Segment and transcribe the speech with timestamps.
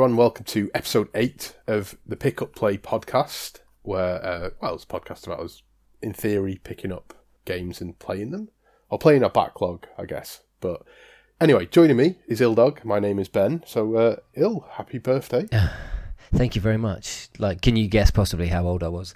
[0.00, 0.16] Everyone.
[0.16, 4.86] Welcome to episode eight of the Pick Up Play podcast, where, uh, well, it's a
[4.86, 5.62] podcast about us,
[6.00, 7.12] in theory, picking up
[7.44, 8.48] games and playing them,
[8.88, 10.40] or playing our backlog, I guess.
[10.62, 10.84] But
[11.38, 12.82] anyway, joining me is Ill Dog.
[12.82, 13.62] My name is Ben.
[13.66, 15.46] So, uh, Il, happy birthday.
[16.32, 17.28] Thank you very much.
[17.38, 19.14] Like, can you guess possibly how old I was?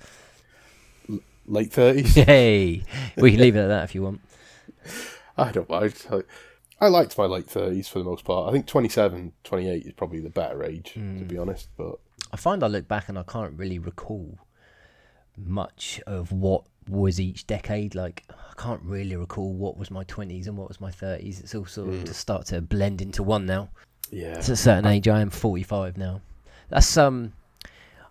[1.46, 2.24] Late 30s?
[2.26, 2.82] Hey,
[3.16, 4.20] we can leave it at that if you want.
[5.38, 5.94] I don't mind.
[6.80, 8.48] I, I liked my late 30s for the most part.
[8.48, 11.68] I think 27, 28 is probably the better age, to be honest.
[11.76, 11.96] But
[12.32, 14.38] I find I look back and I can't really recall
[15.36, 17.94] much of what was each decade.
[17.94, 21.40] Like, I can't really recall what was my 20s and what was my 30s.
[21.40, 23.70] It's all sort of to start to blend into one now.
[24.10, 24.38] yeah.
[24.38, 26.20] At a certain age, I am 45 now.
[26.68, 27.32] That's um.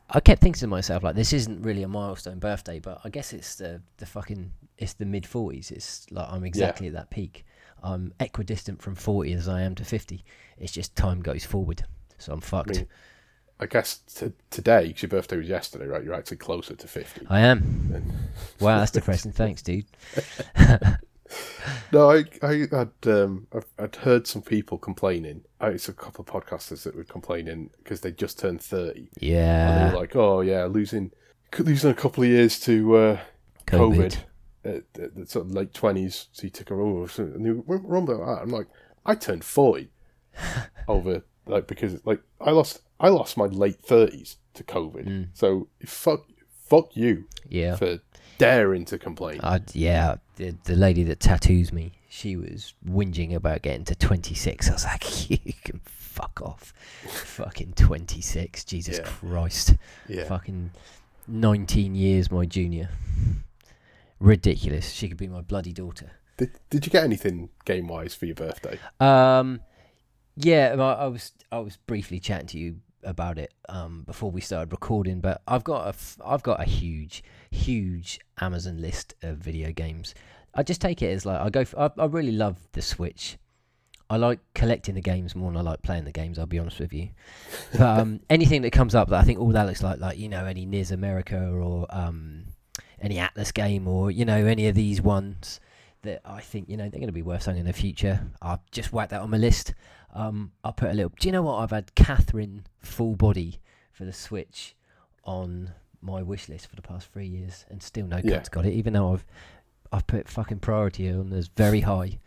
[0.09, 3.33] I kept thinking to myself like, this isn't really a milestone birthday, but I guess
[3.33, 5.72] it's the the fucking it's the mid 40s.
[5.72, 7.45] It's like I'm exactly at that peak.
[7.84, 10.23] I'm equidistant from 40 as I am to 50.
[10.58, 11.84] It's just time goes forward,
[12.17, 12.78] so I'm fucked.
[12.78, 12.88] mean,
[13.59, 16.04] I guess t- today, because your birthday was yesterday, right?
[16.04, 17.28] You're actually closer to 50.
[17.30, 18.04] I am.
[18.59, 19.31] Wow, that's depressing.
[19.34, 19.86] Thanks, dude.
[21.92, 25.44] No, I, I had um, I've, I'd heard some people complaining.
[25.59, 29.09] I, it's a couple of podcasters that were complaining because they just turned thirty.
[29.70, 31.11] And they were like, "Oh yeah, losing
[31.59, 33.20] losing a couple of years to uh,
[33.67, 34.17] COVID, COVID.
[34.66, 37.64] At, at the sort of late twenties, so you took a over." So, and you
[37.67, 38.42] went wrong about that.
[38.44, 38.67] I'm like,
[39.05, 39.89] I turned forty
[40.88, 45.05] over like because like I lost I lost my late thirties to COVID.
[45.08, 45.28] Mm.
[45.33, 46.25] So fuck
[46.66, 47.75] fuck you Yeah.
[47.75, 48.00] for
[48.38, 49.39] daring to complain.
[49.44, 54.70] I, yeah, the, the lady that tattoos me, she was whinging about getting to 26.
[54.70, 56.73] I was like, you can fuck off.
[57.05, 58.64] Fucking 26.
[58.64, 59.03] Jesus Yeah.
[59.03, 59.75] Christ.
[60.08, 60.23] yeah.
[60.23, 60.72] Fucking
[61.27, 62.89] 19 years my junior.
[64.19, 64.91] Ridiculous.
[64.91, 66.11] She could be my bloody daughter.
[66.37, 68.79] Did, did you get anything game wise for your birthday?
[68.99, 69.61] Um,
[70.35, 74.41] yeah, I, I was I was briefly chatting to you about it um, before we
[74.41, 79.37] started recording, but I've got a f- I've got a huge huge Amazon list of
[79.37, 80.15] video games.
[80.55, 81.65] I just take it as like I go.
[81.77, 83.37] I I really love the Switch.
[84.09, 86.37] I like collecting the games more than I like playing the games.
[86.37, 87.09] I'll be honest with you.
[87.71, 90.30] But um, anything that comes up that I think all that looks like, like you
[90.30, 92.45] know, any NIS America or um,
[93.03, 95.59] any Atlus game or you know any of these ones
[96.02, 98.21] that I think you know they're going to be worth something in the future.
[98.41, 99.73] I'll just whack that on my list.
[100.15, 101.11] Um, I'll put a little.
[101.19, 101.58] Do you know what?
[101.58, 103.59] I've had Catherine full body
[103.92, 104.75] for the Switch
[105.23, 105.71] on
[106.02, 108.37] my wish list for the past three years, and still no Yeah.
[108.37, 108.73] cuts got it.
[108.73, 109.25] Even though I've
[109.92, 112.19] I've put fucking priority on as very high.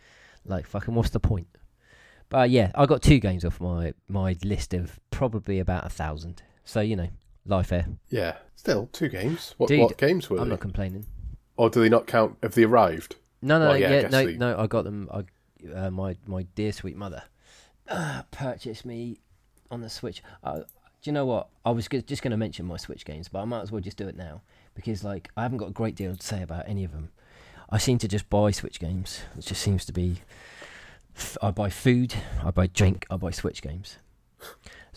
[0.45, 1.47] Like fucking, what's the point?
[2.29, 6.41] But yeah, I got two games off my my list of probably about a thousand.
[6.65, 7.09] So you know,
[7.47, 7.87] life air.
[8.09, 9.53] Yeah, still two games.
[9.57, 10.41] What, Dude, what games were they?
[10.43, 10.53] I'm they?
[10.53, 11.05] not complaining.
[11.55, 12.37] Or do they not count?
[12.43, 13.15] Have they arrived?
[13.41, 14.57] No, no, Well, yeah, yeah, no, they- no.
[14.57, 15.09] I got them.
[15.13, 15.23] I,
[15.73, 17.23] uh, my my dear sweet mother
[17.87, 19.19] uh, purchased me
[19.71, 20.21] on the Switch.
[20.43, 20.63] Uh, do
[21.03, 21.47] you know what?
[21.65, 23.81] I was go- just going to mention my Switch games, but I might as well
[23.81, 24.41] just do it now
[24.75, 27.09] because like I haven't got a great deal to say about any of them.
[27.69, 29.21] I seem to just buy Switch games.
[29.37, 30.21] It just seems to be.
[31.15, 33.97] f- I buy food, I buy drink, I buy Switch games.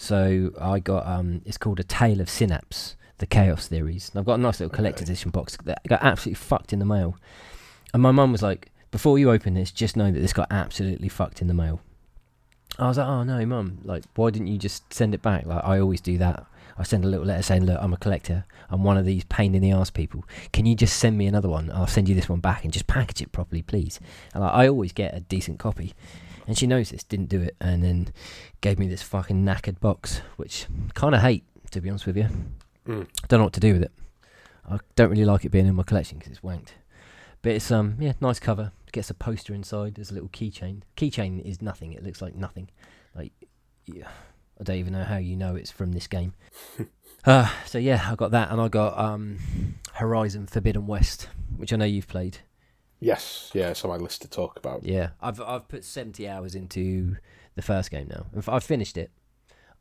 [0.00, 4.08] So I got um, it's called a Tale of Synapse, the Chaos Theories.
[4.08, 5.12] And I've got a nice little collector's Okay.
[5.12, 7.18] edition box that got absolutely fucked in the mail.
[7.92, 11.10] And my mum was like, "Before you open this, just know that this got absolutely
[11.10, 11.80] fucked in the mail."
[12.78, 13.80] I was like, "Oh no, mum!
[13.84, 15.44] Like, why didn't you just send it back?
[15.44, 16.46] Like, I always do that.
[16.78, 18.46] I send a little letter saying, "Look, I'm a collector.
[18.70, 20.24] I'm one of these pain in the ass people.
[20.54, 21.70] Can you just send me another one?
[21.74, 24.00] I'll send you this one back and just package it properly, please."
[24.32, 25.92] And like, I always get a decent copy.
[26.50, 28.08] And she knows this, didn't do it, and then
[28.60, 32.26] gave me this fucking knackered box, which kind of hate, to be honest with you.
[32.88, 33.06] Mm.
[33.28, 33.92] Don't know what to do with it.
[34.68, 36.70] I don't really like it being in my collection because it's wanked.
[37.40, 38.72] But it's um yeah, nice cover.
[38.90, 39.94] Gets a poster inside.
[39.94, 40.82] There's a little keychain.
[40.96, 41.92] Keychain is nothing.
[41.92, 42.68] It looks like nothing.
[43.14, 43.30] Like
[43.86, 44.08] yeah,
[44.60, 46.34] I don't even know how you know it's from this game.
[47.26, 49.38] uh, so yeah, I got that, and I got um
[49.92, 52.38] Horizon Forbidden West, which I know you've played.
[53.00, 54.84] Yes, yeah, it's on my list to talk about.
[54.84, 57.16] Yeah, I've I've put seventy hours into
[57.54, 58.26] the first game now.
[58.46, 59.10] I've finished it.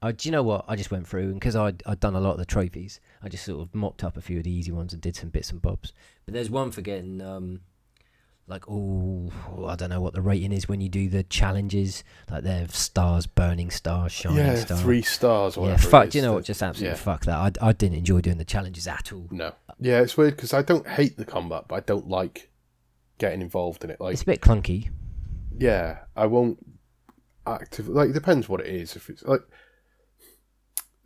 [0.01, 0.63] I, do you know what?
[0.67, 3.27] I just went through and because I'd, I'd done a lot of the trophies, I
[3.27, 5.51] just sort of mopped up a few of the easy ones and did some bits
[5.51, 5.91] and bobs.
[6.25, 7.61] But there's one for getting um,
[8.47, 9.29] like oh
[9.67, 12.05] I don't know what the rating is when you do the challenges.
[12.31, 14.81] Like they're stars, burning stars, shining yeah, stars.
[14.81, 15.89] three stars or yeah, whatever.
[15.89, 16.09] fuck.
[16.11, 16.45] Do you know what?
[16.45, 17.03] Just absolutely yeah.
[17.03, 17.59] fuck that.
[17.61, 19.27] I, I didn't enjoy doing the challenges at all.
[19.31, 19.53] No.
[19.79, 22.49] Yeah, it's weird because I don't hate the combat, but I don't like
[23.19, 24.01] getting involved in it.
[24.01, 24.89] Like, It's a bit clunky.
[25.57, 26.57] yeah, I won't
[27.45, 27.87] active.
[27.87, 28.95] Like, it depends what it is.
[28.95, 29.41] If it's like,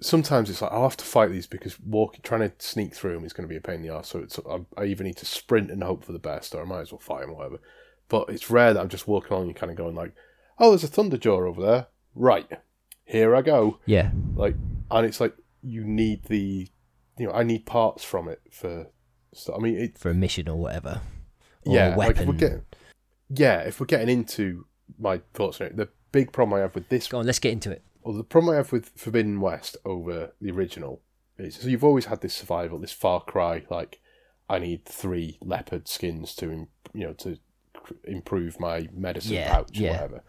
[0.01, 3.25] sometimes it's like I'll have to fight these because walking, trying to sneak through them
[3.25, 4.10] is going to be a pain in the ass.
[4.10, 6.65] So it's I, I either need to sprint and hope for the best, or I
[6.65, 7.60] might as well fight them, whatever.
[8.10, 10.13] But it's rare that I'm just walking along and kind of going like,
[10.59, 12.48] "Oh, there's a Thunderjaw over there, right?
[13.06, 13.80] here I go.
[13.86, 14.12] Yeah.
[14.33, 14.56] Like,
[14.89, 16.69] and it's like you need the,
[17.18, 18.88] you know, I need parts from it for.
[19.33, 21.01] So I mean, it, For a mission or whatever.
[21.65, 22.65] Yeah, a like if we're getting,
[23.30, 24.65] yeah, if we're getting into
[25.00, 27.51] my thoughts on it, the big problem I have with this Go on, let's get
[27.54, 27.81] into it.
[28.04, 31.01] well, the problem I have with Forbidden West over the original
[31.38, 34.00] is so you've always had this survival, this Far Cry, like
[34.50, 37.38] I need three leopard skins to, you know, to
[38.04, 39.92] improve my medicine Yeah, pouch or yeah.
[39.92, 40.24] whatever.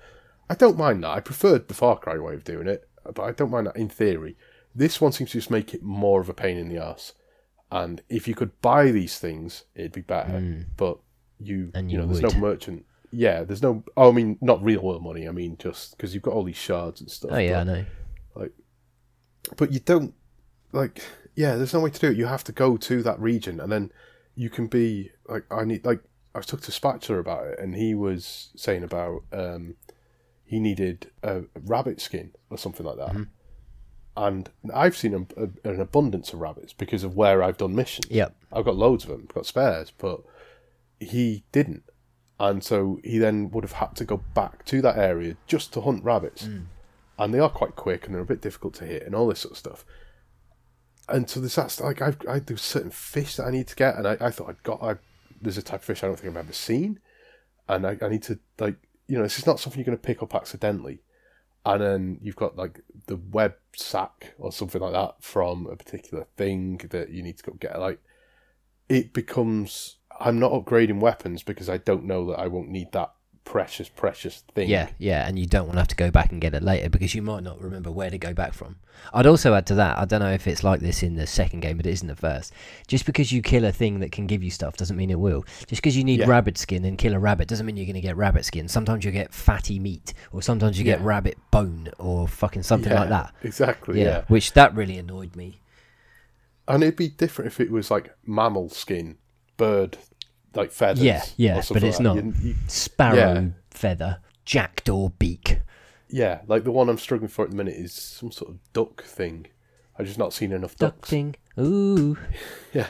[0.48, 1.10] I don't mind that.
[1.10, 3.88] I preferred the Far Cry way of doing it, but I don't mind that in
[3.88, 4.36] theory.
[4.74, 7.12] This one seems to just make it more of a pain in the ass.
[7.70, 10.38] And if you could buy these things, it'd be better.
[10.38, 10.60] Hmm.
[10.76, 10.98] But
[11.46, 11.70] you.
[11.74, 12.84] And you you know, there's no merchant.
[13.10, 13.84] Yeah, there's no.
[13.96, 15.28] Oh, I mean, not real world money.
[15.28, 17.30] I mean, just because you've got all these shards and stuff.
[17.32, 17.84] Oh yeah, I but- know.
[19.56, 20.14] but you don't
[20.72, 21.02] like
[21.36, 23.70] yeah there's no way to do it you have to go to that region and
[23.70, 23.92] then
[24.34, 26.00] you can be like i need like
[26.34, 29.74] i was talking to spatula about it and he was saying about um
[30.44, 33.26] he needed a rabbit skin or something like that
[34.16, 38.10] and i've seen a, a, an abundance of rabbits because of where i've done missions
[38.10, 38.34] Yep.
[38.52, 40.22] i've got loads of them I've got spares but
[41.00, 41.84] he didn't.
[42.38, 45.80] And so he then would have had to go back to that area just to
[45.80, 46.46] hunt rabbits.
[46.46, 46.62] Hmm.
[47.18, 49.40] And they are quite quick and they're a bit difficult to hit and all this
[49.40, 49.84] sort of stuff.
[51.08, 53.96] And so there's that's like I've I there's certain fish that I need to get,
[53.96, 54.96] and I, I thought I'd got I,
[55.40, 56.98] there's a type of fish I don't think I've ever seen,
[57.68, 58.76] and I, I need to like
[59.06, 61.02] you know this is not something you're going to pick up accidentally,
[61.66, 66.26] and then you've got like the web sack or something like that from a particular
[66.38, 68.00] thing that you need to go get like
[68.88, 73.12] it becomes I'm not upgrading weapons because I don't know that I won't need that
[73.44, 74.70] precious precious thing.
[74.70, 76.88] Yeah, yeah, and you don't want to have to go back and get it later
[76.88, 78.76] because you might not remember where to go back from.
[79.12, 81.60] I'd also add to that, I don't know if it's like this in the second
[81.60, 82.54] game, but it is in the first.
[82.86, 85.44] Just because you kill a thing that can give you stuff doesn't mean it will.
[85.66, 86.26] Just because you need Yeah.
[86.26, 88.66] rabbit skin and kill a rabbit doesn't mean you're going to get rabbit skin.
[88.66, 93.10] Sometimes you get fatty meat, or sometimes you get rabbit bone, or fucking something like
[93.10, 93.34] that.
[93.42, 94.00] Exactly.
[94.00, 94.24] Yeah, yeah.
[94.28, 95.60] which that really annoyed me.
[96.66, 99.18] And it'd be different if it was like mammal skin,
[99.56, 99.98] bird,
[100.54, 101.02] like feathers.
[101.02, 102.16] Yeah, yeah, but it's like not.
[102.24, 103.46] You- you- Sparrow Yeah.
[103.70, 105.60] feather, jackdaw beak.
[106.08, 109.02] yeah, like the one I'm struggling for at the minute is some sort of duck
[109.04, 109.46] thing.
[109.98, 111.10] I've just not seen enough Duck ducks.
[111.10, 111.36] thing.
[111.58, 112.16] Ooh.
[112.72, 112.88] Yeah,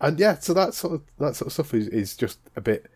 [0.00, 2.86] and yeah, so that sort of that sort of stuff is, is just a bit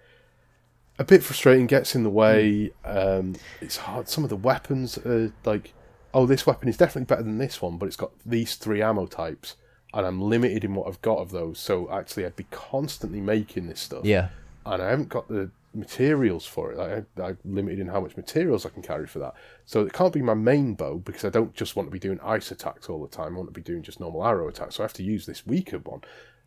[0.98, 1.66] a bit frustrating.
[1.66, 2.72] Gets in the way.
[2.84, 4.08] Um, it's hard.
[4.08, 5.74] Some of the weapons are like,
[6.14, 9.04] oh, this weapon is definitely better than this one, but it's got these three ammo
[9.06, 9.56] types,
[9.94, 11.58] and I'm limited in what I've got of those.
[11.58, 14.04] So actually, I'd be constantly making this stuff.
[14.04, 14.28] Yeah.
[14.66, 16.78] and I haven't got the materials for it.
[16.78, 19.34] Like, I, I'm limited in how much materials I can carry for that.
[19.66, 22.20] So it can't be my main bow because I don't just want to be doing
[22.22, 23.34] ice attacks all the time.
[23.34, 24.76] I want to be doing just normal arrow attacks.
[24.76, 26.02] So I have to use this weaker one.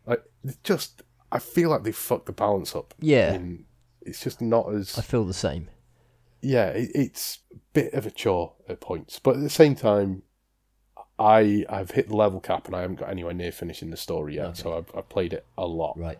[0.06, 2.94] Like it's just, I feel like they fucked the balance up.
[3.00, 3.32] Yeah.
[3.34, 3.64] And
[4.02, 5.68] it's just not as I feel the same.
[6.40, 6.68] yeah.
[6.68, 10.22] It, it's a bit of a chore at points, but at the same time.
[11.18, 14.36] I I've hit the level cap and I haven't got anywhere near finishing the story
[14.36, 15.98] yet, so I've, I've played it a lot.
[15.98, 16.18] Right.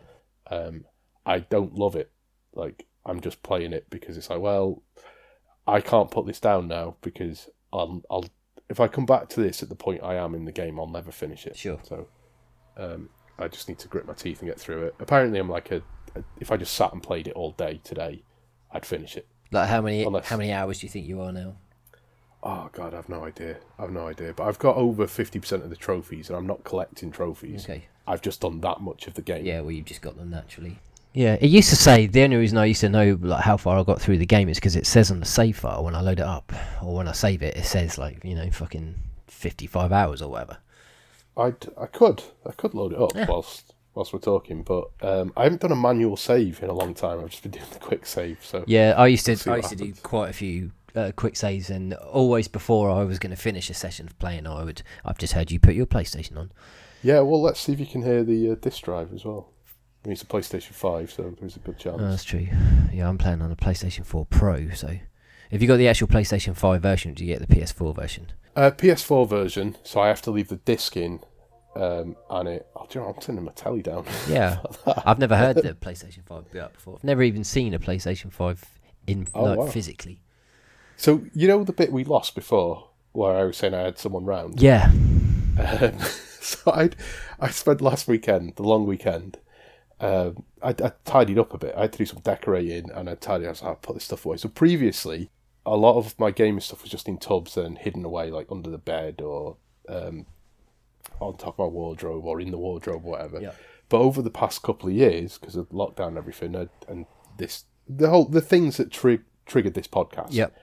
[0.51, 0.85] Um,
[1.25, 2.11] I don't love it.
[2.55, 4.83] Like I'm just playing it because it's like, well,
[5.67, 8.25] I can't put this down now because I'll, I'll
[8.69, 10.87] if I come back to this at the point I am in the game, I'll
[10.89, 11.57] never finish it.
[11.57, 11.79] Sure.
[11.83, 12.09] So,
[12.77, 14.95] um, I just need to grit my teeth and get through it.
[15.01, 15.77] Apparently, I'm like a,
[16.17, 18.25] a if I just sat and played it all day today,
[18.73, 19.29] I'd finish it.
[19.53, 21.57] Like how many Unless- how many hours do you think you are now?
[22.43, 23.57] Oh god, I've no idea.
[23.79, 24.33] I've no idea.
[24.33, 27.65] But I've got over fifty percent of the trophies, and I'm not collecting trophies.
[27.65, 27.87] Okay.
[28.07, 29.45] I've just done that much of the game.
[29.45, 30.79] Yeah, well, you've just got them naturally.
[31.13, 33.79] Yeah, it used to say the only reason I used to know like how far
[33.79, 36.01] I got through the game is because it says on the save file when I
[36.01, 36.53] load it up
[36.83, 38.95] or when I save it, it says like you know fucking
[39.27, 40.59] fifty-five hours or whatever.
[41.37, 43.27] I'd, I could, I could load it up Yeah.
[43.29, 46.95] whilst whilst we're talking, but um, I haven't done a manual save in a long
[46.95, 47.19] time.
[47.21, 48.45] I've just been doing the quick save.
[48.45, 51.71] So Yeah, I used to I used to do quite a few uh, quick saves,
[51.71, 55.19] and always before I was going to finish a session of playing, I would I've
[55.19, 56.51] just heard you put your PlayStation on.
[57.03, 59.49] yeah, well, let's see if you can hear the uh, disc drive as well.
[60.05, 61.97] I mean, it's a PlayStation Five, so there's a good chance.
[62.01, 62.47] Oh, that's true.
[62.93, 64.99] Yeah, I'm playing on a PlayStation 4 Pro, so.
[65.51, 68.27] If you got the actual PlayStation 5 version, do you get the PS4 version?
[68.55, 71.21] Uh, PS4 version, so I have to leave the disc in,
[71.75, 72.67] um, and it.
[72.77, 74.05] Oh, do you know, I'm turning my telly down.
[74.29, 74.59] Yeah,
[75.07, 76.97] I've never heard the PlayStation 5 be up before.
[76.97, 78.65] I've never even seen a PlayStation 5
[79.07, 79.67] in Oh, like wow.
[79.67, 80.21] physically.
[80.99, 84.25] So you know the bit we lost before, where I was saying I had someone
[84.25, 84.61] round.
[84.61, 84.91] Yeah,
[85.59, 85.99] Um,
[86.41, 86.91] so I
[87.41, 89.39] I spent last weekend, the long weekend.
[90.01, 91.75] Um, I, I tidied up a bit.
[91.77, 93.47] I had to do some decorating, and I tidied.
[93.47, 94.37] I was like, I'll put this stuff away.
[94.39, 95.31] So previously,
[95.65, 98.71] a lot of my gaming stuff was just in tubs and hidden away, like under
[98.71, 99.57] the bed or
[99.89, 100.27] um,
[101.21, 103.41] on top of my wardrobe or in the wardrobe, or whatever.
[103.41, 103.53] Yeah.
[103.89, 107.65] But over the past couple of years, because of lockdown and everything, and, and this
[107.89, 110.55] the whole the things that tri- triggered this podcast, yep,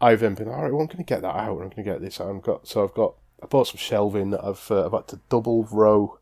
[0.00, 0.72] I've then been all right.
[0.72, 1.50] Well, I'm going to get that out.
[1.52, 2.34] I'm going to get this out.
[2.34, 4.30] I've got so I've got I bought some shelving.
[4.30, 6.18] that I've uh, I've had to double row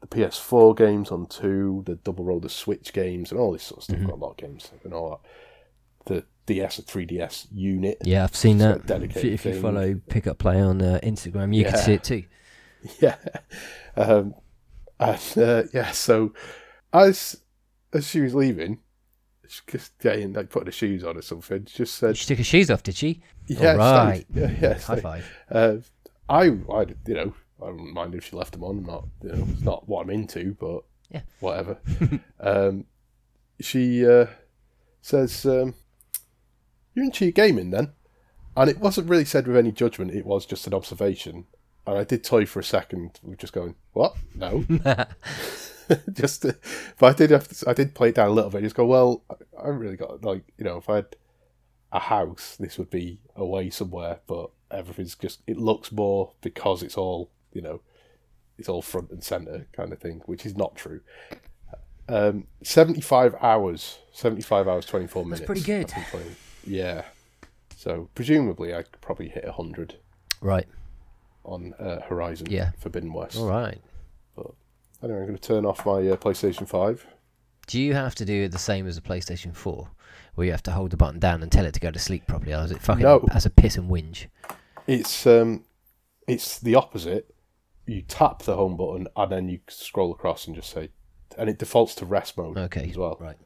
[0.00, 3.78] the PS4 games on two, the double row the Switch games, and all this sort
[3.78, 3.96] of stuff.
[3.98, 4.02] Mhm.
[4.02, 6.12] I've got a lot of games and all that.
[6.14, 7.98] The DS or 3DS unit.
[8.04, 8.76] Yeah, I've seen that.
[8.78, 11.94] If dedicated you, if you follow Pick Up Play on uh, Instagram, you can see
[11.94, 12.24] it too.
[13.00, 13.16] Yeah.
[13.96, 14.36] Um,
[15.00, 16.32] and uh, yeah, so
[16.92, 17.40] as
[17.92, 18.78] as she was leaving,
[19.66, 22.44] just getting like putting her shoes on or something, she just said, She took her
[22.44, 23.22] shoes off, did she?
[23.46, 24.26] "Yeah, stay.
[24.34, 25.32] yeah, yeah." High stay." five.
[25.50, 25.76] Uh,
[26.28, 28.78] I, I, you know, I wouldn't mind if she left them on.
[28.78, 31.22] I'm not, you know, it's not what I'm into, but Yeah.
[31.40, 31.78] whatever.
[32.40, 32.84] um,
[33.60, 34.26] she uh,
[35.00, 35.74] says, um,
[36.94, 37.92] "You're into your gaming then,"
[38.56, 40.10] and it wasn't really said with any judgment.
[40.12, 41.46] It was just an observation.
[41.86, 44.14] And I did toy for a second, with just going, "What?
[44.34, 44.64] No."
[46.12, 46.56] just, to,
[46.98, 48.62] but I did have to, I did play it down a little bit.
[48.62, 51.16] Just go, well, I haven't really got like you know, if I had
[51.92, 56.96] a house, this would be away somewhere, but everything's just it looks more because it's
[56.98, 57.80] all you know,
[58.58, 61.00] it's all front and center kind of thing, which is not true.
[62.10, 65.44] Um, seventy-five hours, seventy-five hours, twenty-four minutes.
[65.46, 65.92] pretty good.
[66.66, 67.04] Yeah.
[67.76, 69.96] So presumably, I could probably hit hundred
[70.40, 70.66] Right.
[71.44, 72.70] on uh, Horizon Yeah.
[72.78, 73.36] Forbidden West.
[73.38, 73.78] All right.
[75.02, 77.06] Anyway, I'm going to turn off my uh, PlayStation Five.
[77.66, 79.88] Do you have to do it the same as a PlayStation 4?
[80.34, 82.26] Where you have to hold the button down and tell it to go to sleep
[82.26, 82.54] properly?
[82.54, 83.26] Or is it fucking No.
[83.32, 84.26] as a piss and whinge?
[84.86, 85.64] It's um,
[86.26, 87.34] it's the opposite.
[87.86, 90.90] You tap the home button and then you scroll across and just say,
[91.36, 92.88] and it defaults to rest mode Okay.
[92.90, 93.16] as well.
[93.20, 93.36] Right.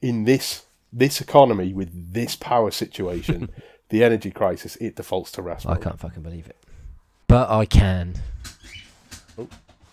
[0.00, 3.48] In this this economy with this power situation,
[3.88, 5.82] the energy crisis, it defaults to rest I mode.
[5.82, 6.56] can't fucking believe it.
[7.26, 8.14] But I can.
[9.38, 9.48] Oh,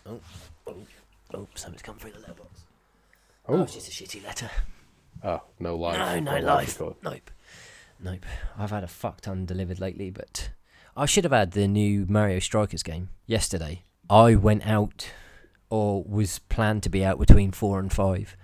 [0.05, 0.19] oh,
[0.67, 0.75] oh,
[1.33, 2.61] oh, something's come through the letterbox.
[3.47, 4.49] Oh, Oh, it's just a shitty letter.
[5.23, 5.97] oh, no life.
[5.97, 6.79] No, no life life.
[6.79, 6.95] record.
[7.03, 7.31] Nope.
[7.99, 8.25] Nope.
[8.57, 10.49] I've had a fuck ton delivered lately, but
[10.95, 13.83] I should have had the new Mario Strikers game yesterday.
[14.09, 15.09] I went out,
[15.69, 18.35] or was planned to be out between four and five,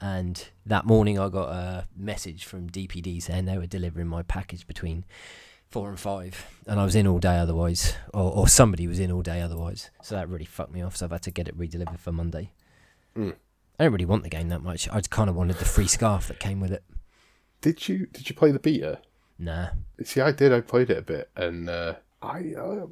[0.00, 4.66] and that morning I got a message from DPD saying they were delivering my package
[4.66, 5.04] between
[5.74, 9.10] four and five, and I was in all day otherwise, or, or somebody was in
[9.10, 9.90] all day otherwise.
[10.02, 10.96] So that really fucked me off.
[10.96, 12.52] So I've had to get it re-delivered for Monday.
[13.16, 13.34] Mm.
[13.80, 14.88] I don't really want the game that much.
[14.88, 16.84] I just kind of wanted the free scarf that came with it.
[17.60, 19.00] Did you did you play the beta?
[19.36, 19.70] Nah.
[20.04, 20.52] See, I did.
[20.52, 22.86] I played it a bit, and uh, I uh,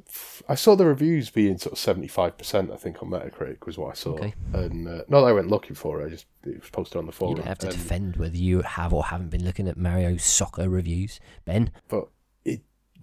[0.49, 2.69] I saw the reviews being sort of seventy five percent.
[2.69, 4.33] I think on Metacritic was what I saw, Okay.
[4.51, 6.07] and uh, not that I went looking for it.
[6.07, 7.31] I just it was posted on the forum.
[7.31, 10.17] You don't have to and- defend whether you have or haven't been looking at Mario
[10.17, 11.71] soccer reviews, Ben.
[11.87, 12.09] but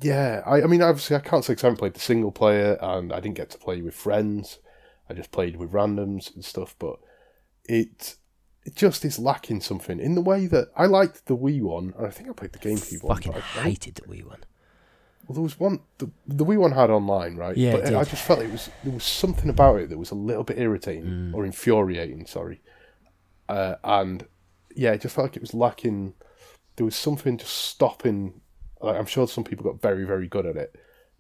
[0.03, 3.13] yeah I, I mean obviously i can't say i haven't played the single player and
[3.13, 4.59] i didn't get to play with friends
[5.09, 6.99] i just played with randoms and stuff but
[7.65, 8.17] it
[8.65, 12.07] it just is lacking something in the way that i liked the wii one and
[12.07, 14.41] i think i played the gamecube one Fucking I- I- hated the Wii one.
[15.27, 18.03] well, there was one the, the wii one had online right Yeah, but it i
[18.05, 18.11] did.
[18.11, 21.05] just felt it was there was something about it that was a little bit irritating
[21.05, 21.35] Mm.
[21.35, 22.61] or infuriating sorry
[23.49, 24.27] uh, and
[24.77, 26.15] yeah it just felt like it was lacking
[26.77, 28.40] there was something just stopping
[28.81, 30.75] like, i'm sure some people got very very good at it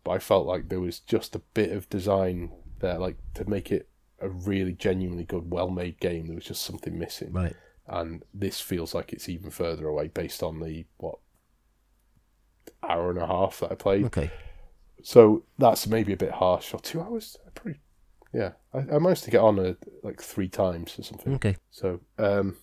[0.04, 2.50] but i felt like there was just a bit of design
[2.80, 3.88] there like to make it
[4.20, 7.54] a really genuinely good well made game there was just something missing Right.
[7.86, 11.18] and this feels like it's even further away based on the what
[12.82, 14.30] hour and a half that i played Okay.
[15.02, 17.80] so that's maybe a bit harsh or two hours pretty
[18.32, 21.56] yeah i, I managed to get on a, like three times or something Okay.
[21.70, 22.56] so, um,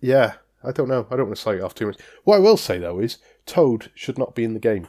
[0.00, 1.06] yeah, I don't know.
[1.10, 1.96] I don't want to slag it off too much.
[2.24, 4.88] What I will say though is Toad should not be in the game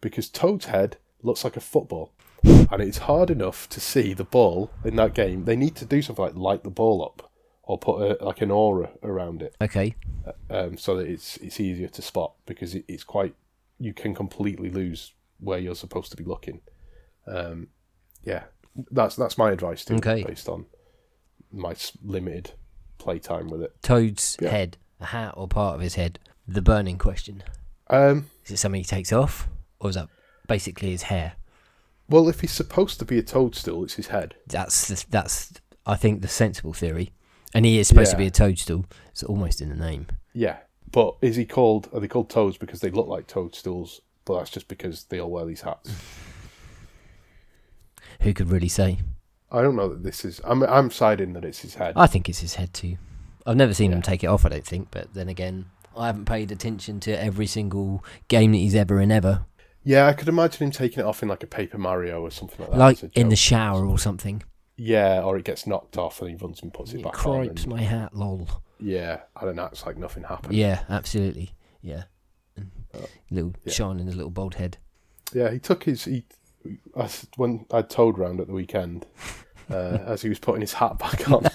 [0.00, 2.12] because Toad's head looks like a football,
[2.44, 5.44] and it's hard enough to see the ball in that game.
[5.44, 7.30] They need to do something like light the ball up
[7.64, 9.94] or put a, like an aura around it, Okay.
[10.50, 13.34] um, so that it's it's easier to spot because it, it's quite
[13.78, 16.60] you can completely lose where you're supposed to be looking.
[17.26, 17.68] Um,
[18.24, 18.44] yeah,
[18.90, 20.24] that's that's my advice to you Okay.
[20.24, 20.66] based on
[21.52, 21.74] my
[22.04, 22.52] limited
[22.98, 23.80] playtime with it.
[23.82, 24.48] Toad's Yeah.
[24.50, 26.18] head, a hat or part of his head.
[26.48, 27.42] The burning question.
[27.92, 29.48] Um, Is it something he takes off?
[29.78, 30.08] Or is that
[30.48, 31.34] basically his hair?
[32.08, 34.34] well, if he's supposed to be a toadstool, it's his head.
[34.46, 35.54] That's the, that's
[35.86, 37.12] I think the sensible theory.
[37.54, 38.84] And he is supposed to be a toadstool.
[39.10, 40.06] It's almost in the name.
[40.34, 40.58] Yeah,
[40.90, 41.88] but is he called?
[41.92, 44.00] Are they called toads because they look like toadstools?
[44.24, 45.90] But that's just because they all wear these hats.
[48.20, 48.98] Who could really say?
[49.50, 50.40] I don't know that this is.
[50.44, 51.94] I'm I'm siding that it's his head.
[51.96, 52.96] I think it's his head too.
[53.46, 56.24] I've never seen him take it off, I don't think, but then again, I haven't
[56.26, 59.46] paid attention to every single game that he's ever in ever.
[59.84, 62.58] yeah, I could imagine him taking it off in like a Paper Mario or something
[62.60, 62.78] like that.
[62.78, 64.42] like in the shower or something.
[64.76, 67.64] Yeah, or it gets knocked off and he runs and puts it It back cripes
[67.66, 67.72] on.
[67.72, 68.48] and- my hat, lol.
[68.80, 70.54] yeah, and then acts like nothing happened.
[70.54, 71.52] Yeah, absolutely.
[71.82, 72.04] Yeah.
[73.30, 73.72] little yeah.
[73.72, 74.78] shining his little bald head.
[75.32, 76.24] Yeah, he took his he
[76.96, 79.06] I when I told round at the weekend
[79.70, 79.74] uh,
[80.06, 81.46] as he was putting his hat back on.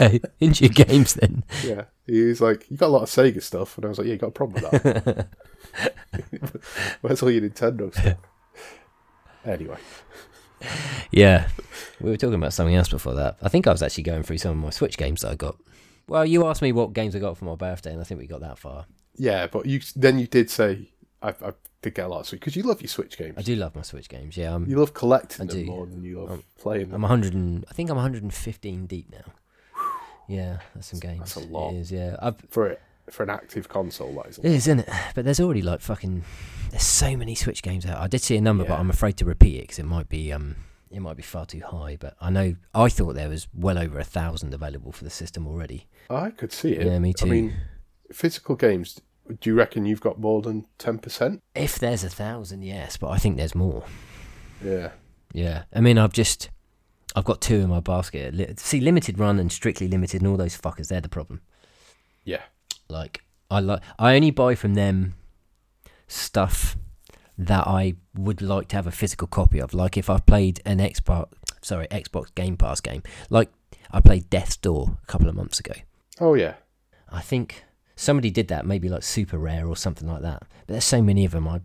[0.40, 1.44] Into your games then.
[1.64, 4.06] yeah, he was like, "You got a lot of Sega stuff," and I was like,
[4.06, 5.28] "Yeah, you got a problem with that?
[7.00, 8.16] Where's all your Nintendo stuff?"
[9.44, 9.78] Anyway,
[11.10, 11.48] Yeah,
[12.00, 13.38] we were talking about something else before that.
[13.40, 15.56] I think I was actually going through some of my Switch games that I got.
[16.08, 18.26] Well, you asked me what games I got for my birthday, and I think we
[18.26, 18.86] got that far.
[19.16, 20.90] yeah, but you then you did say
[21.22, 23.34] I, I did get a lot of Switch because you love your Switch games.
[23.38, 24.36] I do love my Switch games.
[24.36, 25.66] Yeah, I'm You love collecting I them do.
[25.66, 29.32] more than you love Um, playing I'm 100 and I think I'm 115 deep now.
[30.30, 31.18] Yeah, that's some games.
[31.18, 31.74] That's a lot.
[31.74, 32.16] It is, yeah.
[32.22, 32.76] I've, for
[33.10, 34.14] for an active console.
[34.14, 34.38] That is.
[34.38, 34.88] a it is, isn't it?
[35.14, 36.22] But there's already like fucking.
[36.70, 37.98] There's so many Switch games out.
[37.98, 40.32] I did see a number, but I'm afraid to repeat it because it might be
[40.32, 40.54] um
[40.88, 41.96] it might be far too high.
[41.98, 45.48] But I know I thought there was well over a thousand available for the system
[45.48, 45.88] already.
[46.08, 46.86] I could see it.
[46.86, 47.26] Yeah, me too.
[47.26, 47.56] I mean,
[48.12, 49.00] physical games.
[49.40, 51.42] Do you reckon you've got more than ten percent?
[51.56, 53.84] If there's a thousand, yes, but I think there's more.
[54.64, 54.90] Yeah.
[55.32, 56.50] Yeah, I mean, I've just
[57.14, 58.58] I've got two in my basket.
[58.60, 60.88] See, limited run and strictly limited, and all those fuckers.
[60.88, 61.40] They're the problem.
[62.24, 62.42] Yeah.
[62.88, 65.14] Like I like I only buy from them
[66.06, 66.76] stuff
[67.38, 69.74] that I would like to have a physical copy of.
[69.74, 71.28] Like if I played an Xbox,
[71.62, 73.02] sorry, Xbox Game Pass game.
[73.28, 73.50] Like
[73.90, 75.74] I played Death's Door a couple of months ago.
[76.20, 76.54] Oh yeah.
[77.08, 77.64] I think
[77.96, 80.44] somebody did that, maybe like Super Rare or something like that.
[80.66, 81.60] But there's so many of them, I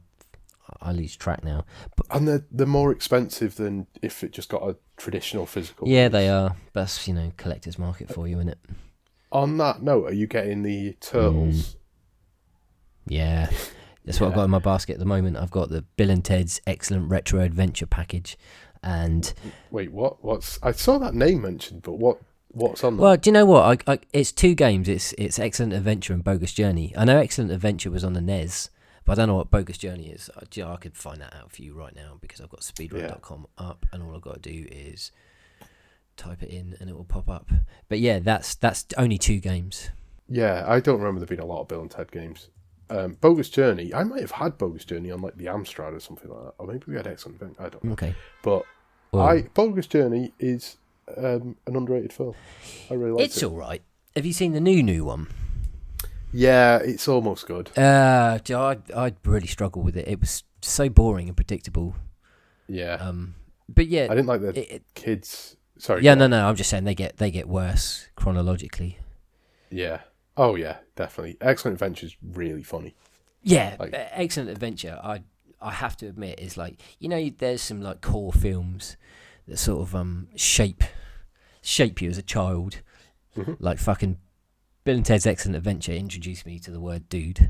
[0.82, 1.65] I lose track now.
[2.10, 5.88] And they're they're more expensive than if it just got a traditional physical.
[5.88, 6.55] Yeah, they are.
[6.74, 8.60] That's you know collector's market for you, isn't it?
[9.32, 11.55] On that note, are you getting the turtles?
[11.55, 11.75] Mm.
[13.08, 13.50] Yeah.
[14.05, 15.38] That's what I've got in my basket at the moment.
[15.38, 18.38] I've got the Bill and Ted's Excellent Retro Adventure package.
[18.84, 19.34] And,
[19.72, 20.24] Wait, what?
[20.24, 20.59] What's?
[20.61, 22.20] I saw that name mentioned, but what?
[22.50, 23.03] What's on that?
[23.03, 23.81] well, do you know what?
[23.88, 24.88] I, I, it's two games.
[24.88, 26.94] It's it's Excellent Adventure and Bogus Journey.
[26.96, 28.70] I know Excellent Adventure was on the NES,
[29.05, 30.29] but I don't know what Bogus Journey is.
[30.35, 32.61] I, you know, I could find that out for you right now because I've got
[32.61, 35.11] speedrun.com up and all I've got to do is
[36.18, 37.50] type it in and it will pop up.
[37.87, 39.89] But yeah, that's that's only two games.
[40.27, 42.50] Yeah, I don't remember there being a lot of Bill and Ted games.
[42.89, 46.29] Um, Bogus Journey, I might have had Bogus Journey on like the Amstrad or something
[46.29, 47.63] like that, or maybe we had Excellent Adventure.
[47.63, 47.91] I don't know.
[47.94, 48.15] Okay.
[48.41, 48.63] But
[49.11, 50.77] Well, I Bogus Journey is
[51.18, 52.35] um, an underrated film.
[52.89, 53.81] I really like it's all right.
[54.15, 55.27] Have you seen the new new one?
[56.38, 57.72] Yeah, it's almost good.
[57.78, 60.08] Uh, do you know, I I really struggle with it.
[60.08, 61.96] It was so boring and predictable.
[62.68, 63.36] Yeah, Um,
[63.70, 65.56] but yeah, I didn't like the it, it, kids.
[65.78, 66.04] Sorry.
[66.04, 66.32] yeah, no, on.
[66.32, 66.48] no.
[66.48, 68.98] I'm just saying they get they get worse chronologically.
[69.70, 70.00] Yeah.
[70.38, 71.38] Oh yeah, definitely.
[71.40, 72.96] Excellent Adventure's really funny.
[73.44, 75.00] Yeah, Like- excellent adventure.
[75.04, 75.22] I
[75.62, 78.98] I have to admit is like you know there's some like core films
[79.48, 80.84] that sort of um shape
[81.62, 82.82] shape you as a child,
[83.38, 83.56] Mhm.
[83.60, 84.18] like fucking
[84.86, 87.50] Bill and Ted's Excellent Adventure introduced me to the word dude,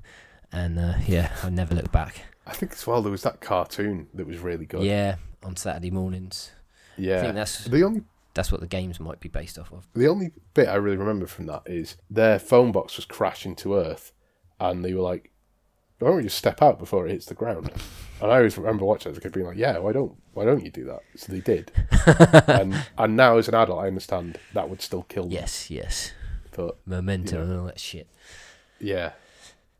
[0.54, 2.22] and uh, yeah, I never looked back.
[2.48, 4.84] I think as well there was that cartoon that was really good.
[4.84, 6.52] Yeah, on Saturday mornings.
[6.98, 9.86] Yeah, I think that's The only that's what the games might be based off of.
[9.94, 13.76] the only bit I really remember from that is their phone box was crashing to
[13.76, 14.14] earth,
[14.58, 15.30] and they were like,
[16.00, 17.70] "Why don't we just step out before it hits the ground?"
[18.22, 20.46] And I always remember watching it as a kid being like, "Yeah, why don't why
[20.46, 21.70] don't you do that?" So they did,
[22.48, 25.34] and and now as an adult, I understand that would still kill them.
[25.34, 26.14] Yes, yes.
[26.56, 28.08] But Momentum and all that shit.
[28.80, 29.12] yeah,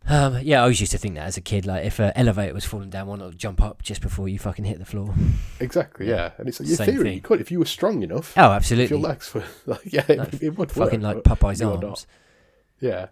[0.08, 1.66] Um, yeah, I always used to think that as a kid.
[1.66, 4.66] Like, if an elevator was falling down, why not jump up just before you fucking
[4.66, 5.14] hit the floor?
[5.60, 6.08] exactly.
[6.08, 6.32] Yeah.
[6.38, 7.04] And it's like your Same theory.
[7.04, 7.14] thing.
[7.16, 8.34] You could if you were strong enough.
[8.38, 8.98] Oh, If your absolutely.
[9.00, 10.86] legs were like, yeah, No, it, it would fall.
[10.86, 11.84] Fucking work, like Popeye's you're not.
[11.84, 12.08] arms.
[12.80, 13.08] Yeah.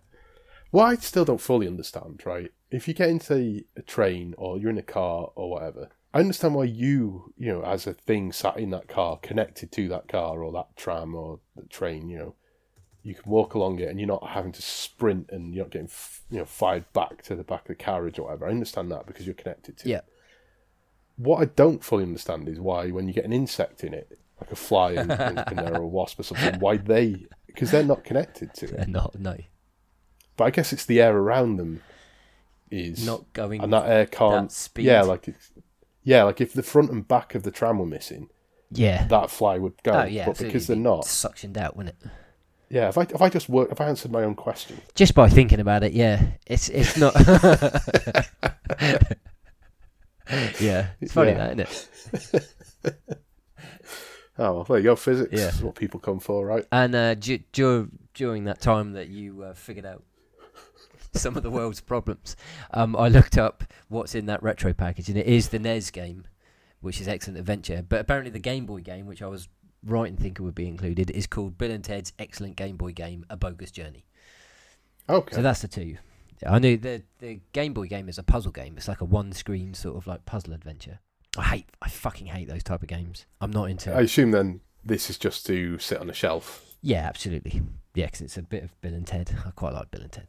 [0.71, 2.51] What I still don't fully understand, right?
[2.71, 6.55] If you get into a train or you're in a car or whatever, I understand
[6.55, 10.43] why you, you know, as a thing sat in that car, connected to that car
[10.43, 12.35] or that tram or the train, you know,
[13.03, 15.87] you can walk along it and you're not having to sprint and you're not getting,
[15.87, 18.47] f- you know, fired back to the back of the carriage or whatever.
[18.47, 20.05] I understand that because you're connected to it.
[21.17, 24.51] What I don't fully understand is why, when you get an insect in it, like
[24.51, 28.03] a fly in, in, there or a wasp or something, why they, because they're not
[28.03, 28.77] connected to it.
[28.77, 29.37] They're not, no.
[30.37, 31.83] But I guess it's the air around them
[32.71, 34.49] is Not going and that air can't.
[34.49, 34.85] that speed.
[34.85, 35.51] Yeah, like it's,
[36.03, 38.29] yeah, like if the front and back of the tram were missing,
[38.71, 39.05] yeah.
[39.07, 39.91] that fly would go.
[39.91, 40.25] oh, yeah.
[40.25, 42.09] but because they're not, Suctioned out, wouldn't it?
[42.73, 42.89] Yeah.
[42.89, 45.59] If I if I just work, if I answered my own question, Just by thinking
[45.59, 46.23] about it, yeah.
[46.47, 47.13] It's it's not.
[50.59, 50.87] yeah.
[51.01, 51.53] It's funny, Yeah.
[51.53, 52.47] that, isn't it?
[54.39, 54.95] oh well, there you go.
[54.95, 55.49] Physics Yeah.
[55.49, 56.65] is what people come for, right?
[56.71, 60.03] And uh, dur- during that time that you uh, figured out
[61.13, 62.35] some of the world's problems,
[62.73, 66.25] um, I looked up what's in that retro package, and it is the NES game,
[66.81, 67.85] which is Excellent Adventure.
[67.87, 69.47] But apparently, the Game Boy game, which I was
[69.85, 73.25] right in thinking would be included, is called Bill and Ted's Excellent Game Boy Game:
[73.29, 74.05] A Bogus Journey.
[75.09, 75.35] Okay.
[75.35, 75.97] So that's the two.
[76.47, 78.75] I knew the the Game Boy game is a puzzle game.
[78.77, 80.99] It's like a one screen sort of like puzzle adventure.
[81.37, 83.25] I hate, I fucking hate those type of games.
[83.41, 83.93] I'm not into.
[83.93, 86.63] I assume then this is just to sit on a shelf.
[86.81, 87.61] Yeah, absolutely.
[87.95, 89.35] Yeah, because it's a bit of Bill and Ted.
[89.45, 90.27] I quite like Bill and Ted.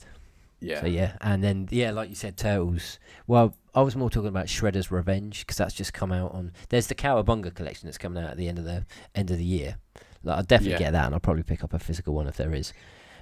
[0.64, 0.80] Yeah.
[0.80, 2.98] So yeah, and then yeah, like you said, Turtles.
[3.26, 6.52] Well, I was more talking about Shredder's Revenge because that's just come out on.
[6.68, 9.44] There's the Cowabunga collection that's coming out at the end of the end of the
[9.44, 9.76] year.
[10.22, 10.78] Like I'll definitely Yeah.
[10.78, 12.72] get that, and I'll probably pick up a physical one if there is.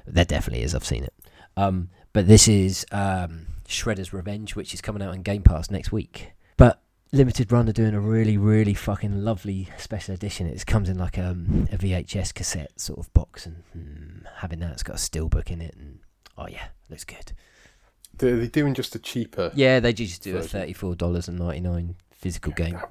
[0.06, 0.74] There definitely is.
[0.74, 1.14] I've seen it.
[1.56, 5.92] Um, but this is um, Shredder's Revenge, which is coming out on Game Pass next
[5.92, 6.32] week.
[6.56, 10.46] But Limited Run are doing a really, really fucking lovely special edition.
[10.46, 14.72] It comes in like um, a VHS cassette sort of box, and hmm, having that,
[14.72, 15.98] it's got a steelbook in it, and
[16.38, 17.32] oh yeah, looks good.
[18.16, 19.50] They're they doing just a cheaper.
[19.54, 20.60] Yeah, they just do a Version.
[20.60, 22.76] thirty-four dollars and ninety-nine physical game.
[22.76, 22.84] I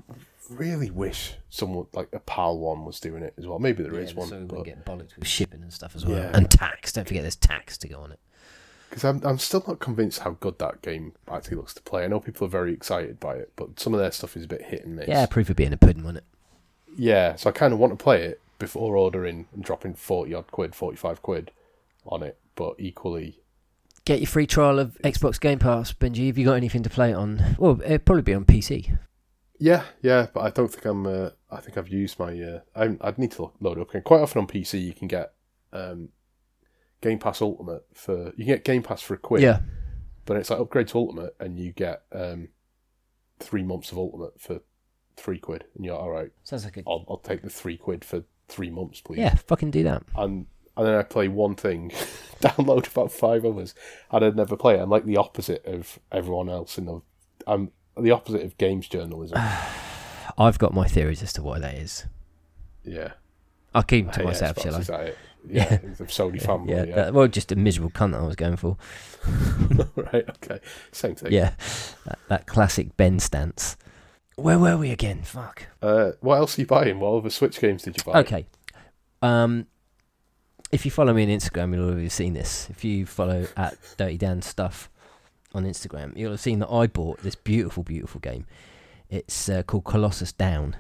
[0.50, 3.60] really wish someone like a PAL one was doing it as well.
[3.60, 6.06] Maybe there Yeah, is one, so we but get bollocked with shipping and stuff as
[6.06, 6.32] well, Yeah.
[6.34, 6.92] and tax.
[6.92, 8.20] Don't forget, there's tax to go on it.
[8.90, 12.04] because I'm I'm still not convinced how good that game actually looks to play.
[12.04, 14.48] I know people are very excited by it, but some of their stuff is a
[14.48, 15.08] bit hit and miss.
[15.08, 16.24] Yeah, proof of being a pudding, wasn't it?
[16.98, 20.52] Yeah, so I kind of want to play it before ordering and dropping forty odd
[20.52, 21.52] quid, forty five quid
[22.06, 22.38] on it.
[22.56, 23.42] But equally,
[24.06, 26.28] Get your free trial of Xbox Game Pass, Benji.
[26.28, 27.56] Have you got anything to play it on?
[27.60, 28.98] Well, it'd probably be on PC.
[29.60, 30.28] yeah, yeah.
[30.34, 31.06] But I don't think I'm.
[31.06, 32.40] Uh, I think I've used my.
[32.40, 34.02] Uh, I, I'd need to load up again.
[34.02, 35.34] Quite often on PC, you can get
[35.72, 36.10] um,
[37.02, 38.26] Game Pass Ultimate for.
[38.36, 39.44] You can get Game Pass for a quid.
[39.44, 39.60] Yeah,
[40.26, 42.50] but it's like upgrade to ultimate and you get um
[43.40, 44.62] three months of ultimate for
[45.18, 48.06] three quid and you're all right sounds like a I'll, I'll take the three quid
[48.06, 49.36] for three months please yeah.
[49.36, 50.04] Fucking do that.
[50.16, 50.46] and
[50.78, 51.90] and then I play one thing
[52.42, 53.76] download about five others
[54.12, 57.02] and I'd never play it I'm like the opposite of everyone else in the
[57.46, 59.38] I'm the opposite of games journalism
[60.38, 62.06] I've got my theories as to why that is.
[62.84, 63.14] yeah
[63.74, 64.80] I'll keep them to Hey, myself, Xbox, shall I?
[64.80, 65.18] is that it?
[65.50, 68.36] yeah, a Sony fanboy yeah, yeah, that- well, just a miserable cunt that I was
[68.36, 68.78] going for.
[69.96, 70.60] right okay
[70.92, 71.54] same thing Yeah,
[72.06, 73.76] that, that classic Ben stance.
[74.36, 75.22] Where were we again?
[75.24, 75.68] Fuck.
[75.82, 78.46] uh, what else are you buying what other Switch games did you buy Okay.
[79.22, 79.68] Um,
[80.72, 82.70] if you follow me on Instagram, you'll already have seen this.
[82.70, 84.90] If you follow at Dirty Dan Stuff
[85.54, 88.46] on Instagram, you'll have seen that I bought this beautiful, beautiful game.
[89.10, 90.76] It's uh, called Colossus Down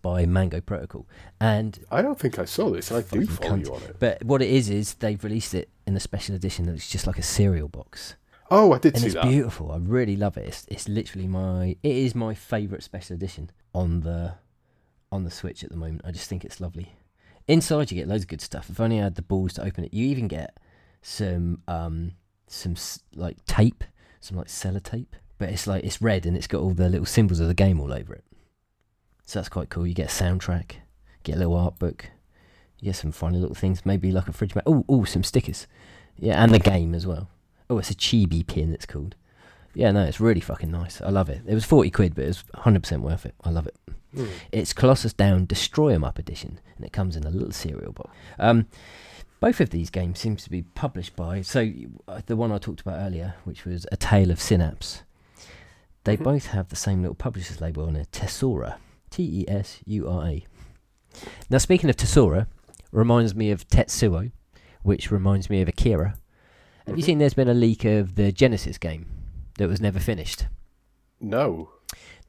[0.00, 1.06] by Mango Protocol,
[1.38, 3.66] and I don't think I saw this I do follow cunt.
[3.66, 6.64] you on it but what it is is they've released it in a special edition
[6.64, 8.16] that's just like a cereal box.
[8.50, 9.04] oh I did see that.
[9.06, 9.70] and see it's that beautiful.
[9.70, 10.46] I really love it.
[10.48, 14.34] It's, it's literally my it is my favorite special edition on the
[15.12, 16.00] on the Switch at the moment.
[16.06, 16.94] I just think it's lovely.
[17.52, 18.70] Inside you get loads of good stuff.
[18.70, 19.92] If only I had the balls to open it.
[19.92, 20.58] You even get
[21.02, 22.12] some um
[22.46, 22.76] some
[23.14, 23.84] like tape,
[24.20, 27.40] some like sellotape, but it's like it's red and it's got all the little symbols
[27.40, 28.24] of the game all over it.
[29.26, 29.86] So that's quite cool.
[29.86, 30.76] You get a soundtrack,
[31.24, 32.06] get a little art book,
[32.78, 33.84] you get some funny little things.
[33.84, 34.64] Maybe like a fridge mat.
[34.66, 35.66] Oh, oh, some stickers.
[36.18, 37.28] Yeah, and the game as well.
[37.68, 38.72] Oh, it's a chibi pin.
[38.72, 39.14] It's called.
[39.74, 41.02] Yeah, no, it's really fucking nice.
[41.02, 41.42] I love it.
[41.46, 43.34] It was forty quid, but it was hundred percent worth it.
[43.44, 43.76] I love it.
[44.14, 44.26] Hmm.
[44.50, 48.10] It's Colossus Down Destroy 'em Up edition, and it comes in a little cereal box.
[48.38, 48.66] Um,
[49.40, 51.42] both of these games seem to be published by.
[51.42, 51.68] So
[52.06, 55.02] uh, the one I talked about earlier, which was A Tale of Synapse,
[56.04, 56.24] they Mhm.
[56.24, 58.76] both have the same little publisher's label on it, Tesura,
[59.10, 60.46] T E S U R A.
[61.50, 62.46] Now, speaking of Tesura,
[62.90, 64.30] reminds me of Tetsuo,
[64.82, 66.14] which reminds me of Akira.
[66.86, 67.06] Have you Mhm.
[67.06, 67.18] seen?
[67.18, 69.06] There's been a leak of the Genesis game
[69.58, 70.46] that was never finished.
[71.20, 71.70] No.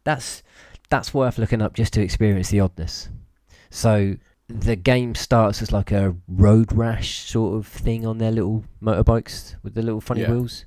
[0.04, 0.44] That's
[0.94, 3.10] that's worth looking up just to experience the oddness.
[3.72, 8.64] So the game starts as like a road rash sort of thing on their little
[8.80, 10.30] motorbikes with the little funny Yeah.
[10.32, 10.66] wheels,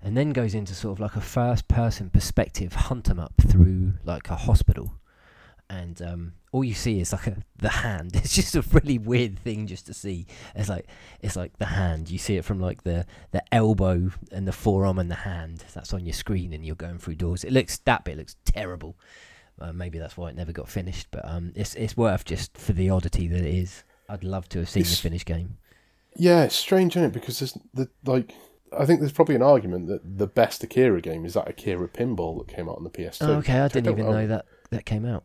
[0.00, 3.34] and then goes into sort of like a first person perspective, hunt hunt 'em up
[3.46, 4.94] through like a hospital,
[5.68, 8.12] and um, all you see is like a, the hand.
[8.16, 10.26] It's just a really weird thing just to see.
[10.54, 10.86] It's like
[11.20, 12.10] it's like the hand.
[12.10, 15.62] You see it from like the the elbow and the forearm and the hand.
[15.74, 17.44] That's on your screen, and you're going through doors.
[17.44, 18.96] It looks that bit looks terrible.
[19.60, 21.08] Uh, maybe that's why it never got finished.
[21.10, 23.84] But um, it's it's worth just for the oddity that it is.
[24.08, 25.58] I'd love to have seen the finished game.
[26.16, 27.12] Yeah, it's strange, isn't it?
[27.12, 28.34] Because there's the like,
[28.76, 32.38] I think there's probably an argument that the best Akira game is that Akira Pinball
[32.38, 33.18] that came out on the PS2.
[33.22, 35.24] Oh, okay, I didn't don't even know that that came out.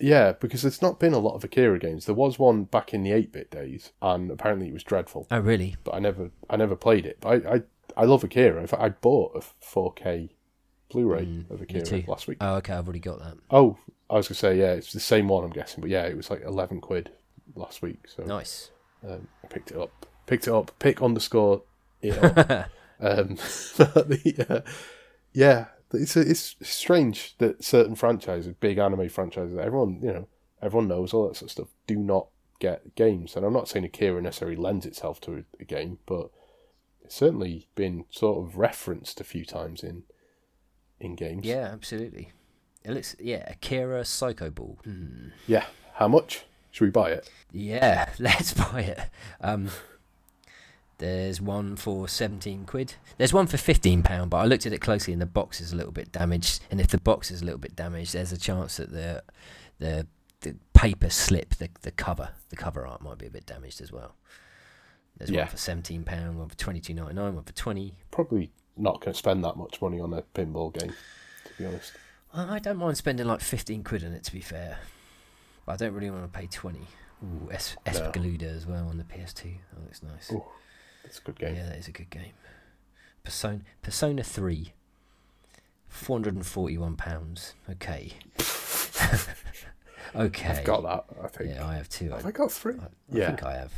[0.00, 2.06] Yeah, because there's not been a lot of Akira games.
[2.06, 5.26] There was one back in the 8-bit days, and apparently it was dreadful.
[5.30, 5.74] Oh, really?
[5.82, 7.18] But I never, I never played it.
[7.20, 7.62] But I, I,
[7.96, 8.60] I love Akira.
[8.60, 10.30] In fact, I bought a 4K
[10.90, 12.38] Blu-ray Mm, of Akira last week.
[12.40, 13.36] Oh, okay, I've already got that.
[13.50, 13.76] Oh,
[14.10, 16.30] I was gonna say yeah, it's the same one I'm guessing, but yeah, it was
[16.30, 17.10] like 11 quid
[17.54, 18.06] last week.
[18.08, 18.70] So Nice.
[19.06, 20.06] um, I picked it up.
[20.26, 20.72] Picked it up.
[20.78, 21.62] Pick underscore
[22.00, 22.70] it up.
[23.00, 23.34] um,
[23.76, 24.70] the, uh,
[25.32, 30.28] yeah, it's it's strange that certain franchises, big anime franchises, everyone you know,
[30.62, 32.28] everyone knows all that sort of stuff, do not
[32.60, 33.36] get games.
[33.36, 36.30] And I'm not saying Akira necessarily lends itself to a, a game, but
[37.04, 40.02] It's certainly been sort of referenced a few times in
[41.00, 41.44] in games.
[41.44, 42.32] Yeah, absolutely.
[42.84, 44.78] It looks yeah, Akira Psycho Ball.
[44.84, 45.28] Hmm.
[45.46, 45.64] Yeah.
[45.94, 46.44] How much?
[46.70, 47.28] Should we buy it?
[47.52, 49.00] Yeah, let's buy it.
[49.40, 49.70] Um,
[50.98, 52.94] there's one for seventeen quid.
[53.18, 55.72] There's one for fifteen pound, but I looked at it closely and the box is
[55.72, 56.60] a little bit damaged.
[56.70, 59.22] And if the box is a little bit damaged, there's a chance that the
[59.78, 60.06] the
[60.40, 63.92] the paper slip, the the cover, the cover art might be a bit damaged as
[63.92, 64.14] well.
[65.16, 65.42] There's Yeah.
[65.42, 67.94] one for seventeen pound, one for twenty two ninety nine, one for twenty.
[68.10, 70.92] Probably not going to spend that much money on a pinball game,
[71.44, 71.92] to be honest.
[72.32, 74.78] I I don't mind spending like fifteen quid on it to be fair,
[75.66, 76.86] but I don't really want to pay twenty.
[77.24, 77.92] Ooh, es- No.
[77.92, 79.42] Espgaluda as well on the PS2.
[79.72, 80.30] That looks nice.
[80.32, 80.44] Ooh,
[81.04, 81.56] It's a good game.
[81.56, 82.32] Yeah, that is a good game.
[83.24, 84.72] Persona Persona Three.
[85.88, 87.54] Four hundred and forty-one pounds.
[87.68, 88.12] Okay.
[90.14, 90.48] okay.
[90.48, 91.04] I've got that.
[91.24, 91.50] I think.
[91.54, 92.12] Yeah, I have two.
[92.12, 92.74] I, Have I got three?
[92.74, 93.26] I, I yeah.
[93.28, 93.72] think I have.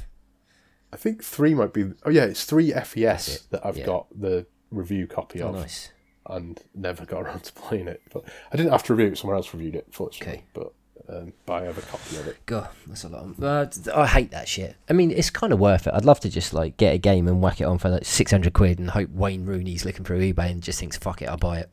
[0.92, 1.92] I think three might be.
[2.04, 3.86] Oh yeah, it's three FES it, that I've yeah.
[3.86, 5.90] got the review copy Oh, of, nice.
[6.26, 8.02] and never got around to playing it.
[8.12, 10.34] But I didn't have to review it; someone else reviewed it, fortunately.
[10.34, 10.44] Okay.
[10.54, 10.72] But
[11.08, 12.36] um, but I have a copy of it.
[12.46, 13.24] God, that's a lot.
[13.24, 14.76] Of, uh, I hate that shit.
[14.88, 15.94] I mean, it's kind of worth it.
[15.94, 18.30] I'd love to just like get a game and whack it on for like six
[18.30, 21.36] hundred quid and hope Wayne Rooney's looking through eBay and just thinks, "Fuck it, I'll
[21.36, 21.70] buy it."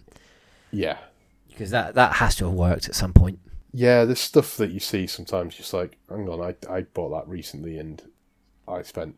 [0.71, 0.97] Yeah,
[1.49, 3.39] Because that that has to have worked at some point.
[3.73, 4.05] yeah.
[4.05, 5.55] There's stuff that you see sometimes.
[5.55, 8.01] Just like, hang on, I I bought that recently, and
[8.67, 9.15] I spent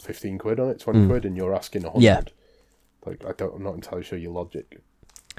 [0.00, 1.08] fifteen quid on it, twenty Mm.
[1.08, 2.02] quid, and you're asking a hundred.
[2.02, 2.20] Yeah.
[3.06, 4.80] Like I don't, I'm not entirely sure your logic.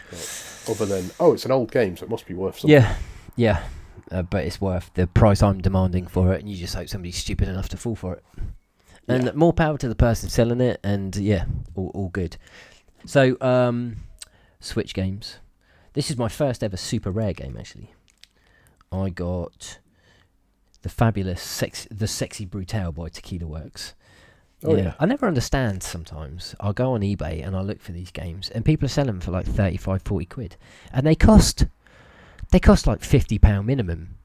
[0.09, 2.71] But other than, oh, it's an old game, so it must be worth something.
[2.71, 2.95] Yeah,
[3.35, 3.63] yeah.
[4.09, 7.17] Uh, but it's worth the price I'm demanding for it, and you just hope somebody's
[7.17, 8.23] stupid enough to fall for it.
[9.07, 9.31] And Yeah.
[9.35, 11.45] more power to the person selling it, and yeah,
[11.75, 12.37] all, all good.
[13.05, 13.97] So, um,
[14.59, 15.37] Switch games.
[15.93, 17.93] This is my first ever super rare game, actually.
[18.91, 19.79] I got
[20.83, 23.93] the fabulous sex, the sexy brutale by Tequila Works.
[24.63, 24.93] Oh, yeah.
[24.99, 26.55] I never understand sometimes.
[26.59, 29.19] I'll go on eBay and I'll look for these games and people are selling them
[29.19, 30.55] for like 35, 40 quid.
[30.93, 31.65] And they cost
[32.51, 34.17] they cost like fifty pound minimum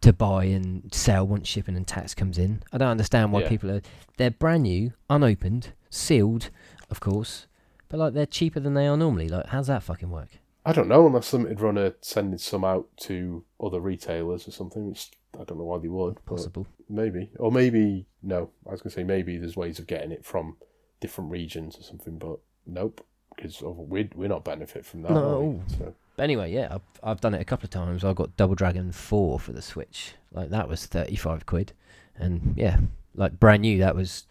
[0.00, 2.62] to buy and sell once shipping and tax comes in.
[2.72, 3.48] I don't understand why Yeah.
[3.48, 3.82] people are
[4.16, 6.50] they're brand new, unopened, sealed,
[6.90, 7.46] of course.
[7.88, 9.28] But like they're cheaper than they are normally.
[9.28, 10.28] Like how's that fucking work?
[10.66, 14.88] I don't know unless Limited Run are sending some out to other retailers or something.
[14.88, 16.24] Which I don't know why they would.
[16.26, 16.66] Possible.
[16.88, 18.50] Maybe, or maybe no.
[18.66, 20.56] I was gonna say maybe there's ways of getting it from
[21.00, 23.04] different regions or something, but nope.
[23.34, 25.10] Because we're we're not benefit from that.
[25.10, 25.16] we?
[25.18, 25.62] No.
[25.76, 28.04] So But anyway, yeah, I've, I've done it a couple of times.
[28.04, 30.14] I got Double Dragon 4 for the Switch.
[30.30, 31.72] Like, that was 35 quid.
[32.16, 32.78] And yeah,
[33.14, 34.26] like brand new, that was.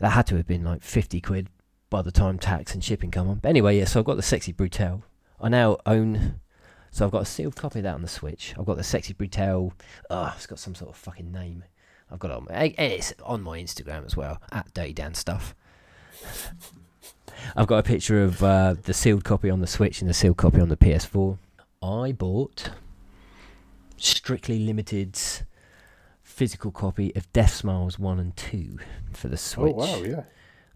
[0.00, 1.48] That had to have been like 50 quid
[1.90, 3.36] by the time tax and shipping come on.
[3.36, 5.02] But anyway, yeah, so I've got the Sexy Brutale.
[5.40, 6.40] I now own.
[6.90, 8.54] So I've got a sealed copy of that on the Switch.
[8.58, 9.72] I've got the Sexy Brutale.
[10.10, 11.64] Ah, it's got some sort of fucking name.
[12.10, 15.54] I've got it on my, it's on my Instagram as well, at Dirty Dan Stuff.
[17.56, 20.36] I've got a picture of uh, the sealed copy on the Switch and the sealed
[20.36, 21.38] copy on the PS4.
[21.82, 22.70] I bought
[23.96, 25.44] strictly limited's
[26.22, 28.78] physical copy of Death Smiles 1 and 2
[29.12, 29.74] for the Switch.
[29.76, 30.22] oh wow, yeah.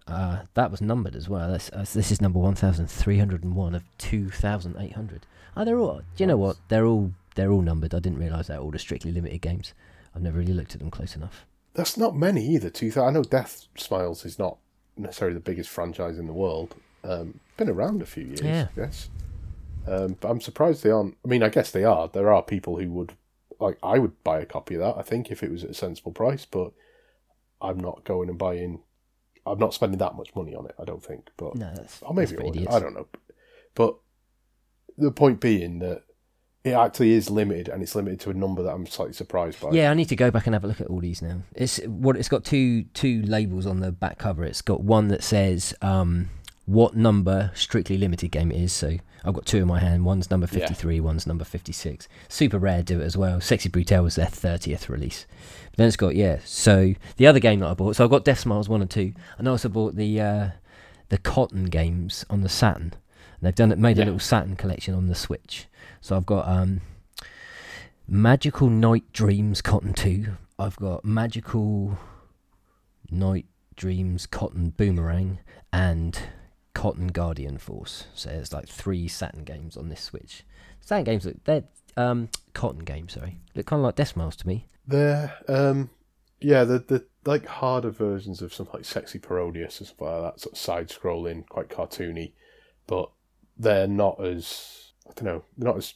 [0.07, 1.51] Uh, that was numbered as well.
[1.51, 5.27] That's, uh, this is number 1301 of 2800.
[5.57, 5.99] Oh, they're all.
[5.99, 6.57] Do you know what?
[6.69, 7.95] They're all they're all numbered.
[7.95, 9.75] I didn't realise they're all the strictly limited games.
[10.15, 11.45] I've never really looked at them close enough.
[11.75, 12.71] That's not many either.
[12.71, 13.09] Two thousand.
[13.09, 14.59] I know Death Smiles is not
[14.97, 16.75] necessarily the biggest franchise in the world.
[17.03, 18.69] Um, been around a few years, Yeah.
[18.77, 19.11] yes.
[19.87, 21.17] Um, but I'm surprised they aren't.
[21.25, 22.09] I mean, I guess they are.
[22.09, 23.13] There are people who would
[23.61, 23.77] like.
[23.83, 24.97] I would buy a copy of that.
[24.97, 26.73] I think if it was at a sensible price, but
[27.61, 28.81] I'm not going and buying.
[29.47, 30.75] I'm not spending that much money on it.
[30.81, 31.29] I don't think.
[31.37, 33.07] But No, that's, or maybe that's I I don't know.
[33.75, 33.97] But
[34.99, 36.03] the point being that
[36.65, 39.71] it actually is limited, and it's limited to a number that I'm slightly surprised by.
[39.73, 41.43] Yeah, I need to go back and have a look at all these now.
[41.55, 44.45] It's what it's got two two labels on the back cover.
[44.45, 46.31] It's got one that says um,
[46.65, 48.73] what number strictly limited game it is.
[48.73, 50.07] So I've got two in my hand.
[50.07, 50.61] One's number Yeah.
[50.61, 51.01] fifty three.
[51.01, 52.09] One's number fifty six.
[52.29, 53.43] Super rare do it as well.
[53.43, 55.27] Sexy Brutale was their thirtieth release.
[55.73, 56.39] But then it's got yeah.
[56.47, 57.97] So the other game that I bought.
[57.97, 60.49] So I've got Death Smiles one and two, and I also bought the uh,
[61.11, 62.95] the Cotton games on the Saturn.
[63.45, 65.67] And they've done it made a little Saturn collection on the Switch.
[66.01, 66.81] So I've got um,
[68.09, 70.29] Magical Night Dreams Cotton 2.
[70.59, 71.99] I've got Magical
[73.11, 73.45] Night
[73.77, 75.41] Dreams Cotton Boomerang
[75.75, 76.19] and
[76.73, 78.07] Cotton Guardian Force.
[78.15, 80.45] So there's like three Saturn games on this Switch.
[80.81, 81.65] Saturn games look they're
[81.99, 83.41] um Cotton games, sorry.
[83.55, 84.69] Look kind of like Death Smiles to me.
[84.87, 85.91] They're um
[86.41, 90.41] yeah, the the like harder versions of something like Sexy Parodius or something like that,
[90.41, 92.33] sort of side scrolling, quite cartoony,
[92.87, 93.11] but
[93.57, 95.95] they're not as I don't know, they're not as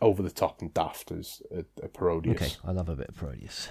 [0.00, 2.34] over the top and daft as a, a Parodius.
[2.36, 3.68] Okay, I love a bit of Parodius.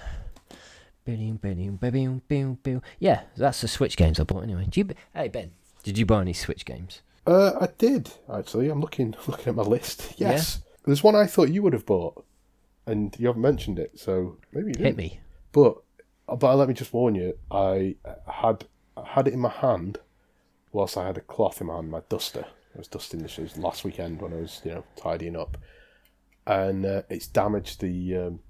[1.04, 2.82] Boom, boom, boom, boom, boom.
[2.98, 4.66] Yeah, that's the Switch games I bought anyway.
[4.68, 7.00] Do you, hey Ben, did you buy any Switch games?
[7.26, 8.68] Uh, I did actually.
[8.68, 10.14] I'm looking looking at my list.
[10.16, 10.32] Yeah?
[10.32, 12.24] Yes, there's one I thought you would have bought,
[12.86, 14.86] and you haven't mentioned it, so maybe you didn't.
[14.86, 15.20] Hit me.
[15.52, 15.78] But
[16.26, 18.66] but let me just warn you, I had
[18.96, 19.98] I had it in my hand
[20.72, 22.44] whilst I had a cloth in my hand, my duster.
[22.74, 25.56] I was dusting the shoes last weekend when I was you know tidying up,
[26.46, 28.40] and uh, it's damaged the um,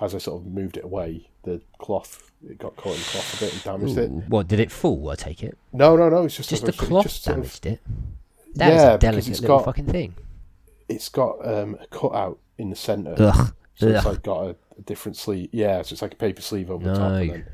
[0.00, 1.30] as I sort of moved it away.
[1.44, 4.10] The cloth it got caught in the cloth a bit and damaged it.
[4.28, 5.08] What did it fall?
[5.10, 5.56] I take it.
[5.72, 6.24] No, no, no.
[6.24, 7.80] It's just Just the cloth just sort of- damaged it.
[8.54, 10.14] That is yeah, a delicate it's little got fucking thing.
[10.88, 13.14] it's got um, a cutout in the centre.
[13.18, 13.54] Ugh.
[13.74, 15.50] So it's like got a, a different sleeve.
[15.52, 17.12] Yeah, so it's like a paper sleeve over the top.
[17.12, 17.46] And then,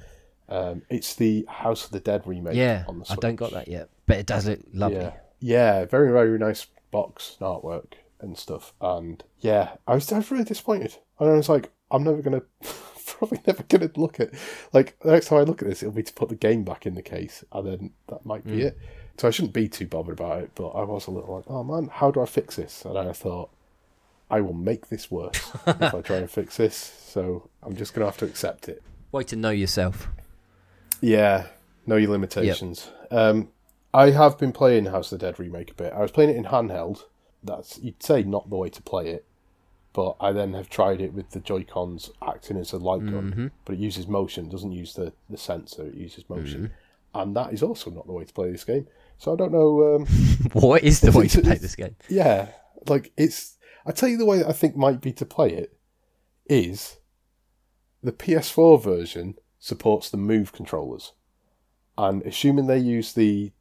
[0.49, 2.55] um, it's the House of the Dead remake.
[2.55, 4.99] Yeah, on the I don't got that yet, but it does look lovely.
[4.99, 5.13] Yeah,
[5.45, 8.73] yeah, very very nice box artwork and stuff.
[8.81, 10.97] And yeah, I was I was really disappointed.
[11.21, 12.43] And I was like, I'm never gonna,
[13.07, 14.31] probably never gonna look at.
[14.73, 16.87] Like the next time I look at this, it'll be to put the game back
[16.87, 18.65] in the case, and then that might be Mm.
[18.69, 18.79] it.
[19.19, 20.51] So I shouldn't be too bothered about it.
[20.55, 22.85] But I was a little like, oh man, how do I fix this?
[22.85, 23.51] And I thought.
[24.31, 26.75] I will make this worse if I try and fix this.
[26.75, 28.83] So I'm just gonna have to accept it.
[29.13, 30.09] Way to know yourself.
[31.03, 31.47] Yeah,
[31.87, 32.91] know your limitations.
[33.11, 33.51] Um,
[33.95, 35.93] I have been playing House of the Dead remake a bit.
[35.93, 37.05] I was playing it in handheld.
[37.43, 39.25] That's you'd say not the way to play it,
[39.93, 43.31] but I then have tried it with the Joy Cons acting as a light gun,
[43.31, 43.47] Mm-hmm.
[43.65, 45.87] but it uses motion, doesn't use the the sensor.
[45.87, 46.63] It uses motion,
[47.15, 47.21] Mm-hmm.
[47.21, 48.87] and that is also not the way to play this game.
[49.19, 49.95] So I don't know.
[49.97, 50.07] Um,
[50.53, 51.97] What is the way to play this game?
[52.09, 52.49] yeah,
[52.89, 53.57] like it's.
[53.87, 55.77] I tell you the way that I think might be to play it
[56.47, 56.97] is
[58.03, 61.13] the PS4 version supports the Move controllers,
[61.99, 63.53] and assuming they use the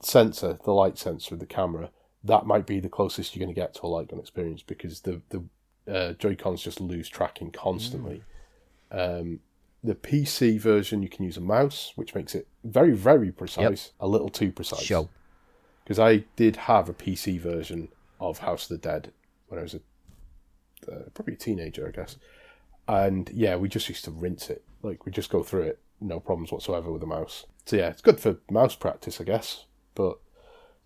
[0.00, 1.90] sensor, the light sensor of the camera,
[2.24, 5.00] that might be the closest you're going to get to a light gun experience because
[5.00, 5.44] the the
[5.92, 8.22] uh, Joy Cons just lose tracking constantly.
[8.90, 9.40] Um,
[9.84, 14.08] the PC version you can use a mouse, which makes it very very precise, a
[14.08, 15.08] little too precise Show.
[15.84, 19.12] because I did have a PC version of House of the Dead
[19.48, 19.80] when I was a
[20.90, 22.16] uh, probably a teenager, I guess.
[22.88, 24.62] And yeah, we just used to rinse it.
[24.82, 27.46] Like we just go through it, no problems whatsoever with a mouse.
[27.64, 29.65] So yeah, it's good for mouse practice, I guess.
[29.96, 30.18] But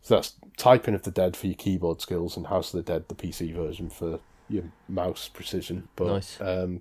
[0.01, 3.09] so that's typing of the dead for your keyboard skills, and House of the Dead,
[3.09, 5.89] the PC version for your mouse precision.
[5.97, 6.41] But Nice.
[6.41, 6.81] um,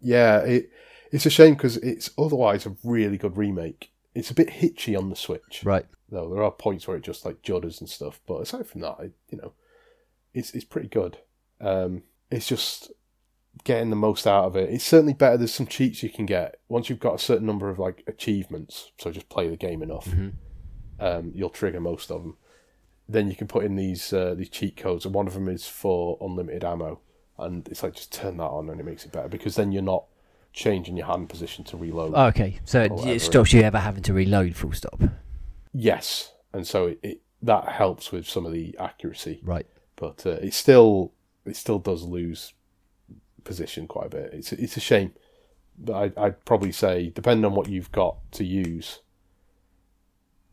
[0.00, 0.70] yeah, it
[1.10, 3.90] it's a shame because it's otherwise a really good remake.
[4.14, 5.86] It's a bit hitchy on the Switch Right.
[6.08, 6.32] though.
[6.32, 9.38] There are points where it just like judders and stuff, but aside from that, you
[9.38, 9.52] know,
[10.32, 11.18] it's it's pretty good.
[11.60, 12.92] Um, it's just
[13.62, 14.70] getting the most out of it.
[14.70, 15.36] It's certainly better.
[15.36, 18.90] There's some cheats you can get once you've got a certain number of like achievements.
[18.98, 20.32] So just play the game enough, Mhm.
[21.00, 22.36] Um, you'll trigger most of them.
[23.08, 25.66] Then you can put in these uh, these cheat codes, and one of them is
[25.66, 27.00] for unlimited ammo,
[27.38, 29.82] and it's like just turn that on, and it makes it better because then you're
[29.82, 30.04] not
[30.52, 32.12] changing your hand position to reload.
[32.14, 34.56] Oh, okay, so it stops you ever having to reload.
[34.56, 35.02] Full stop.
[35.72, 39.40] yes, and so it, it that helps with some of the accuracy.
[39.42, 39.66] Right.
[39.96, 41.12] but uh, it still
[41.44, 42.54] it still does lose
[43.44, 44.30] position quite a bit.
[44.32, 45.12] It's it's a shame,
[45.78, 49.00] but I, I'd probably say depending on what you've got to use,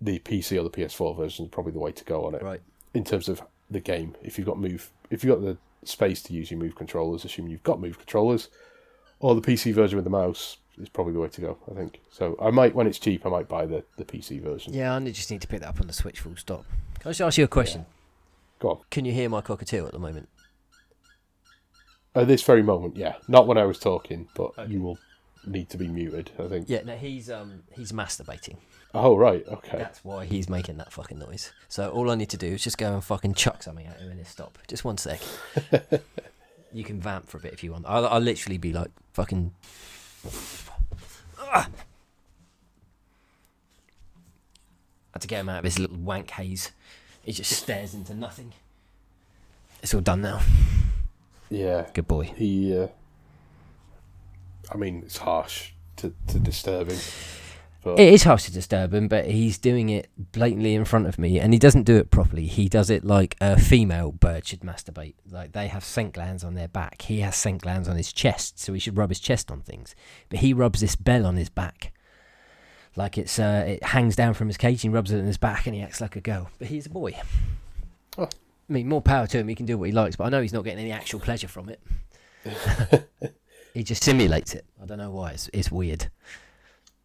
[0.01, 2.61] the PC or the PS4 version is probably the way to go on it Right.
[2.93, 4.15] in terms of the game.
[4.23, 7.51] If you've got move, if you've got the space to use your move controllers, assuming
[7.51, 8.49] you've got move controllers,
[9.19, 11.57] or the PC version with the mouse is probably the way to go.
[11.69, 12.35] I think so.
[12.41, 14.73] I might when it's cheap, I might buy the the PC version.
[14.73, 16.19] Yeah, I just need to pick that up on the Switch.
[16.19, 16.65] Full stop.
[16.99, 17.85] Can I just ask you a question?
[18.59, 18.77] Go on.
[18.89, 20.29] Can you hear my cockatiel at the moment?
[22.13, 24.71] At this very moment, yeah, not when I was talking, but Okay.
[24.71, 24.97] you will
[25.45, 26.31] need to be muted.
[26.37, 26.65] I think.
[26.69, 26.81] Yeah.
[26.83, 28.57] No, he's um he's masturbating.
[28.93, 29.77] Oh right, okay.
[29.77, 31.53] That's why he's making that fucking noise.
[31.69, 34.11] So all I need to do is just go and fucking chuck something at him
[34.11, 34.57] and stop.
[34.67, 35.21] Just one sec.
[36.73, 37.85] you can vamp for a bit if you want.
[37.87, 39.53] I'll, I'll literally be like fucking.
[41.39, 41.69] Ah!
[45.13, 46.71] had to get him out of his little wank haze.
[47.23, 48.53] He just stares into nothing.
[49.83, 50.41] It's all done now.
[51.49, 52.33] Yeah, Good boy.
[52.35, 52.77] he.
[52.77, 52.87] Uh,
[54.71, 56.97] I mean, it's harsh to to disturb him,
[57.83, 61.17] but It is harsh to disturb him, but he's doing it blatantly in front of
[61.17, 62.45] me, and he doesn't do it properly.
[62.45, 65.15] He does it like a female bird should masturbate.
[65.29, 67.01] Like they have scent glands on their back.
[67.03, 69.95] He has scent glands on his chest, so he should rub his chest on things.
[70.29, 71.91] But he rubs this bell on his back,
[72.95, 74.83] like it's uh, it hangs down from his cage.
[74.83, 76.49] And he rubs it on his back, and he acts like a girl.
[76.59, 77.19] But he's a boy.
[78.17, 78.29] Oh.
[78.69, 79.47] I mean, more power to him.
[79.47, 81.47] He can do what he likes, but I know he's not getting any actual pleasure
[81.47, 81.81] from it.
[83.73, 84.65] he just simulates it.
[84.81, 85.31] I don't know why.
[85.31, 86.09] It's it's weird.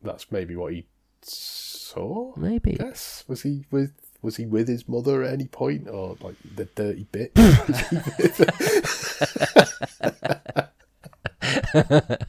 [0.06, 0.86] That's maybe what he
[1.22, 2.32] saw.
[2.36, 2.76] Maybe.
[2.78, 3.92] Yes, was he with
[4.22, 7.32] was he with his mother at any point, or like the dirty bit?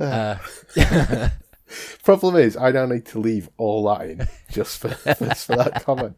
[0.00, 0.36] Uh,
[2.02, 5.84] Problem is, I now need to leave all that in just for, just for that
[5.84, 6.16] comment.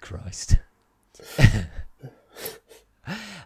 [0.00, 0.57] Christ.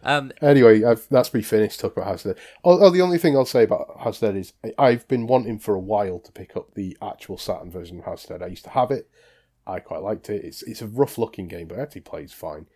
[0.03, 2.45] Um, Anyway, I've, that's me finished talking about House of Dead.
[2.65, 5.27] Oh, oh, the only thing I'll say about House of the Dead is I've been
[5.27, 8.43] wanting for a while to pick up the actual Saturn version of House of Dead.
[8.43, 9.09] I used to have it.
[9.67, 10.45] I quite liked it.
[10.45, 12.67] It's it's a rough looking game, but it actually plays fine.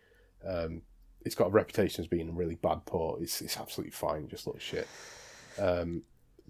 [0.46, 0.82] Um,
[1.24, 3.20] it's got a reputation as being a really bad port.
[3.22, 4.28] It's it's absolutely fine.
[4.28, 4.86] Just looks shit.
[5.58, 6.02] Um,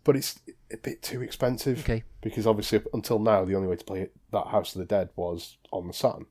[0.05, 0.39] but it's
[0.73, 2.05] a bit too expensive okay.
[2.21, 5.09] because obviously until now the only way to play it, that House of the Dead
[5.17, 6.27] was on the Saturn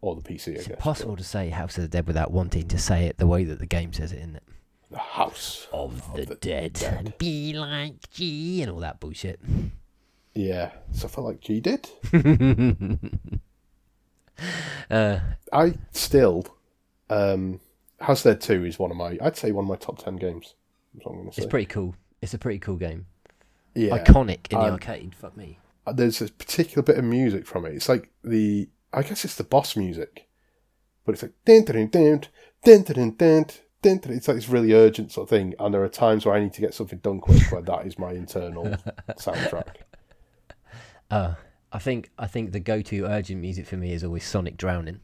[0.00, 0.48] or the PC.
[0.48, 0.76] I It's guess.
[0.76, 3.58] impossible to say House of the Dead without wanting to say it the way that
[3.58, 4.42] the game says it, isn't it?
[4.90, 6.74] The House Of the, the dead.
[6.74, 7.14] dead.
[7.18, 9.40] Be like G and all that bullshit.
[10.34, 11.88] Yeah, something like G did.
[14.90, 15.18] uh,
[15.52, 16.46] I still,
[17.10, 17.60] um,
[18.00, 20.16] House of Dead Two is one of my, I'd say one of my top ten
[20.16, 20.54] games.
[21.04, 21.42] I'm say.
[21.42, 21.94] it's pretty cool.
[22.22, 23.06] It's a pretty cool game.
[23.74, 25.14] yeah, Iconic in the Um, arcade.
[25.14, 25.58] Fuck me.
[25.94, 27.74] there's a particular bit of music from it.
[27.74, 30.26] It's like the, I guess it's the boss music,
[31.04, 32.20] but it's like dun dun dun
[32.64, 33.12] dun dun.
[33.16, 34.12] dun, dun.
[34.12, 36.54] It's like this really urgent sort of thing, and there are times where I need
[36.54, 38.64] to get something done quick, where that is my internal
[39.10, 39.76] soundtrack.
[41.10, 41.34] Uh,
[41.72, 45.00] I think I think the go-to urgent music for me is always Sonic Drowning.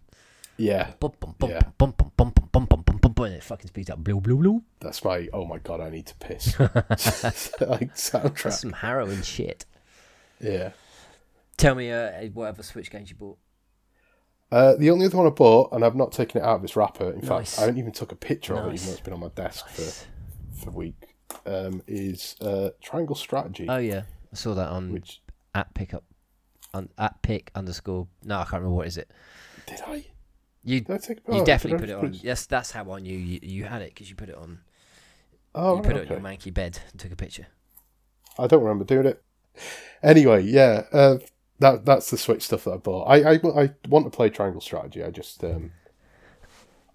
[0.57, 1.61] Yeah, Bum, bum, bum, Yeah.
[1.79, 3.99] bum, bum, bum, bum, bum, bum, bum, bum, bum, and it fucking speeds up.
[4.05, 4.63] Blue, blue, blue.
[4.81, 5.29] that's my.
[5.33, 6.59] Oh my god, I need to piss.
[7.61, 9.65] like That's some harrowing shit.
[10.41, 10.71] Yeah.
[11.57, 13.39] Tell me, uh, whatever Switch games you bought.
[14.53, 16.77] Uh, the only other one I bought, and I've not taken it out of its
[16.77, 17.11] wrapper.
[17.11, 17.55] In Nice.
[17.55, 19.29] fact, I haven't even took a picture of it, even though it's been on my
[19.29, 20.05] desk Nice.
[20.55, 21.17] for for a week.
[21.47, 25.23] Um, is uh, Triangle Strategy, Oh yeah, I saw that on which
[25.55, 26.05] at pickup,
[26.75, 28.07] un, at pick underscore.
[28.23, 29.11] No, I can't remember what is it.
[29.67, 30.05] did I?
[30.63, 31.19] You Did I take?
[31.33, 32.13] you definitely put it on.
[32.23, 34.61] Yes, that's how I knew you, you had it because you put it on.
[35.55, 37.47] Oh, you put right, it on your manky bed and took a picture.
[38.39, 39.23] I don't remember doing it.
[40.03, 41.17] Anyway, yeah, uh,
[41.63, 43.05] that that's the Switch stuff that I bought.
[43.07, 45.03] I, I, I want to play Triangle Strategy.
[45.03, 45.73] I just um,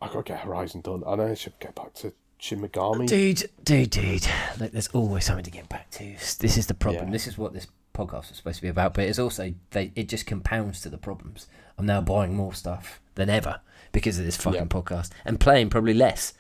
[0.01, 3.07] I got to get Horizon done, and I should get back to Shin Megami.
[3.07, 4.28] Dude, dude, dude.
[4.59, 6.03] Like, there's always something to get back to.
[6.39, 7.07] This is the problem.
[7.07, 7.11] Yeah.
[7.11, 10.07] This is what this podcast is supposed to be about, but it's also they it
[10.07, 11.47] just compounds to the problems.
[11.78, 13.61] I'm now buying more stuff than ever
[13.91, 14.65] because of this fucking Yeah.
[14.68, 16.34] podcast and playing probably less.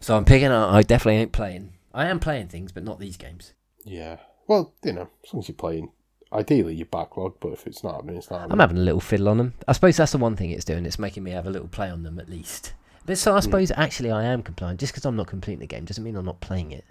[0.00, 0.72] So I'm picking up.
[0.72, 1.72] I definitely ain't playing.
[1.92, 3.52] I am playing things, but not these games.
[3.84, 4.16] Yeah,
[4.46, 5.92] well, you know, as long as you're playing,
[6.32, 7.34] ideally your backlog.
[7.40, 8.50] But if it's not happening, it's not.
[8.50, 9.54] I'm having a little fiddle on them.
[9.68, 10.86] I suppose that's the one thing it's doing.
[10.86, 12.72] It's making me have a little play on them at least.
[13.06, 14.80] But so I suppose actually I am compliant.
[14.80, 16.84] Just because I'm not completing the game doesn't mean I'm not playing it.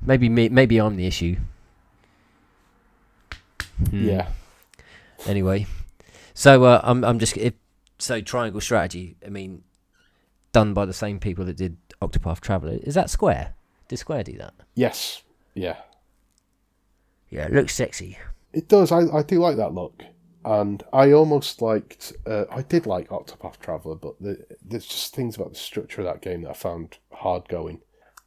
[0.00, 0.48] Maybe me.
[0.48, 1.36] Maybe I'm the issue.
[3.90, 4.08] Hmm.
[4.08, 4.28] Yeah,
[5.26, 5.66] Anyway,
[6.34, 7.54] so uh, I'm I'm just if,
[7.98, 9.16] so Triangle Strategy.
[9.24, 9.62] I mean,
[10.52, 12.78] done by the same people that did Octopath Traveler.
[12.82, 13.54] Is that Square?
[13.88, 14.54] Did Square do that?
[14.74, 15.22] yes,
[15.54, 15.76] yeah.
[17.30, 18.18] Yeah, it looks sexy.
[18.52, 18.90] It does.
[18.92, 20.02] I, I do like that look,
[20.44, 22.12] and I almost liked.
[22.26, 26.06] Uh, I did like Octopath Traveler, but the, there's just things about the structure of
[26.06, 27.80] that game that I found hard going.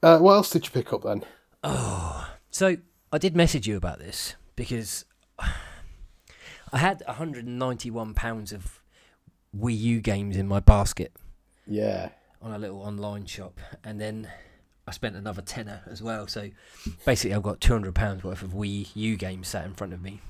[0.04, 1.24] Uh, what else did you pick up then?
[1.64, 2.78] Oh, so
[3.12, 5.06] I did message you about this because
[5.40, 8.82] I had 191 pounds of
[9.58, 11.12] Wii U games in my basket
[11.68, 12.10] Yeah,
[12.42, 14.30] on a little online shop, and then
[14.88, 16.28] I spent another tenner as well.
[16.28, 16.50] So
[17.06, 20.22] basically, I've got 200 pounds worth of Wii U games sat in front of me.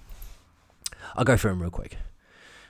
[1.15, 1.97] I'll go through them real quick.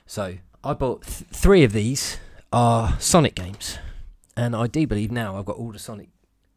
[0.06, 2.18] So I bought th- three of these
[2.52, 3.78] are Sonic games,
[4.36, 6.08] and I do believe now I've got all the Sonic.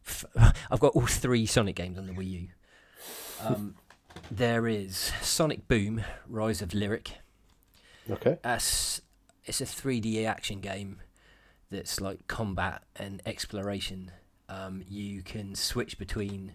[0.05, 0.26] F-
[0.71, 2.47] I've got all three Sonic games on the Wii U.
[3.41, 3.76] Um,
[4.32, 7.11] there is Sonic Boom: Rise of Lyric.
[8.09, 8.38] okay.
[8.43, 9.01] As
[9.45, 11.01] it's a 3D action game
[11.69, 14.11] that's like combat and exploration.
[14.47, 16.53] Um, you can switch between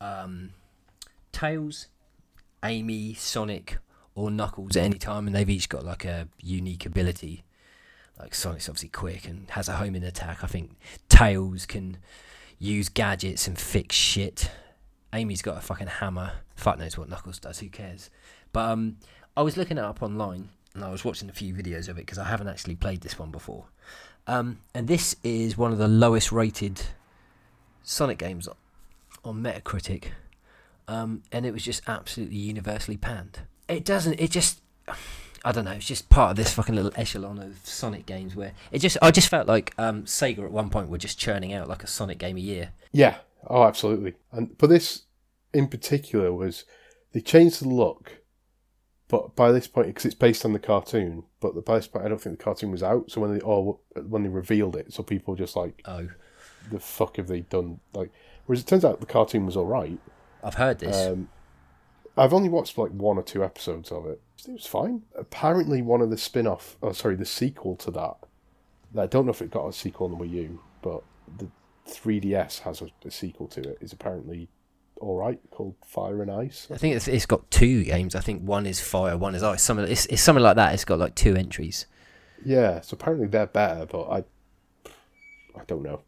[0.00, 0.50] um,
[1.32, 1.88] Tails,
[2.64, 3.78] Amy, Sonic,
[4.14, 7.44] or Knuckles at any time, and they've each got like a unique ability.
[8.18, 10.44] Like Sonic's obviously quick and has a homing attack.
[10.44, 10.76] I think
[11.08, 11.96] Tails can
[12.58, 14.50] use gadgets and fix shit.
[15.12, 16.32] Amy's got a fucking hammer.
[16.54, 17.58] Fuck knows what Knuckles does.
[17.60, 18.10] Who cares?
[18.52, 18.98] But um,
[19.36, 22.06] I was looking it up online and I was watching a few videos of it
[22.06, 23.64] because I haven't actually played this one before.
[24.26, 26.82] Um, and this is one of the lowest rated
[27.82, 28.48] Sonic games
[29.24, 30.04] on Metacritic.
[30.88, 33.40] Um, and it was just absolutely universally panned.
[33.68, 34.60] It doesn't, it just,
[35.44, 38.52] I don't know, it's just part of this fucking little echelon of Sonic games where
[38.72, 41.68] it just, I just felt like um, Sega at one point were just churning out
[41.68, 42.72] like a Sonic game a year.
[42.92, 43.16] Yeah.
[43.46, 44.14] Oh, absolutely.
[44.32, 45.04] And but this
[45.54, 46.64] in particular was
[47.12, 48.20] they changed the look,
[49.08, 52.04] but by this point because it's based on the cartoon, but the by this point
[52.04, 53.10] I don't think the cartoon was out.
[53.10, 56.08] So when they or when they revealed it, so people just like Oh,
[56.70, 57.80] the fuck have they done?
[57.94, 58.10] Like,
[58.46, 59.98] whereas it turns out the cartoon was all right.
[60.42, 61.06] I've heard this.
[61.06, 61.28] Um,
[62.16, 64.20] I've only watched like one or two episodes of it.
[64.46, 65.02] It was fine.
[65.16, 68.16] Apparently, one of the spin off, oh, sorry, the sequel to that,
[68.98, 71.02] I don't know if it got a sequel on the Wii U, but
[71.38, 71.48] the
[71.88, 74.48] 3DS has a, a sequel to it, is apparently
[75.00, 76.68] alright, called Fire and Ice.
[76.70, 78.14] I think it's it's got two games.
[78.14, 79.62] I think one is fire, one is ice.
[79.62, 80.74] Something it's, it's something like that.
[80.74, 81.86] It's got like two entries.
[82.44, 84.24] Yeah, so apparently they're better, but I,
[85.58, 86.02] I don't know.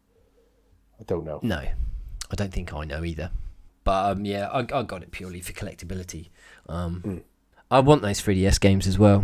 [0.99, 1.39] I don't know.
[1.41, 3.31] No, I don't think I know either.
[3.83, 6.29] But um, yeah, I, I got it purely for collectability.
[6.69, 7.21] Um, Mm.
[7.71, 9.23] I want those 3DS games as well.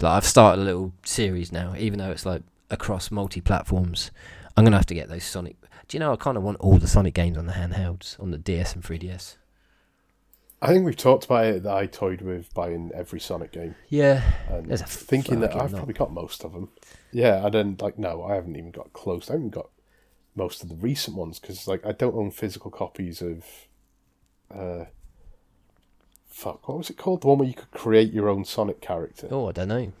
[0.00, 4.10] Like I've started a little series now, even though it's like across multi platforms.
[4.56, 5.56] I'm gonna have to get those Sonic.
[5.88, 8.30] Do you know I kind of want all the Sonic games on the handhelds on
[8.30, 9.36] the DS and 3DS.
[10.60, 13.74] I think we've talked about it that I toyed with buying every Sonic game.
[13.88, 15.78] Yeah, and There's a thinking that I've lot.
[15.78, 16.68] probably got most of them.
[17.10, 19.28] Yeah, I and then like no, I haven't even got close.
[19.30, 19.70] I haven't got
[20.34, 23.44] most of the recent ones because like I don't own physical copies of.
[24.54, 24.86] Uh,
[26.28, 27.22] fuck, what was it called?
[27.22, 29.28] The one where you could create your own Sonic character.
[29.30, 29.92] Oh, I don't know.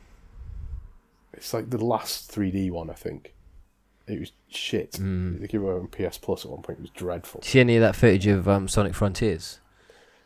[1.32, 3.34] It's like the last 3D one, I think.
[4.06, 4.92] It was shit.
[4.92, 5.40] Mm.
[5.40, 6.78] They gave it on PS Plus at one point.
[6.78, 7.42] It was dreadful.
[7.42, 9.60] See any of that footage of um, Sonic Frontiers?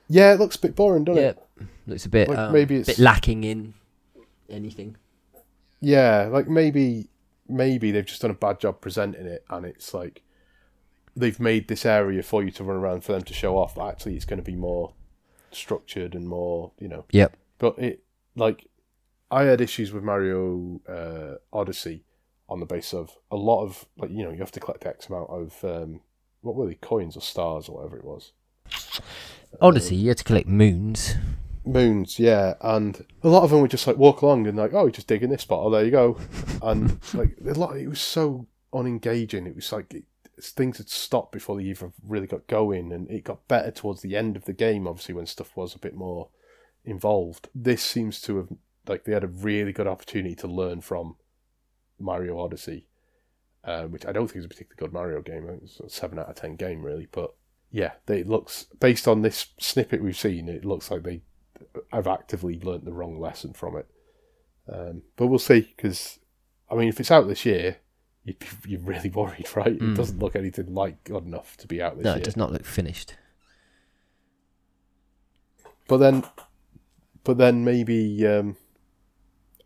[0.08, 1.38] Yeah, it looks a bit boring, doesn't it?
[1.58, 1.68] yeah, it?
[1.86, 3.74] looks a bit Like, um, maybe bit lacking in
[4.48, 4.96] anything.
[5.80, 7.08] Yeah, like maybe
[7.48, 10.22] maybe they've just done a bad job presenting it, and it's like
[11.14, 13.74] they've made this area for you to run around for them to show off.
[13.74, 14.92] But actually, it's going to be more
[15.50, 17.04] structured and more, you know.
[17.10, 17.36] Yep.
[17.58, 18.02] But it
[18.34, 18.68] like
[19.30, 22.04] I had issues with Mario uh, Odyssey
[22.48, 25.08] on the basis of a lot of like you know you have to collect X
[25.08, 26.00] amount of um,
[26.42, 28.32] what were they coins or stars or whatever it was.
[29.60, 31.14] Odyssey, you had to collect moons.
[31.66, 34.82] Moons, yeah, and a lot of them would just like walk along and like, oh,
[34.82, 36.18] you're just dig in this spot, oh, there you go,
[36.62, 39.46] and like a lot, it was so unengaging.
[39.46, 40.04] It was like it,
[40.40, 44.16] things had stopped before they even really got going, and it got better towards the
[44.16, 44.86] end of the game.
[44.86, 46.28] Obviously, when stuff was a bit more
[46.84, 48.48] involved, this seems to have
[48.86, 51.16] like they had a really good opportunity to learn from
[51.98, 52.86] Mario Odyssey,
[53.64, 55.48] uh, which I don't think is a particularly good Mario game.
[55.62, 57.34] It's a seven out of ten game, really, but.
[57.72, 60.48] Yeah, it looks based on this snippet we've seen.
[60.48, 61.22] It looks like they
[61.92, 63.86] I've actively learnt the wrong lesson from it.
[64.72, 66.18] Um, but we'll see, because,
[66.70, 67.76] I mean, if it's out this year,
[68.24, 69.78] you'd be, you're really worried, right?
[69.78, 69.92] Mm.
[69.92, 72.16] It doesn't look anything like good enough to be out this No, year.
[72.16, 73.14] No, it does not look finished.
[75.88, 76.24] But then,
[77.22, 78.56] but then maybe um,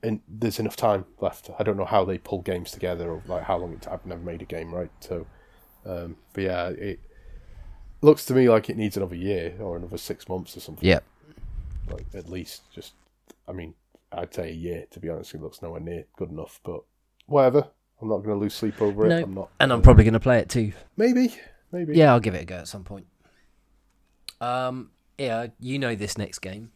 [0.03, 1.51] and there's enough time left.
[1.59, 3.87] I don't know how they pull games together or like how long it.
[3.91, 4.91] I've never made a game, right?
[5.01, 5.27] So,
[5.85, 7.01] um, but yeah, it
[8.01, 10.87] looks to me like it needs another year or another six months or something.
[10.87, 11.05] Yep.
[11.93, 12.93] Like at least just
[13.49, 13.75] I mean
[14.13, 15.35] I'd say a year to be honest.
[15.35, 16.81] It looks nowhere near good enough but
[17.27, 17.69] whatever.
[18.03, 20.15] I'm not going to lose sleep over No, it I'm not And I'm probably going
[20.15, 20.73] to play it too.
[20.97, 21.35] maybe.
[21.71, 21.95] Maybe.
[21.97, 23.07] Yeah, I'll give it a go at some point.
[24.41, 26.73] Um, yeah, you know this next game,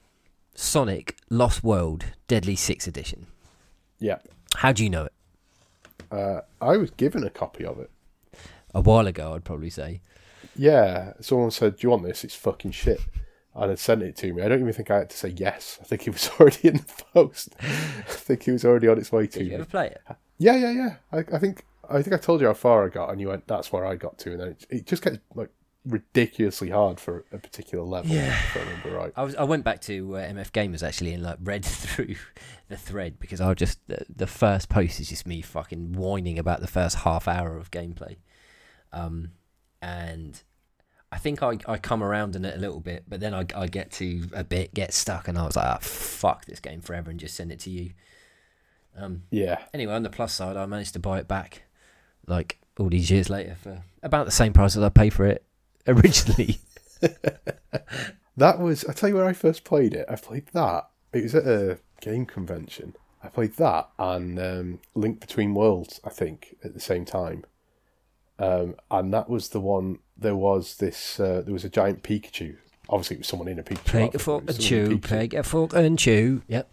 [0.55, 3.27] Sonic Lost World Deadly Six Edition.
[3.99, 4.19] yeah.
[4.57, 5.12] How do you know it?
[6.12, 7.91] uh, I was given a copy of it.
[8.73, 10.01] A while ago, I'd probably say.
[10.55, 11.15] yeah.
[11.21, 12.23] Someone said do you want this?
[12.23, 13.01] It's fucking shit
[13.55, 15.79] and had sent it to me I don't even think I had to say yes
[15.81, 19.13] I think it was already in the post I think it was already on its
[19.13, 20.03] way to Did you me ever play it?
[20.39, 20.95] Yeah, yeah, yeah.
[21.13, 23.47] I, I think I think I told you how far I got, and you went,
[23.47, 25.51] "That's where I got to," and then it, it just gets like
[25.87, 28.11] ridiculously hard for a particular level.
[28.11, 28.29] Yeah.
[28.29, 29.13] if I remember right.
[29.17, 32.17] I was I went back to uh, MF Gamers actually and like read through
[32.69, 36.61] the thread because I just the, the first post is just me fucking whining about
[36.61, 38.17] the first half hour of gameplay,
[38.93, 39.33] um,
[39.83, 40.43] and
[41.15, 43.69] I think I, I come around in it a little bit, but then I, I
[43.69, 47.09] get to a bit, get stuck, and I was like, ah, fuck this game forever,
[47.09, 47.93] and just send it to you.
[48.99, 51.62] Um, Yeah, anyway, on the plus side, I managed to buy it back,
[52.27, 55.45] like all these years later for about the same price as I paid for it
[55.87, 56.59] originally.
[58.37, 58.85] that was.
[58.87, 60.07] I tell you where I first played it.
[60.09, 60.89] I played that.
[61.12, 62.97] It was at a game convention.
[63.23, 66.01] I played that and um, Link Between Worlds.
[66.03, 67.45] I think at the same time,
[68.41, 70.01] um, and that was the one.
[70.17, 71.19] There was this.
[71.19, 72.57] Uh, there was a giant Pikachu.
[72.89, 73.85] Obviously, it was someone in a Pikachu.
[73.85, 76.43] Peg a fork and it was someone in chew, peg a fork and chew.
[76.49, 76.71] Yep.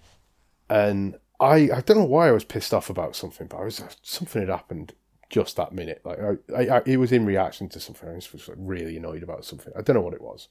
[0.70, 3.84] and I I don't know why I was pissed off about something, but I was
[4.04, 4.94] something had happened
[5.30, 6.02] just that minute.
[6.04, 8.08] Like I, I, I it was in reaction to something.
[8.08, 9.74] I just was like really annoyed about something.
[9.78, 10.48] I don't know what it was.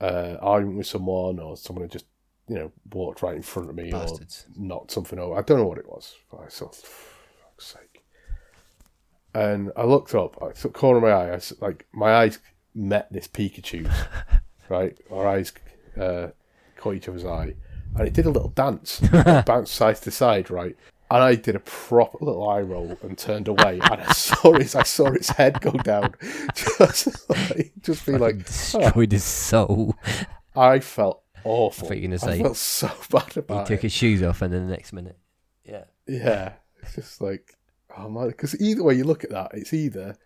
[0.00, 2.06] Uh, arguing with someone, or someone had just
[2.48, 4.46] you know walked right in front of me, Bastards.
[4.48, 5.36] or knocked something over.
[5.38, 6.16] I don't know what it was.
[6.30, 7.91] But I thought, fuck's sake.
[9.34, 10.42] And I looked up.
[10.42, 11.34] I took corner of my eye.
[11.34, 12.38] I like my eyes
[12.74, 13.90] met this Pikachu,
[14.68, 14.98] right?
[15.10, 15.52] Our eyes
[15.98, 16.28] uh,
[16.76, 17.54] caught each other's eye,
[17.96, 19.00] and it did a little dance,
[19.46, 20.76] bounced side to side, right?
[21.10, 24.74] And I did a proper little eye roll and turned away, and I saw its,
[24.74, 26.14] I saw its head go down,
[26.54, 29.94] just like, just be like, destroyed his soul.
[30.56, 31.86] I felt awful.
[31.86, 33.68] I thought you were I gonna say felt so bad about.
[33.68, 33.88] he took it.
[33.88, 35.18] his shoes off, and then the next minute,
[35.64, 36.52] yeah, Yeah,
[36.82, 37.56] it's just like,
[37.98, 40.16] oh my, because either way you look at that, it's either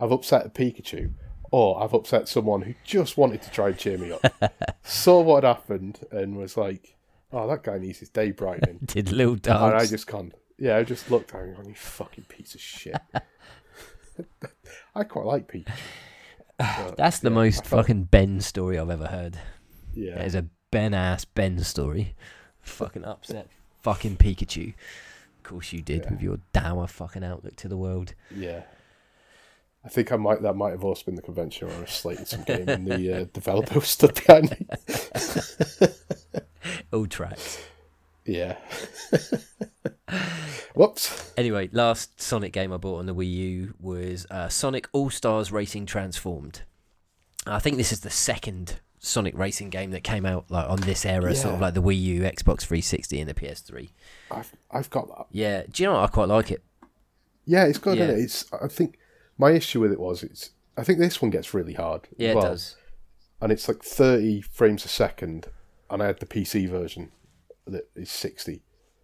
[0.00, 1.12] I've upset a Pikachu
[1.50, 4.24] or I've upset someone who just wanted to try and cheer me up,
[4.82, 6.96] saw what happened, and was like,
[7.32, 8.78] oh, that guy needs his day brightening.
[8.84, 10.34] did little and I just can't.
[10.58, 12.96] Yeah, I just looked at him you fucking piece of shit.
[14.94, 15.72] I quite like Pikachu.
[16.58, 19.38] but, That's the yeah, most felt- fucking Ben story I've ever heard.
[19.94, 20.22] Yeah.
[20.22, 22.16] Is a Ben ass Ben story.
[22.62, 23.48] Fucking upset.
[23.82, 24.74] fucking Pikachu.
[25.46, 26.10] Of course you did Yeah.
[26.10, 28.14] with your dour fucking outlook to the world.
[28.34, 28.64] Yeah.
[29.84, 30.42] I think I might.
[30.42, 33.24] That might have also been the convention where I slated some game and the uh,
[33.32, 34.66] developer was stood behind me.
[36.92, 37.60] All tracks.
[38.24, 38.56] Yeah.
[40.74, 41.32] Whoops.
[41.36, 45.52] Anyway, last Sonic game I bought on the Wii U was uh, Sonic All Stars
[45.52, 46.62] Racing Transformed.
[47.46, 51.06] I think this is the second Sonic racing game that came out like on this
[51.06, 53.90] era, sort of like the Wii U, Xbox 360, and the PS3.
[54.30, 55.26] I've I've got that.
[55.30, 56.04] Yeah, do you know what?
[56.04, 56.62] I quite like it.
[57.44, 57.96] Yeah, it's good.
[57.98, 58.04] Yeah.
[58.04, 58.22] Isn't it?
[58.22, 58.52] It's.
[58.52, 58.98] I think
[59.38, 60.50] my issue with it was it's.
[60.76, 62.08] I think this one gets really hard.
[62.18, 62.44] Yeah, well.
[62.44, 62.76] it does.
[63.40, 65.46] And it's like thirty frames a second,
[65.90, 67.12] and I had the PC version
[67.66, 68.62] that is sixty.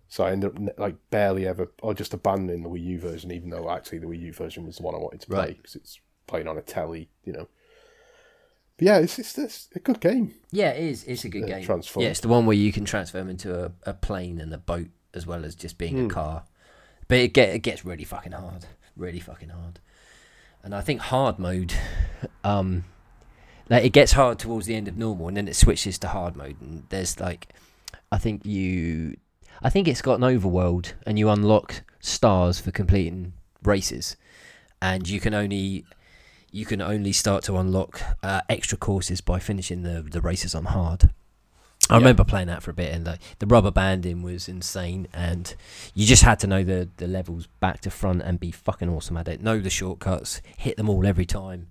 [0.08, 3.50] So I ended up like barely ever, or just abandoning the Wii U version, even
[3.50, 5.56] though actually the Wii U version was the one I wanted to play Right.
[5.56, 7.48] because it's playing on a telly, you know.
[8.82, 10.34] But yeah, it's it's, it's a good game.
[10.50, 11.04] Yeah, it is.
[11.04, 11.64] It's a good Uh, game.
[11.64, 12.02] Transform.
[12.02, 14.88] Yeah, it's the one where you can transform into a, a plane and a boat
[15.14, 16.06] as well as just being Hmm.
[16.06, 16.42] a car.
[17.06, 18.66] But it get it gets really fucking hard,
[18.96, 19.78] really fucking hard.
[20.64, 21.72] And I think hard mode,
[22.44, 22.84] um,
[23.70, 26.34] like it gets hard towards the end of normal, and then it switches to hard
[26.34, 26.56] mode.
[26.60, 27.48] And there's like,
[28.10, 29.16] I think you,
[29.62, 34.16] I think it's got an overworld, and you unlock stars for completing races,
[34.80, 35.84] and you can only
[36.52, 40.66] you can only start to unlock uh, extra courses by finishing the the races on
[40.66, 41.10] hard.
[41.90, 41.98] I Yeah.
[41.98, 45.54] remember playing that for a bit, and like the rubber banding was insane, and
[45.94, 49.16] you just had to know the the levels back to front and be fucking awesome
[49.16, 49.42] at it.
[49.42, 51.68] Know the shortcuts, hit them all every time,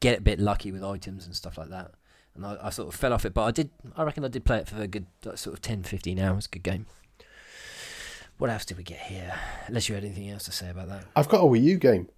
[0.00, 1.90] get a bit lucky with items and stuff like that.
[2.34, 3.68] And I, I sort of fell off it, but I did.
[3.94, 6.46] I reckon I did play it for a good like, sort of 10, 15 hours.
[6.46, 6.86] Good game.
[8.38, 9.34] What else did we get here?
[9.66, 11.04] Unless you had anything else to say about that.
[11.14, 12.08] I've got a Wii U game.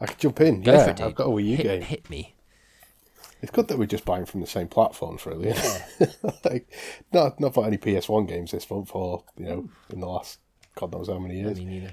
[0.00, 0.62] I could jump in.
[0.62, 1.00] Go yeah, for it.
[1.00, 1.82] I've got a Wii U hit, game.
[1.82, 2.34] hit me.
[3.42, 5.54] It's good that we're just buying from the same platforms, really.
[6.44, 6.72] like,
[7.12, 10.38] not not bought any PS1 games this month, or you know, in the last
[10.74, 11.58] God knows how many years.
[11.60, 11.92] neither.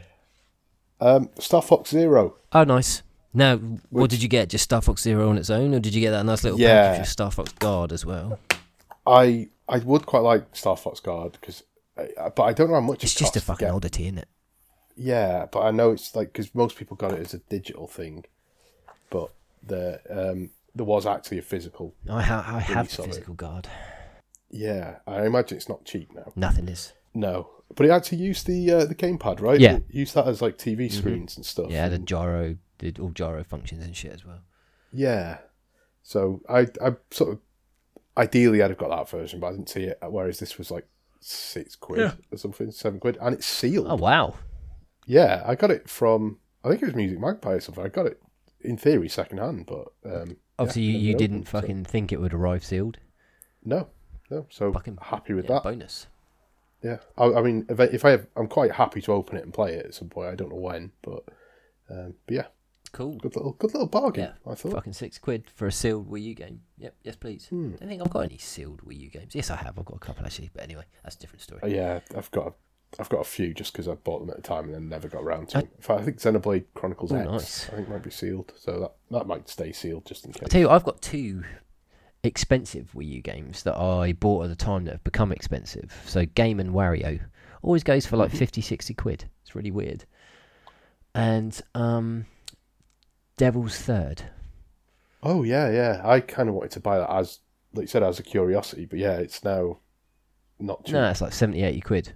[1.02, 2.36] Um, Star Fox Zero.
[2.54, 3.04] Oh, nice.
[3.34, 3.58] Now,
[3.90, 4.50] what did you get?
[4.50, 6.92] Just Star Fox Zero on its own, or did you get that nice little Yeah.
[6.92, 8.40] package of Star Fox Guard as well?
[9.06, 11.64] I I would quite like Star Fox Guard because,
[11.96, 14.28] but I don't know how much It's it just a fucking oddity, isn't it?
[14.96, 18.26] Yeah, but I know it's like because most people got it as a digital thing,
[19.10, 19.32] but
[19.66, 21.94] the um there was actually a physical.
[22.10, 23.12] I, ha- I have Release the of it.
[23.12, 23.68] physical guard.
[24.50, 26.32] Yeah, I imagine it's not cheap now.
[26.36, 26.94] Nothing is.
[27.16, 29.60] No, but it actually used the uh, the gamepad, right?
[29.60, 29.76] Yeah.
[29.78, 31.70] It used that as like TV screens and stuff.
[31.72, 34.42] Yeah, the gyro did all gyro functions and shit as well.
[34.92, 35.38] Yeah.
[36.04, 37.40] So I I sort of
[38.18, 39.98] ideally I'd have got that version, but I didn't see it.
[40.08, 40.88] Whereas this was like
[41.20, 42.12] six quid Yeah.
[42.32, 43.88] or something, seven quid, and it's sealed.
[43.90, 44.36] Oh wow!
[45.06, 47.84] Yeah, I got it from I think it was Music Magpie or something.
[47.84, 48.22] I got it
[48.62, 52.12] in theory second hand, but um, Obviously, yeah, you, you didn't opened, so- fucking think
[52.12, 53.00] it would arrive sealed.
[53.66, 53.90] no,
[54.30, 54.46] no.
[54.50, 55.64] So Fucking- happy with Yeah, that.
[55.64, 56.08] bonus.
[56.82, 59.44] Yeah, I, I mean, if I, if I have, I'm quite happy to open it
[59.46, 60.30] and play it at some point.
[60.30, 61.24] I don't know when, but
[61.90, 62.46] um, but yeah,
[62.92, 63.18] Cool.
[63.20, 64.26] good little good little bargain.
[64.46, 64.74] Yeah, I thought.
[64.74, 66.62] Fucking six quid for a sealed Wii U game.
[66.78, 67.48] Yep, yes please.
[67.48, 67.72] Hmm.
[67.76, 69.34] I don't think I've got any sealed Wii U games.
[69.34, 69.80] Yes, I have.
[69.80, 71.62] I've got a couple actually, but anyway, that's a different story.
[71.64, 72.54] Uh, yeah, I've got a,
[73.00, 75.08] I've got a few just because I bought them at the time and then never
[75.08, 75.70] got around to I- them.
[75.78, 77.70] In fact, I think Xenoblade Chronicles Oh, X, nice.
[77.70, 80.44] I think might be sealed, so that that might stay sealed just in case.
[80.44, 81.44] I tell you, I've got two
[82.24, 85.92] expensive Wii U games that I bought at the time that have become expensive.
[86.06, 87.20] So Game and Wario
[87.62, 88.38] always goes for like Mhm.
[88.38, 89.26] 50, 60 quid.
[89.42, 90.06] It's really weird.
[91.16, 92.26] And um,
[93.38, 94.24] Devil's Third.
[95.22, 96.02] Oh yeah, yeah.
[96.04, 97.40] I kind of wanted to buy that as,
[97.74, 99.80] like you said, as a curiosity, but yeah, it's now
[100.60, 100.94] not cheap.
[100.94, 102.14] No, it's like 70, 80 quid.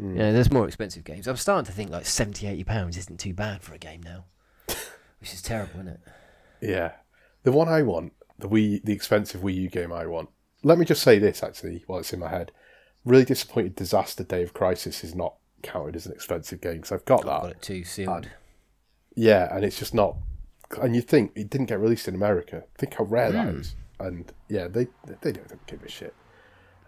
[0.00, 0.16] Mm.
[0.16, 1.26] Yeah, there's more expensive games.
[1.26, 4.24] I'm starting to think like 70, 80 pounds isn't too bad for a game now.
[5.20, 6.00] Which is terrible, isn't it?
[6.62, 6.92] Yeah.
[7.42, 10.30] The one I want, the Wii, the expensive Wii U game I want.
[10.62, 12.52] Let me just say this actually, while it's in my head.
[13.04, 13.74] Really disappointed.
[13.76, 17.30] Disaster Day of Crisis is not counted as an expensive game because I've got that.
[17.32, 18.28] I've got it too sealed.
[19.14, 20.16] Yeah, and it's just not.
[20.80, 22.64] And you think it didn't get released in America?
[22.78, 23.60] Think how rare that Mm.
[23.60, 23.74] is.
[23.98, 24.86] And yeah, they
[25.22, 26.14] they don't, don't give a shit.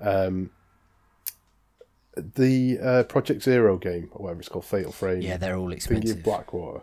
[0.00, 0.50] Um,
[2.16, 5.74] the uh, Project Zero game, or whatever it's called, Fatal Frame, Yeah, they're all Thingy
[5.74, 6.18] expensive.
[6.18, 6.82] of Blackwater.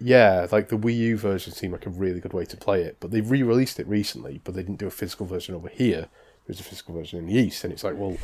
[0.00, 2.96] Yeah, like the Wii U version seemed like a really good way to play it,
[3.00, 6.08] but they re-released it recently, but they didn't do a physical version over here.
[6.46, 8.16] There's a physical version in the East, and it's like, well,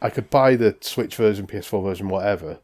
[0.00, 2.60] I could buy the Switch version, PS4 version, whatever,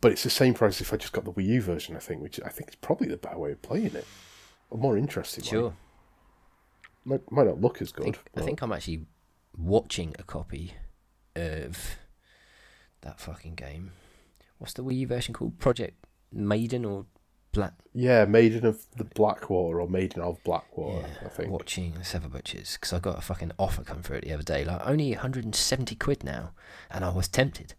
[0.00, 1.94] but it's the same price if I just got the Wii U version.
[1.96, 4.06] I think, which I think is probably the better way of playing it,
[4.72, 5.44] a more interesting.
[5.44, 5.74] Sure.
[7.04, 8.04] Might, might not look as I good.
[8.04, 9.04] think, I think I'm actually
[9.56, 10.74] watching a copy
[11.36, 11.96] of
[13.02, 13.92] that fucking game.
[14.58, 15.58] What's the Wii U version called?
[15.58, 17.06] Project Maiden or
[17.52, 17.74] Black?
[17.92, 21.06] Yeah, Maiden of the Blackwater or Maiden of Blackwater.
[21.06, 21.50] Yeah, I think.
[21.50, 24.64] Watching Sever Butchers because I got a fucking offer come through it the other day,
[24.64, 26.52] like only 170 quid now,
[26.90, 27.74] and I was tempted.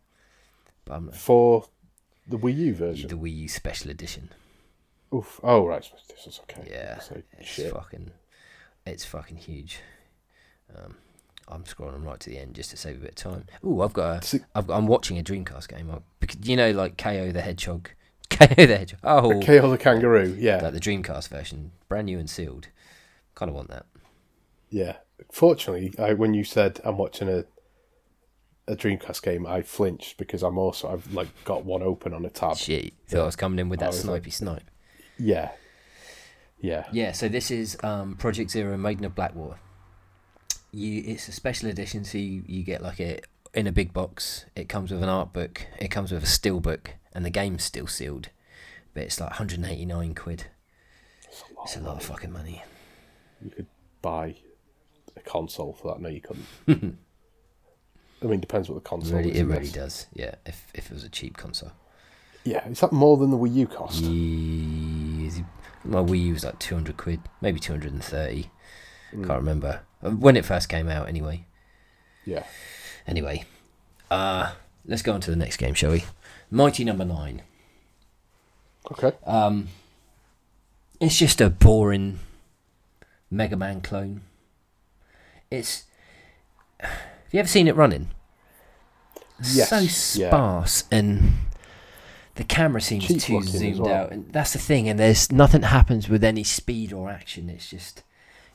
[0.85, 1.65] But I'm for
[2.27, 3.15] the Wii U version, the.
[3.15, 4.29] Wii U Special Edition.
[5.13, 5.39] Oof.
[5.43, 6.67] Oh right, this is okay.
[6.69, 7.71] Yeah, So, it's shit.
[7.71, 8.11] fucking,
[8.85, 9.79] it's fucking huge.
[10.75, 10.95] Um,
[11.47, 13.45] I'm scrolling right to the end just to save a bit of time.
[13.65, 15.91] Ooh, I've got a, I've, I'm watching a Dreamcast game.
[15.91, 15.99] I,
[16.43, 17.89] you know, like Kao the Hedgehog,
[18.29, 18.99] Kao the Hedgehog.
[19.03, 20.35] Oh, Kao the kangaroo.
[20.39, 22.67] Yeah, like the Dreamcast version, brand new and sealed.
[23.35, 23.85] Kind of want that.
[24.69, 24.97] yeah.
[25.31, 27.45] Fortunately, I, when you said I'm watching a
[28.67, 32.29] a Dreamcast game, I flinched because I'm also I've like got one open on a
[32.29, 32.57] tab.
[32.57, 34.69] Shit, thought I was coming in with that was like- snipe.
[35.17, 35.51] Yeah,
[36.59, 36.85] yeah.
[36.91, 39.59] Yeah, so this is um, Project Zero Maiden of Blackwater.
[40.75, 43.19] You, it's a special edition, so you, you get like a
[43.53, 44.45] in a big box.
[44.55, 45.67] It comes with an art book.
[45.79, 48.29] It comes with a steel book, and the game's still sealed.
[48.93, 50.45] But it's like 189 quid.
[51.27, 51.63] It's a lot.
[51.65, 52.63] It's a lot of fucking money.
[53.43, 53.67] You could
[54.01, 54.35] buy
[55.15, 56.01] a console for that.
[56.01, 56.47] No, you couldn't.
[58.21, 59.39] I mean, depends what the console Really, is.
[59.41, 60.07] it really does.
[60.13, 61.71] Yeah, if if it was a cheap console.
[62.45, 64.01] Yeah, is that more than the Wii U cost?
[64.03, 65.45] Easy.
[65.85, 68.49] My Wii U was like 200 quid, maybe 230.
[69.13, 69.27] Mm.
[69.27, 69.79] Can't remember Uh,
[70.11, 71.07] when it first came out.
[71.07, 71.45] Anyway,
[72.25, 72.43] Yeah.
[73.07, 73.45] anyway,
[74.11, 74.53] uh
[74.85, 76.03] let's go on to the next game, shall we?
[76.51, 77.41] Mighty Number Nine.
[78.91, 79.13] Okay.
[79.25, 79.69] Um,
[80.99, 82.19] it's just a boring
[83.31, 84.21] Mega Man clone.
[85.49, 85.83] It's.
[86.79, 86.91] Have
[87.31, 88.09] you ever seen it running?
[89.51, 90.27] Yes, So yeah.
[90.29, 91.33] sparse and
[92.35, 93.93] the camera seems Cheap too zoomed well.
[93.93, 94.87] out, and that's the thing.
[94.87, 97.49] And there's nothing happens with any speed or action.
[97.49, 98.03] It's just.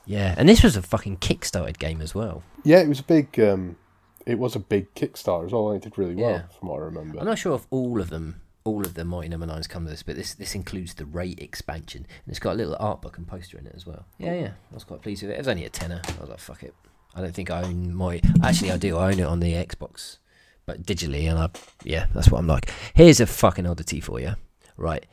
[0.05, 2.43] Yeah, and this was a fucking kickstarted game as well.
[2.63, 3.39] Yeah, it was a big.
[3.39, 3.77] Um,
[4.25, 5.69] it was a big Kickstarter as well.
[5.69, 6.41] and It did really well, Yeah.
[6.59, 7.17] from what I remember.
[7.19, 9.89] I'm not sure if all of them, all of the Mighty Number Nines come to
[9.89, 13.17] this, but this this includes the Ray expansion, and it's got a little art book
[13.17, 14.05] and poster in it as well.
[14.19, 15.35] Yeah, yeah, I was quite pleased with it.
[15.35, 16.01] It was only a tenner.
[16.05, 16.73] I was like, fuck it.
[17.15, 18.21] I don't think I own my.
[18.43, 18.97] Actually, I do.
[18.97, 20.17] I own it on the Xbox,
[20.65, 21.49] but digitally, and I
[21.83, 22.71] yeah, that's what I'm like.
[22.93, 24.35] Here's a fucking oddity for you,
[24.77, 25.05] right?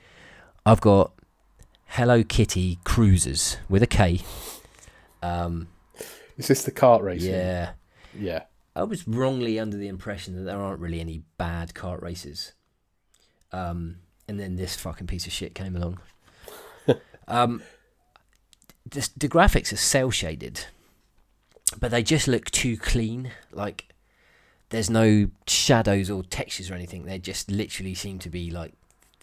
[0.67, 1.13] I've got
[1.87, 4.21] Hello Kitty Kruisers with a K.
[5.27, 5.69] Um,
[6.37, 7.33] Is this the kart racing?
[7.33, 7.73] yeah.
[8.19, 8.43] Yeah.
[8.75, 12.53] I was wrongly under the impression that there aren't really any bad kart races.
[13.53, 13.97] Um,
[14.29, 16.01] and then this fucking piece of shit came along.
[17.29, 17.63] um,
[18.85, 20.67] this, the graphics are cell shaded,
[21.81, 23.31] but they just look too clean.
[23.51, 23.89] Like
[24.69, 27.05] there's no shadows or textures or anything.
[27.05, 28.75] They just literally seem to be like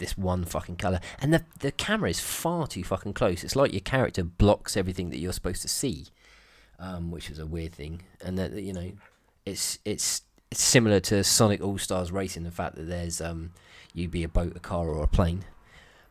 [0.03, 0.99] this one fucking color.
[1.21, 3.43] And the the camera is far too fucking close.
[3.43, 6.07] It's like your character blocks everything that you're supposed to see,
[6.77, 8.01] um, which is a weird thing.
[8.23, 8.91] And that you know,
[9.45, 12.43] it's it's it's similar to Sonic All Stars Racing.
[12.43, 13.51] The fact that there's um,
[13.93, 15.45] you be a boat, a car, or a plane.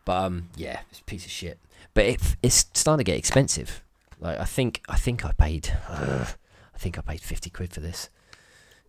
[0.05, 1.59] But um, yeah, it's a piece of shit.
[1.93, 3.83] But it, it's starting to get expensive.
[4.19, 6.25] Like I think I think I paid uh,
[6.75, 8.09] I think I paid fifty quid for this.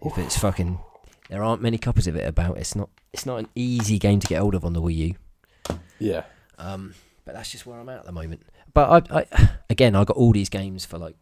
[0.01, 0.81] If it's fucking,
[1.29, 2.59] there aren't many copies of it about.
[2.59, 5.79] It's not it's not an easy game to get hold of on the Wii U.
[5.99, 6.25] Yeah.
[6.59, 6.95] Um,
[7.25, 8.43] but that's just where I'm at at the moment.
[8.73, 11.17] But I, I again, I got all these games for like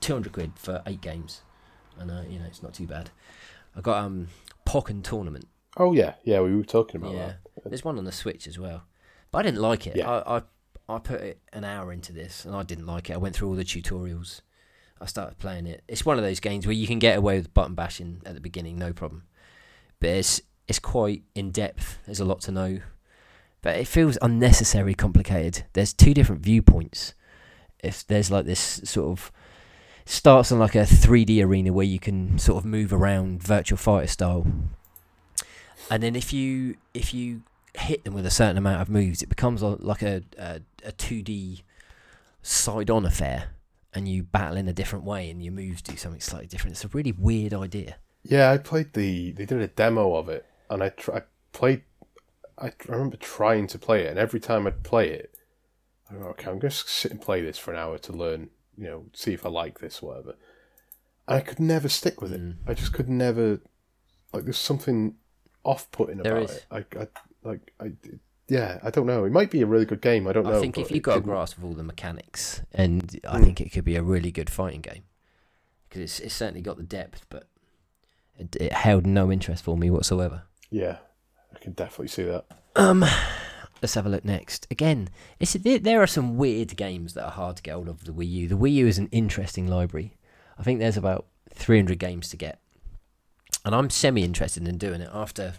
[0.00, 1.42] 200 quid for eight games,
[1.98, 3.10] and uh, you know it's not too bad.
[3.76, 4.28] I got um
[4.66, 5.46] Pokken Tournament.
[5.76, 6.40] Oh yeah, yeah.
[6.40, 7.68] We were talking about Yeah, that.
[7.70, 8.84] there's one on the Switch as well,
[9.30, 9.96] but I didn't like it.
[9.96, 10.08] Yeah.
[10.10, 10.42] I, I
[10.88, 13.14] I put an hour into this, and I didn't like it.
[13.14, 14.42] I went through all the tutorials.
[15.00, 15.82] I started playing it.
[15.88, 18.40] It's one of those games where you can get away with button bashing at the
[18.40, 19.24] beginning, no problem.
[20.00, 21.98] But it's it's quite in depth.
[22.06, 22.80] There's a lot to know,
[23.62, 25.64] but it feels unnecessarily complicated.
[25.72, 27.14] There's two different viewpoints.
[27.82, 29.32] If there's like this sort of
[30.06, 34.06] starts on like a 3D arena where you can sort of move around Virtua Fighter
[34.06, 34.46] style,
[35.90, 37.42] and then if you if you
[37.74, 40.92] hit them with a certain amount of moves, it becomes a, like a a, a
[40.92, 41.62] 2D
[42.42, 43.50] side on affair,
[43.94, 46.74] and you battle in a different way, and your moves do something slightly different.
[46.76, 47.96] It's a really weird idea.
[48.22, 49.32] Yeah, I played the.
[49.32, 51.22] They did a demo of it, and I, tr- I
[51.52, 51.82] played.
[52.58, 55.34] I remember trying to play it, and every time I'd play it,
[56.10, 58.50] I go, okay, I'm going to sit and play this for an hour to learn,
[58.76, 60.36] you know, see if I like this, whatever.
[61.26, 62.40] And I could never stick with it.
[62.40, 62.56] Mm.
[62.66, 63.60] I just could never.
[64.32, 65.16] Like, there's something
[65.64, 66.56] off-putting There about is.
[66.56, 66.66] it.
[66.70, 67.08] I, I
[67.42, 67.92] like, I,
[68.48, 69.24] yeah, I don't know.
[69.24, 70.26] It might be a really good game.
[70.26, 70.56] I don't know.
[70.56, 73.44] I think if you got a grasp of all the mechanics, and I Mm.
[73.44, 75.04] think it could be a really good fighting game
[75.88, 77.48] because it's it's certainly got the depth, but
[78.38, 80.42] it, it held no interest for me whatsoever.
[80.70, 80.98] yeah,
[81.54, 82.44] I can definitely see that.
[82.76, 83.04] Um,
[83.80, 84.66] let's have a look next.
[84.70, 88.04] Again, it's there, there are some weird games that are hard to get hold of
[88.04, 88.48] the Wii U.
[88.48, 90.16] The Wii U is an interesting library.
[90.58, 92.58] I think there's about 300 games to get,
[93.64, 95.08] and I'm semi interested in doing it.
[95.12, 95.54] After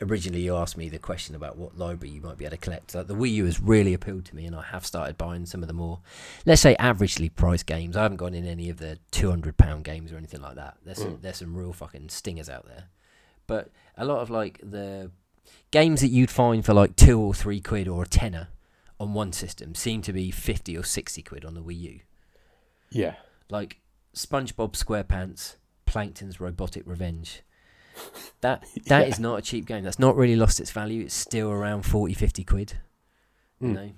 [0.00, 2.94] originally you asked me the question about what library you might be able to collect,
[2.94, 5.62] like the Wii U has really appealed to me, and I have started buying some
[5.62, 6.00] of the more,
[6.44, 7.96] let's say, averagely priced games.
[7.96, 10.76] I haven't gone in any of the 200 pound games or anything like that.
[10.84, 11.22] There's some, Mm.
[11.22, 12.84] there's some real fucking stingers out there,
[13.46, 15.10] but a lot of like the
[15.70, 18.48] games that you'd find for like two or three quid or a tenner
[18.98, 22.00] on one system seem to be 50 or 60 quid on the Wii U.
[22.90, 23.14] Yeah,
[23.50, 23.78] Like
[24.14, 27.42] SpongeBob SquarePants, Plankton's Robotic Revenge.
[28.40, 29.22] That that is Yeah.
[29.22, 29.84] not a cheap game.
[29.84, 31.02] That's not really lost its value.
[31.02, 32.74] It's still around 40, 50 quid.
[33.60, 33.74] You Mm.
[33.74, 33.90] know,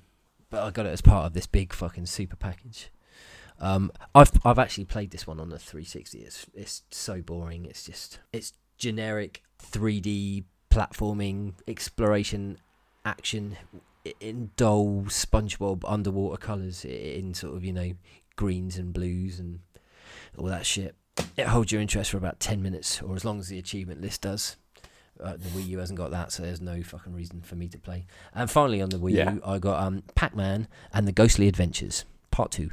[0.51, 2.91] but I got it as part of this big fucking super package.
[3.61, 6.19] Um, I've I've actually played this one on the 360.
[6.21, 7.65] It's it's so boring.
[7.65, 12.59] It's just it's generic 3D platforming exploration
[13.05, 13.57] action
[14.21, 17.93] in dull SpongeBob underwater colours in sort of you know
[18.37, 19.59] greens and blues and
[20.37, 20.95] all that shit.
[21.37, 24.23] It holds your interest for about 10 minutes or as long as the achievement list
[24.23, 24.57] does.
[25.23, 27.79] Uh, the Wii U hasn't got that, so there's no fucking reason for me to
[27.79, 28.07] play.
[28.35, 29.33] And finally, on the Wii Yeah.
[29.35, 32.71] U, I got um, Pac Man and the Ghostly Adventures Part 2.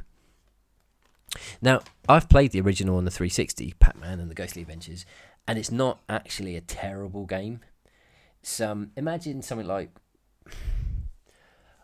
[1.60, 5.04] Now, I've played the original on the 360, Pac Man and the Ghostly Adventures,
[5.48, 7.60] and it's not actually a terrible game.
[8.42, 9.90] It's, um, imagine something like,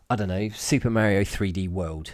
[0.09, 2.11] I don't know, Super Mario 3D World.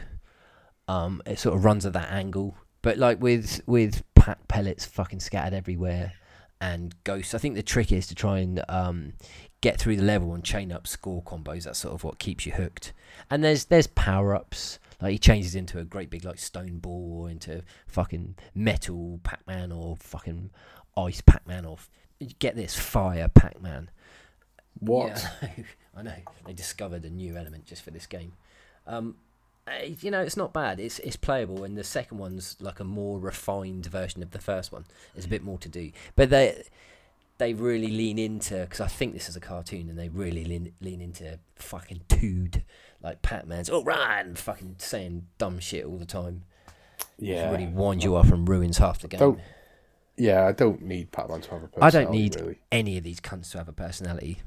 [0.88, 5.22] Um, it sort of runs at that angle, but like with with pack pellets fucking
[5.22, 6.14] scattered everywhere
[6.62, 7.34] and ghosts.
[7.34, 9.14] I think the trick is to try and um,
[9.62, 11.64] get through the level and chain up score combos.
[11.64, 12.94] That's sort of what keeps you hooked.
[13.30, 14.80] And there's there's power ups.
[15.02, 19.48] Like he changes into a great big like stone ball or into fucking metal Pac
[19.48, 20.52] Man or fucking
[20.98, 21.78] ice Pac Man or
[22.40, 23.90] get this fire Pac Man.
[24.80, 25.26] what?
[25.42, 25.50] Yeah,
[25.96, 26.14] I know.
[26.46, 28.34] They discovered a new element just for this game.
[28.86, 29.16] Um,
[29.70, 30.80] Eh, you know, it's not bad.
[30.80, 34.72] It's it's playable, and the second one's like a more refined version of the first
[34.72, 34.86] one.
[35.14, 35.32] There's a mm.
[35.32, 36.64] bit more to do, but they
[37.38, 40.74] they really lean into because I think this is a cartoon, and they really lean
[40.82, 42.64] lean into fucking tood
[43.02, 46.44] like Pac-Man's oh, all right and fucking saying dumb shit all the time.
[47.18, 49.20] Yeah, it really winds you up and ruins half the game.
[49.20, 49.40] Don't-
[50.18, 50.46] yeah.
[50.46, 51.98] I don't need Pac-Man to have a personality.
[51.98, 52.60] I don't need really.
[52.74, 54.40] any of these cunts to have a personality.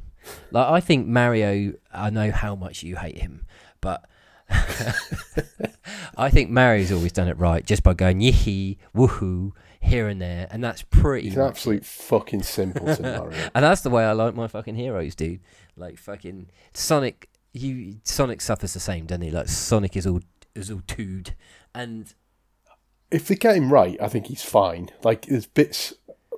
[0.50, 3.46] Like I think Mario, I know how much you hate him,
[3.80, 4.04] but
[6.16, 10.46] I think Mario's always done it right just by going yee woohoo here and there,
[10.50, 11.28] and that's pretty.
[11.28, 13.50] He's an absolute fucking simpleton, Mario.
[13.54, 15.40] and that's the way I like my fucking heroes, dude.
[15.76, 19.30] Like fucking Sonic, you Sonic suffers the same, doesn't he?
[19.30, 20.20] Like Sonic is all
[20.54, 21.34] is all tood,
[21.74, 22.14] and
[23.10, 24.90] if they get him right, I think he's fine.
[25.02, 25.94] Like there's bits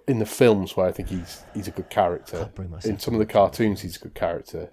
[0.06, 2.38] in the films where I think he's he's a good character.
[2.38, 4.70] I'll bring myself In some of the cartoons, he's a good character.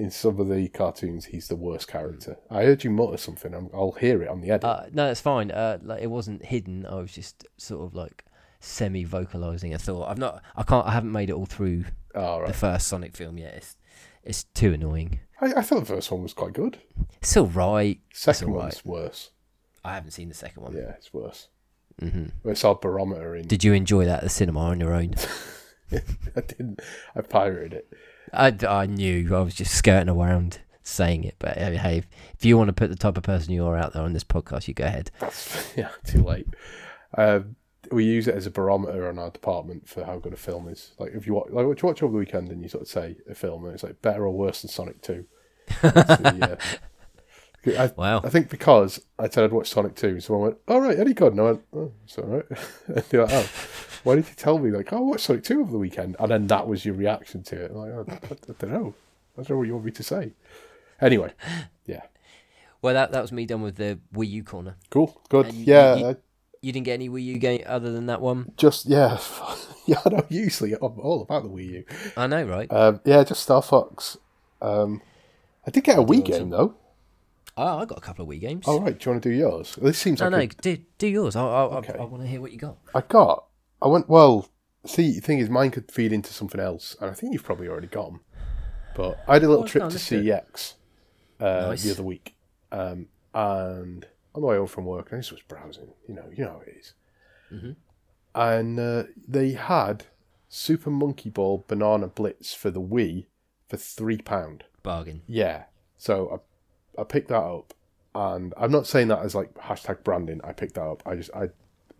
[0.00, 2.38] In some of the cartoons, he's the worst character.
[2.50, 3.52] I heard you mutter something.
[3.52, 4.64] I'm, I'll hear it on the edit.
[4.64, 5.50] Uh, no, that's fine.
[5.50, 6.86] Uh, like it wasn't hidden.
[6.86, 8.24] I was just sort of like
[8.60, 10.08] semi-vocalizing a thought.
[10.08, 10.42] I've not.
[10.56, 10.86] I can't.
[10.86, 11.84] I haven't made it all through
[12.14, 13.54] All the first Sonic film yet.
[13.54, 13.76] It's
[14.24, 15.20] it's too annoying.
[15.40, 16.78] I, I thought the first one was quite good.
[17.20, 18.00] It's all right.
[18.12, 19.30] Second all one's worse.
[19.84, 20.72] I haven't seen the second one.
[20.74, 21.48] Yeah, it's worse.
[22.00, 22.48] Mm-hmm.
[22.48, 23.46] It's our barometer in.
[23.46, 25.14] Did you enjoy that at the cinema on your own?
[26.36, 26.80] I didn't.
[27.14, 27.92] I pirated it.
[28.32, 29.34] I, I knew.
[29.34, 31.36] I was just skirting around saying it.
[31.38, 32.06] But hey, if,
[32.38, 34.24] if you want to put the type of person you are out there on this
[34.24, 35.10] podcast, you go ahead.
[35.20, 36.46] That's yeah, too late.
[37.16, 37.56] Um,
[37.90, 40.92] we use it as a barometer on our department for how good a film is.
[40.98, 42.88] Like if you watch, like what you watch over the weekend and you sort of
[42.88, 45.24] say a film and it's like better or worse than Sonic Two.
[45.82, 46.58] The,
[47.66, 48.20] uh, I, Wow.
[48.24, 51.32] I think because I said I'd watch Sonic Two, someone went, "All right, any good?"
[51.32, 52.44] And I went, "Oh, it's all right."
[52.86, 53.50] and they're like, "Oh,
[54.04, 56.30] why did you tell me?" Like, "Oh, I watched Sonic Two over the weekend," and
[56.30, 57.72] then that was your reaction to it.
[57.74, 58.94] Like, oh, I, I don't know.
[59.38, 60.32] I don't know what you want me to say.
[61.00, 61.32] Anyway,
[61.86, 62.02] yeah.
[62.82, 64.76] Well, that that was me done with the Wii U corner.
[64.90, 65.52] cool, good.
[65.52, 66.16] You- yeah, you- I,
[66.62, 68.52] You didn't get any Wii U game other than that one.
[68.56, 69.18] just yeah,
[69.86, 70.00] yeah.
[70.04, 70.26] I know.
[70.28, 71.84] Usually, I'm all about the Wii U.
[72.16, 72.70] I know, right?
[72.72, 74.16] Um, yeah, just Star Fox.
[74.62, 75.00] Um,
[75.66, 76.24] I did get a Wii awesome.
[76.24, 76.74] game though.
[77.56, 78.66] Oh, I got a couple of Wii games.
[78.66, 79.76] All right, do you want to do yours?
[79.80, 81.36] This seems no, like no, a- do do yours.
[81.36, 81.94] I I, Okay.
[81.98, 82.76] I, I want to hear what you got.
[82.94, 83.44] I got.
[83.82, 84.08] I went.
[84.08, 84.48] Well,
[84.86, 87.68] see, the thing is, mine could feed into something else, and I think you've probably
[87.68, 88.20] already got them.
[88.94, 90.24] But I had a little Oh, trip no, to let's do it.
[90.24, 90.74] CEX
[91.40, 91.82] uh, Nice.
[91.84, 92.34] the other week,
[92.72, 95.92] um, and on the way home from work, I just was browsing.
[96.08, 96.94] You know, you know how it is.
[97.52, 97.76] Mhm.
[98.34, 100.04] And uh, they had
[100.48, 103.26] Super Monkey Ball Banana Blitz for the Wii
[103.68, 104.64] for three pound.
[104.82, 105.22] bargain.
[105.26, 105.64] Yeah.
[105.96, 106.40] So
[106.96, 107.74] I I picked that up,
[108.14, 110.40] and I'm not saying that as like hashtag branding.
[110.44, 111.02] I picked that up.
[111.06, 111.50] I just I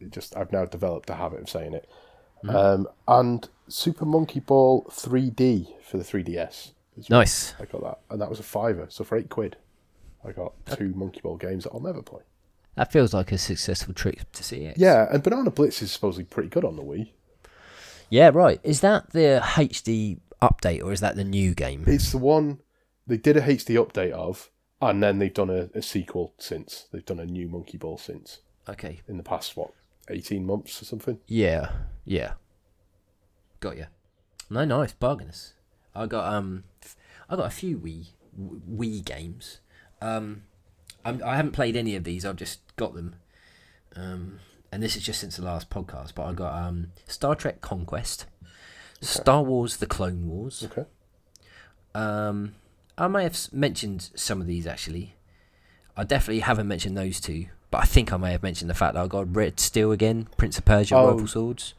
[0.08, 1.88] just I've now developed a habit of saying it.
[2.48, 6.70] Um, and Super Monkey Ball 3D for the 3DS.
[7.10, 7.54] Nice.
[7.60, 8.86] I got that, and that was a fiver.
[8.88, 9.56] So for eight quid,
[10.24, 12.22] I got two Monkey Ball games that I'll never play.
[12.76, 14.78] That feels like a successful trip to see it.
[14.78, 17.10] Yeah, and Banana Blitz is supposedly pretty good on the Wii.
[18.08, 18.60] Yeah, right.
[18.62, 21.84] Is that the HD update or is that the new game?
[21.86, 22.60] It's the one
[23.06, 26.86] they did a HD update of, and then they've done a, a sequel since.
[26.92, 28.38] They've done a new Monkey Ball since
[28.68, 29.00] Okay.
[29.08, 29.72] in the past what
[30.08, 31.18] eighteen months or something.
[31.26, 31.70] Yeah.
[32.04, 32.32] Yeah.
[33.60, 33.86] Got you.
[34.48, 35.54] No, nice bargains.
[35.94, 36.64] I got um,
[37.28, 39.60] I got a few Wii Wii games.
[40.00, 40.44] Um,
[41.04, 42.24] I'm, I haven't played any of these.
[42.24, 43.16] I've just got them.
[43.96, 44.40] Um,
[44.72, 46.14] and this is just since the last podcast.
[46.14, 48.26] But I got um, Star Trek Conquest,
[49.00, 50.64] Star Wars: The Clone Wars.
[50.64, 50.88] Okay.
[51.94, 52.54] Um,
[52.96, 55.16] I may have mentioned some of these actually.
[55.96, 58.94] I definitely haven't mentioned those two, but I think I may have mentioned the fact
[58.94, 61.10] that I got Red Steel again, Prince of Persia, Oh.
[61.10, 61.74] Rival Swords.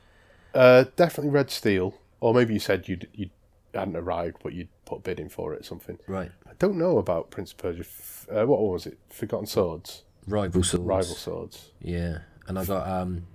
[0.54, 3.30] Uh, definitely Red Steel, or maybe you said you you
[3.74, 5.98] hadn't arrived, but you'd put a bid in for it or something.
[6.08, 6.32] Right.
[6.46, 7.84] I don't know about Prince of Persia.
[8.30, 8.98] Uh, what was it?
[9.10, 10.86] Forgotten Swords, Rival Swords.
[10.86, 11.72] Rival Swords.
[11.82, 13.28] Yeah, and I got um,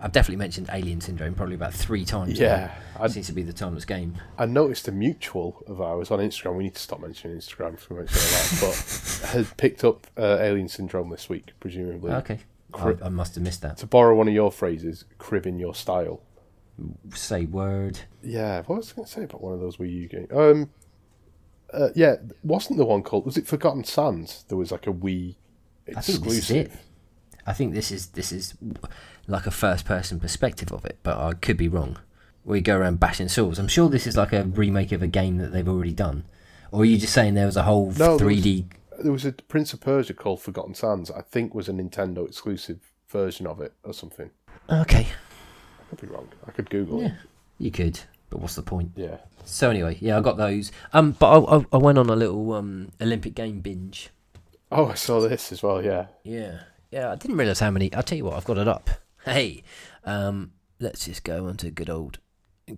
[0.00, 2.38] I've definitely mentioned Alien Syndrome probably about three times.
[2.38, 4.14] Yeah, It seems to be the timeless game.
[4.38, 6.56] I noticed a mutual of ours on Instagram.
[6.56, 10.06] We need to stop mentioning Instagram for we mention a lot, but had picked up
[10.16, 12.12] uh, Alien Syndrome this week, presumably.
[12.12, 12.40] Okay.
[12.74, 13.76] I, Cri- I must have missed that.
[13.78, 16.20] To borrow one of your phrases, crib in your style.
[17.14, 18.00] Say word.
[18.22, 20.28] Yeah, what was I going to say about one of those Wii U games?
[20.32, 20.70] Um,
[21.72, 23.24] uh, yeah, wasn't the one called?
[23.26, 24.44] Was it Forgotten Sands?
[24.48, 25.36] There was like a Wii
[25.96, 26.56] I think this is exclusive.
[26.66, 26.72] it.
[27.46, 28.54] I think this is this is
[29.26, 31.98] like a first person perspective of it, but I could be wrong.
[32.44, 33.58] Where you go around bashing swords.
[33.60, 36.24] I'm sure this is like a remake of a game that they've already done.
[36.72, 38.64] Or are you just saying there was a whole No, 3D?
[39.00, 41.10] There was a Prince of Persia called Forgotten Sands.
[41.10, 44.30] I think was a Nintendo exclusive version of it or something.
[44.70, 46.28] Okay, I could be wrong.
[46.46, 47.12] I could Google it.
[47.58, 48.00] you could,
[48.30, 48.90] but what's the point?
[48.96, 49.18] Yeah.
[49.44, 50.72] So anyway, yeah, I got those.
[50.92, 54.10] Um, but I, I, I went on a little um Olympic game binge.
[54.70, 55.84] Oh, I saw this as well.
[55.84, 56.06] Yeah.
[56.24, 56.60] Yeah,
[56.90, 57.12] yeah.
[57.12, 57.92] I didn't realize how many.
[57.92, 58.88] I'll tell you what, I've got it up.
[59.24, 59.62] Hey,
[60.04, 62.18] um, let's just go onto good old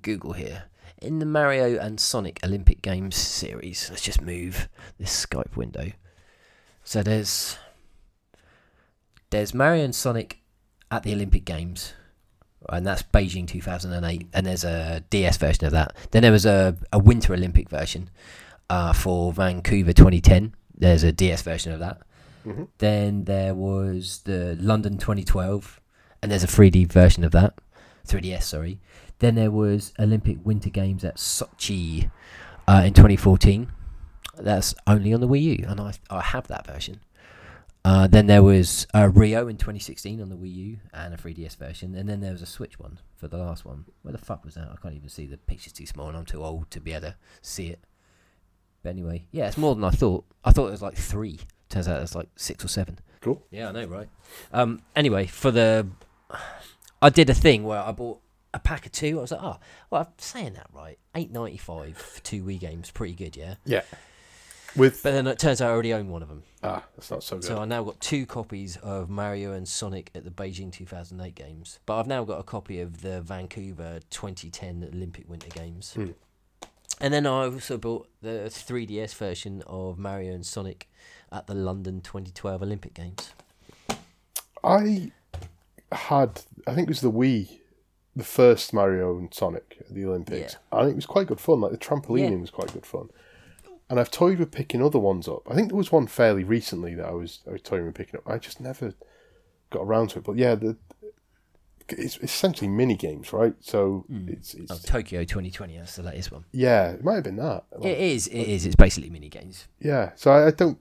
[0.03, 0.64] Google here.
[1.01, 4.68] In the Mario and Sonic Olympic Games series, let's just move
[4.99, 5.92] this Skype window.
[6.84, 7.57] So there's
[9.30, 10.40] there's Mario and Sonic
[10.90, 11.95] at the Olympic Games,
[12.68, 14.28] and that's Beijing 2008.
[14.34, 15.97] And there's a DS version of that.
[16.11, 18.11] Then there was a, a Winter Olympic version
[18.68, 20.55] uh, for Vancouver 2010.
[20.76, 22.03] There's a DS version of that.
[22.45, 22.68] Mhm.
[22.78, 25.80] Then there was the London 2012,
[26.25, 27.53] and there's a 3D version of that,
[28.09, 28.81] 3DS, sorry.
[29.18, 32.11] Then there was Olympic Winter Games at Sochi
[32.66, 33.70] uh, in 2014.
[34.39, 37.01] That's only on the Wii U, and I I have that version.
[37.85, 41.59] Uh, then there was uh, Rio in 2016 on the Wii U and a 3DS
[41.59, 43.85] version, and then there was a Switch one for the last one.
[44.01, 44.70] Where the fuck was that?
[44.72, 47.09] I can't even see the picture's too small, and I'm too old to be able
[47.09, 47.81] to see it.
[48.83, 50.25] But anyway, yeah, it's more than I thought.
[50.43, 51.41] I thought it was like three.
[51.68, 52.99] Turns out it's like six or seven.
[53.20, 53.43] Cool.
[53.51, 54.09] Yeah, I know, right?
[54.53, 55.87] Um, anyway, for the,
[57.03, 58.20] I did a thing where I bought
[58.53, 59.18] a pack of two.
[59.18, 59.59] I was like, oh,
[59.91, 60.99] well, I'm saying that right.
[61.14, 63.55] Eight ninety five for two Wii games, pretty good, yeah.
[63.64, 63.82] Yeah.
[64.76, 66.43] With But then it turns out I already own one of them.
[66.64, 67.45] ah, that's not so good.
[67.45, 71.78] So I now got two copies of Mario and Sonic at the Beijing 2008 games.
[71.87, 75.95] But I've now got a copy of the Vancouver 2010 Olympic Winter Games.
[75.95, 76.11] Hmm.
[77.01, 80.89] And then I also bought the 3DS version of Mario and Sonic
[81.30, 83.32] at the London 2012 Olympic Games.
[84.64, 85.12] I
[85.95, 87.59] had, I think it was the Wii,
[88.16, 91.61] the first Mario and Sonic at the Olympics, and it was quite good fun.
[91.61, 92.40] Like the trampolining Yeah.
[92.40, 93.09] was quite good fun.
[93.90, 95.42] And I've toyed with picking other ones up.
[95.51, 98.16] I think there was one fairly recently that I was I was toying with picking
[98.18, 98.28] up.
[98.28, 98.95] I just never
[99.70, 100.24] got around to it.
[100.24, 100.76] But yeah, the
[101.88, 103.55] it's essentially mini games, right?
[103.61, 104.28] So hmm.
[104.28, 106.45] it's, it's Oh, Tokyo 2020, that's the latest one.
[106.53, 107.64] yeah, it might have been that.
[107.72, 108.64] Like, It is, it is.
[108.64, 109.68] It's basically mini games.
[109.80, 110.78] Yeah, so I, I don't.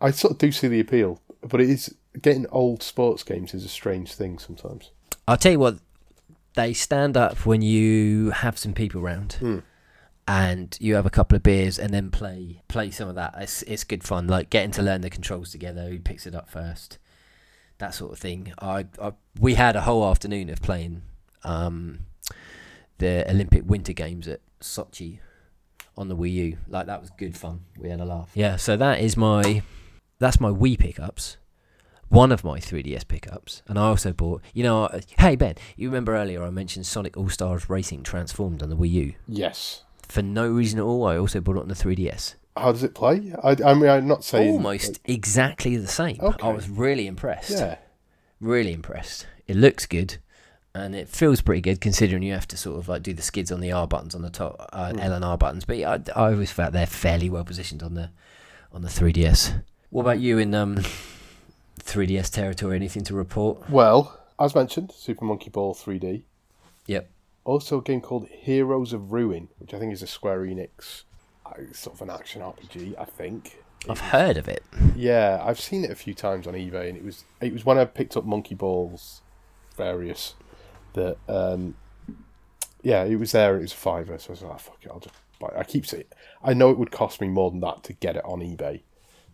[0.00, 3.64] I sort of do see the appeal, but it is getting old sports games is
[3.64, 4.90] a strange thing sometimes.
[5.26, 5.78] I'll tell you what,
[6.54, 9.34] they stand up when you have some people around.
[9.34, 9.58] Hmm.
[10.28, 13.34] And you have a couple of beers and then play play some of that.
[13.38, 14.28] It's it's good fun.
[14.28, 15.88] Like getting to learn the controls together.
[15.88, 16.98] Who picks it up first?
[17.78, 18.52] That sort of thing.
[18.60, 21.02] I, I we had a whole afternoon of playing
[21.42, 22.06] um,
[22.98, 25.18] the Olympic Winter Games at Sochi
[25.98, 26.56] on the Wii U.
[26.68, 27.64] Like that was good fun.
[27.76, 28.30] We had a laugh.
[28.34, 28.54] Yeah.
[28.56, 29.62] So that is my
[30.20, 31.36] that's my Wii pickups
[32.12, 34.42] one of my 3DS pickups, and I also bought.
[34.52, 38.68] You know, hey Ben, you remember earlier I mentioned Sonic All Stars Racing Transformed on
[38.68, 39.14] the Wii U.
[39.26, 39.84] Yes.
[40.08, 42.34] For no reason at all, I also bought it on the 3DS.
[42.54, 43.32] How does it play?
[43.42, 46.18] I, I mean, I'm not saying Almost exactly the same.
[46.20, 46.46] Okay.
[46.46, 47.50] I was really impressed.
[47.52, 47.76] Yeah,
[48.40, 49.26] Really impressed.
[49.46, 50.18] It looks good.
[50.74, 53.50] And it feels pretty good considering you have to sort of like do the skids
[53.50, 55.00] on the R buttons on the top, uh, Mm.
[55.02, 55.64] L and R buttons.
[55.64, 58.10] But yeah, I, I always felt they're fairly well positioned on the
[58.70, 59.62] on the 3DS.
[59.88, 60.82] What about you in um
[61.80, 62.76] 3DS territory?
[62.76, 63.68] Anything to report?
[63.70, 66.22] Well, as mentioned, Super Monkey Ball 3D.
[66.86, 67.10] Yep.
[67.44, 71.02] Also, a game called Heroes of Ruin, which I think is a Square Enix
[71.46, 72.94] uh, sort of an action RPG.
[72.98, 73.58] I think.
[73.88, 74.62] I've heard of it.
[74.94, 77.78] Yeah, I've seen it a few times on eBay, and it was it was when
[77.78, 79.22] I picked up Monkey Balls,
[79.76, 80.34] various,
[80.92, 81.74] that um,
[82.82, 83.56] yeah, it was there.
[83.56, 85.48] It was a fiver, so I was like, oh, fuck it, I'll just buy.
[85.48, 85.54] It.
[85.58, 86.04] I keep saying,
[86.44, 88.82] I know it would cost me more than that to get it on eBay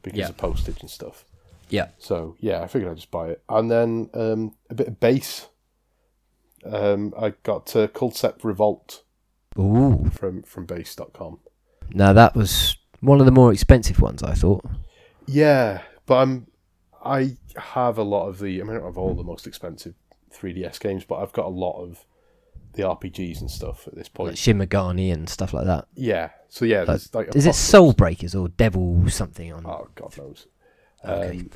[0.02, 0.28] because Yeah.
[0.30, 1.26] of postage and stuff.
[1.70, 1.88] Yeah.
[1.98, 5.46] So yeah, I figured I'd just buy it, and then um, a bit of base.
[6.64, 9.02] Um, I got uh, Concept Revolt
[9.58, 10.10] Ooh.
[10.12, 11.40] from from base.com.
[11.90, 14.64] Now that was one of the more expensive ones, I thought.
[15.26, 16.46] Yeah, but I'm
[17.04, 19.94] I have a lot of the I mean I don't have all the most expensive
[20.32, 22.04] 3DS games, but I've got a lot of
[22.74, 24.36] the RPGs and stuff at this point.
[24.36, 25.86] Megami and stuff like that.
[25.94, 29.66] yeah, so yeah, there's like Is it Soul Breakers or Devil something on?
[29.66, 30.46] Oh God knows.
[31.04, 31.38] Okay.
[31.40, 31.50] Um,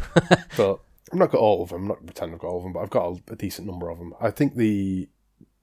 [0.57, 0.80] but
[1.12, 1.82] I've not got all of them.
[1.82, 3.90] I'm not pretending I've got all of them, but I've got a, a decent number
[3.90, 4.14] of them.
[4.20, 5.09] I think the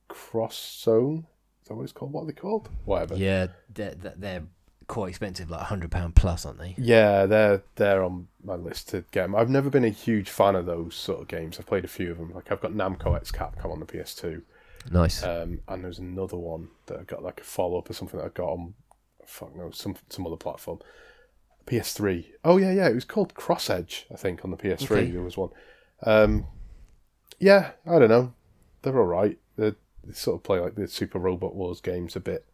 [0.08, 1.26] Cross Zone
[1.62, 2.12] is that what it's called?
[2.12, 2.70] What are they called?
[2.86, 3.16] Whatever.
[3.16, 4.48] yeah, they're, they're-
[4.88, 6.74] quite expensive, like hundred pound plus, aren't they?
[6.76, 9.36] Yeah, they're they're on my list to get 'em.
[9.36, 11.60] I've never been a huge fan of those sort of games.
[11.60, 12.34] I've played a few of them.
[12.34, 14.42] Like I've got Namco X Capcom on the PS2,
[14.92, 15.22] Nice.
[15.22, 18.26] um, and there's another one that I got like a follow up or something that
[18.26, 18.74] I got on,
[19.28, 20.80] fuck no, some some other platform.
[21.70, 22.26] PS3.
[22.44, 22.88] Oh yeah, yeah.
[22.90, 24.84] It was called Cross Edge, I think, on the PS3.
[24.92, 25.12] Okay.
[25.12, 25.50] There was one.
[26.04, 26.48] Um,
[27.40, 28.34] yeah, I don't know.
[28.82, 29.38] They're all right.
[29.56, 32.46] They're, they sort of play like the Super Robot Wars games a bit.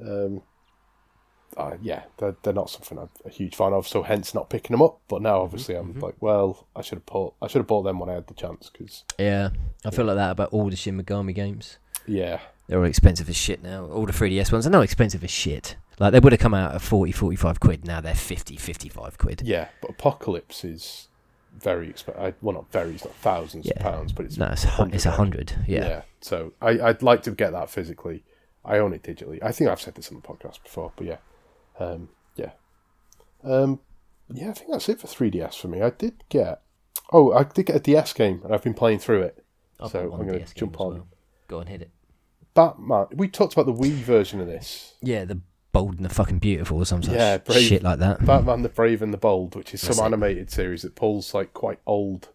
[0.00, 0.42] Um,
[1.56, 4.74] uh, yeah, they're, they're not something I'm a huge fan of, so hence not picking
[4.74, 5.00] them up.
[5.08, 7.98] But now, obviously, I'm like, well, I should have bought, I should have bought them
[7.98, 9.50] when I had the chance, because yeah,
[9.84, 11.78] I feel like that about all the Shin Megami games.
[12.06, 13.86] yeah, They're all expensive as shit now.
[13.86, 15.76] All the 3DS ones are not expensive as shit.
[15.98, 17.86] Like they would have come out at 40, 45 quid.
[17.86, 19.42] Now they're 50, 55 quid.
[19.44, 19.68] yeah.
[19.80, 21.08] But Apocalypse is
[21.58, 22.34] very expensive.
[22.42, 25.06] Well, not very, it's not thousands of pounds, but it's No, it's a, hun- it's
[25.06, 25.52] a hundred.
[25.66, 25.86] Yeah.
[25.88, 26.02] Yeah.
[26.20, 28.24] So I, I'd like to get that physically.
[28.64, 29.38] I own it digitally.
[29.42, 31.18] I think I've said this on the podcast before, but yeah,
[31.78, 32.50] um, yeah,
[33.44, 33.78] um,
[34.32, 34.50] yeah.
[34.50, 35.82] I think that's it for 3DS for me.
[35.82, 36.62] I did get.
[37.12, 39.44] Oh, I did get a DS game, and I've been playing through it.
[39.78, 40.94] I've So I'm gonna jump on.
[40.94, 41.06] well.
[41.46, 41.90] Go and hit it.
[42.54, 43.06] Batman.
[43.14, 44.94] We talked about the Wii version of this.
[45.00, 45.40] Yeah, the
[45.78, 47.62] bold and the fucking beautiful or some such Yeah, brave.
[47.66, 48.24] shit like that.
[48.24, 50.06] Batman the Brave and the Bold, which is That's some it.
[50.06, 52.28] animated series that pulls like quite old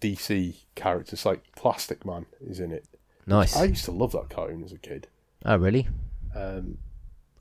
[0.00, 2.86] DC characters, like Plastic Man is in it.
[3.26, 3.56] Nice.
[3.56, 5.08] I used to love that cartoon as a kid.
[5.44, 5.88] oh, really?
[6.34, 6.78] Um,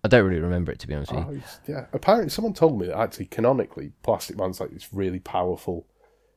[0.04, 1.42] I don't really remember it to be honest with you.
[1.74, 1.86] yeah.
[1.94, 5.86] Apparently, someone told me that actually, canonically, Plastic Man's like this really powerful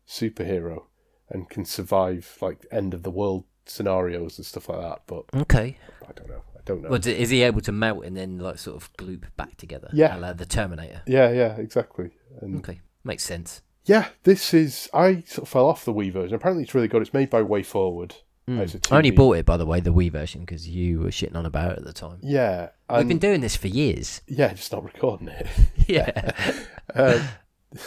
[0.08, 0.84] superhero
[1.28, 5.02] and can survive like end of the world scenarios and stuff like that.
[5.06, 5.78] But Okay.
[6.08, 6.42] I don't know.
[6.64, 6.90] Don't know.
[6.90, 9.88] Well, is he able to melt and then like sort of gloop back together?
[9.92, 10.16] Yeah.
[10.16, 11.02] la the Terminator.
[11.06, 12.10] yeah, yeah, exactly.
[12.40, 13.62] And Okay, makes sense.
[13.84, 14.88] yeah, this is.
[14.94, 16.34] I sort of fell off the Wii version.
[16.34, 17.02] Apparently, it's really good.
[17.02, 18.12] It's made by WayForward.
[18.48, 18.58] Mm.
[18.90, 19.16] I only 2D.
[19.16, 21.78] bought it by the way, the Wii version, because you were shitting on about it
[21.78, 22.18] at the time.
[22.22, 24.20] Yeah, We've been doing this for years.
[24.26, 25.46] yeah, just not recording it.
[25.88, 26.32] yeah.
[26.94, 27.22] um,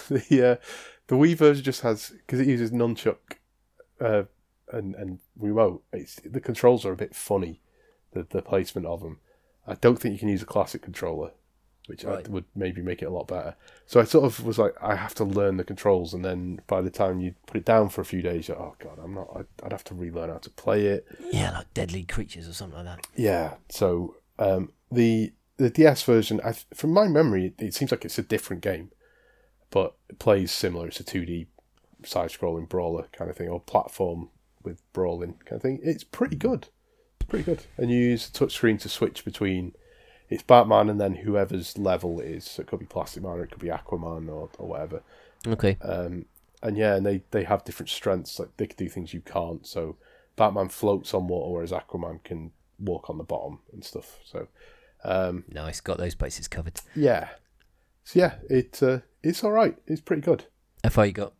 [0.09, 0.65] the uh,
[1.07, 3.17] the Wii version just has because it uses nunchuck
[3.99, 4.23] uh,
[4.71, 5.83] and and remote.
[5.93, 7.59] It's the controls are a bit funny,
[8.15, 9.19] the the placement of them.
[9.67, 11.31] I don't think you can use a classic controller,
[11.87, 12.27] which Right.
[12.27, 13.55] would maybe make it a lot better.
[13.87, 16.81] So I sort of was like, I have to learn the controls, and then by
[16.81, 19.27] the time you put it down for a few days, you're, oh god, I'm not.
[19.35, 21.05] I'd, I'd have to relearn how to play it.
[21.31, 23.07] Yeah, like deadly creatures or something like that.
[23.15, 23.55] Yeah.
[23.69, 28.19] So um, the the DS version, I, from my memory, it, it seems like it's
[28.19, 28.91] a different game,
[29.71, 30.87] but it plays similar.
[30.87, 31.47] It's a two D
[32.03, 34.29] side-scrolling brawler kind of thing, or platform
[34.63, 35.79] with brawling kind of thing.
[35.81, 36.67] It's pretty good.
[37.25, 39.73] It's pretty good, and you use the touchscreen to switch between.
[40.29, 42.45] It's Batman and then whoever's level it is.
[42.45, 45.03] So it could be Plastic Man or it could be Aquaman or, or whatever.
[45.47, 45.77] Okay.
[45.83, 46.25] Um,
[46.63, 48.39] and yeah, and they, they have different strengths.
[48.39, 49.67] Like they can do things you can't.
[49.67, 49.97] So
[50.35, 54.17] Batman floats on water, whereas Aquaman can walk on the bottom and stuff.
[54.25, 54.47] So
[55.03, 56.81] um, Nice, got those places covered.
[56.95, 57.29] yeah,
[58.03, 59.77] so yeah, it uh, it's all right.
[59.85, 60.45] It's pretty good.
[60.83, 61.33] How far you got?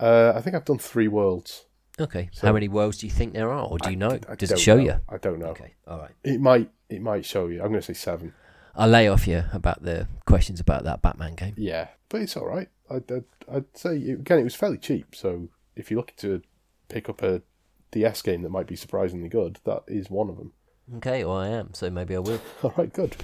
[0.00, 1.66] Uh, I think I've done three worlds.
[2.00, 2.28] Okay.
[2.32, 4.18] So- How many worlds do you think there are, or do you know?
[4.28, 4.82] I Does it show know.
[4.84, 4.94] you?
[5.08, 5.46] I don't know.
[5.48, 5.74] Okay.
[5.86, 6.12] All right.
[6.24, 7.60] It might it might show you.
[7.60, 8.32] I'm going to say seven.
[8.74, 11.54] I'll lay off you about the questions about that Batman game.
[11.56, 12.68] Yeah, but it's all right.
[12.88, 15.14] I'd, I'd, I'd say again, it was fairly cheap.
[15.14, 16.42] So if you're looking to
[16.88, 17.42] pick up a
[17.90, 20.52] DS game that might be surprisingly good, that is one of them.
[20.98, 22.40] Okay, well I am, so maybe I will.
[22.62, 23.16] All right, good.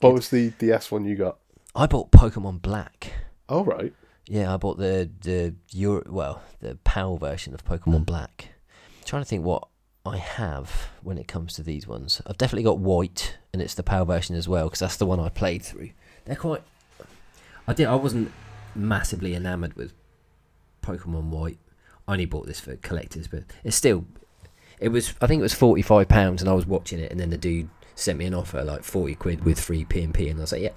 [0.00, 1.38] What was the DS one you got?
[1.74, 3.12] I bought Pokemon Black.
[3.48, 3.92] Oh right.
[4.30, 8.02] Yeah, I bought the the Euro, well the PAL version of Pokemon hmm.
[8.04, 8.50] Black.
[9.04, 9.66] trying to think what
[10.06, 12.22] I have when it comes to these ones.
[12.24, 15.18] I've definitely got White, and it's the PAL version as well because that's the one
[15.18, 15.90] I played through.
[16.26, 16.62] They're quite.
[17.66, 17.88] I did.
[17.88, 18.30] I wasn't
[18.76, 19.94] massively enamored with
[20.80, 21.58] Pokemon White.
[22.06, 24.04] I only bought this for collectors, but it's still.
[24.78, 25.12] It was.
[25.20, 27.36] I think it was forty five pounds, and I was watching it, and then the
[27.36, 30.42] dude sent me an offer like forty quid with free P and P, and I
[30.42, 30.74] was like, yeah,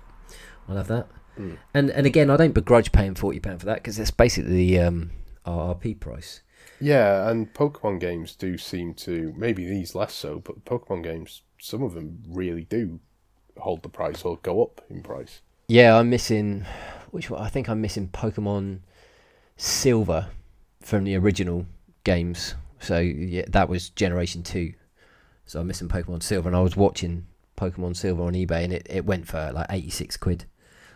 [0.67, 1.07] I'll have that.
[1.37, 1.57] Mm.
[1.73, 4.79] And and again, I don't begrudge paying forty pound for that because that's basically the
[4.79, 5.11] um,
[5.45, 6.41] RRP price.
[6.79, 11.81] Yeah, and Pokemon games do seem to maybe these less so, but Pokemon games, some
[11.81, 12.99] of them really do
[13.57, 15.41] hold the price or go up in price.
[15.67, 16.65] Yeah, I'm missing.
[17.11, 17.41] Which one?
[17.41, 18.79] I think I'm missing Pokemon
[19.55, 20.29] Silver
[20.81, 21.65] from the original
[22.03, 22.55] games.
[22.79, 24.73] So yeah, that was Generation Two.
[25.45, 27.25] So I'm missing Pokemon Silver, and I was watching
[27.57, 30.45] Pokemon Silver on eBay, and it, it went for like 86 quid,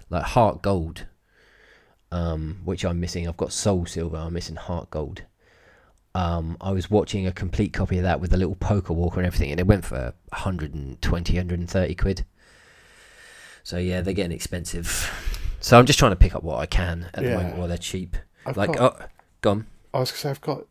[0.10, 1.06] like Heart Gold,
[2.12, 3.28] um, which I'm missing.
[3.28, 4.18] I've got Soul Silver.
[4.18, 5.24] I'm missing Heart Gold.
[6.16, 9.52] Um, I was watching a complete copy of that with a little Pokewalker and everything,
[9.52, 12.26] and it went for 120, 130 quid.
[13.64, 15.12] So yeah, they're getting expensive.
[15.60, 17.78] So I'm just trying to pick up what I can at the moment while they're
[17.78, 18.16] cheap.
[18.46, 19.06] I've like, got, oh,
[19.42, 19.68] gone.
[19.94, 20.66] I was gonna say I've got,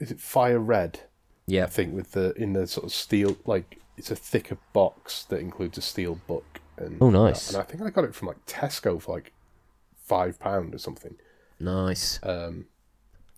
[0.00, 1.00] is it Fire Red?
[1.46, 5.24] Yeah, I think with the in the sort of steel, like it's a thicker box
[5.24, 6.51] that includes a steel book.
[6.82, 7.52] And Oh, nice.
[7.52, 9.32] And I think I got it from like Tesco for like
[10.04, 11.16] five pound or something.
[11.60, 12.18] nice.
[12.22, 12.66] Um,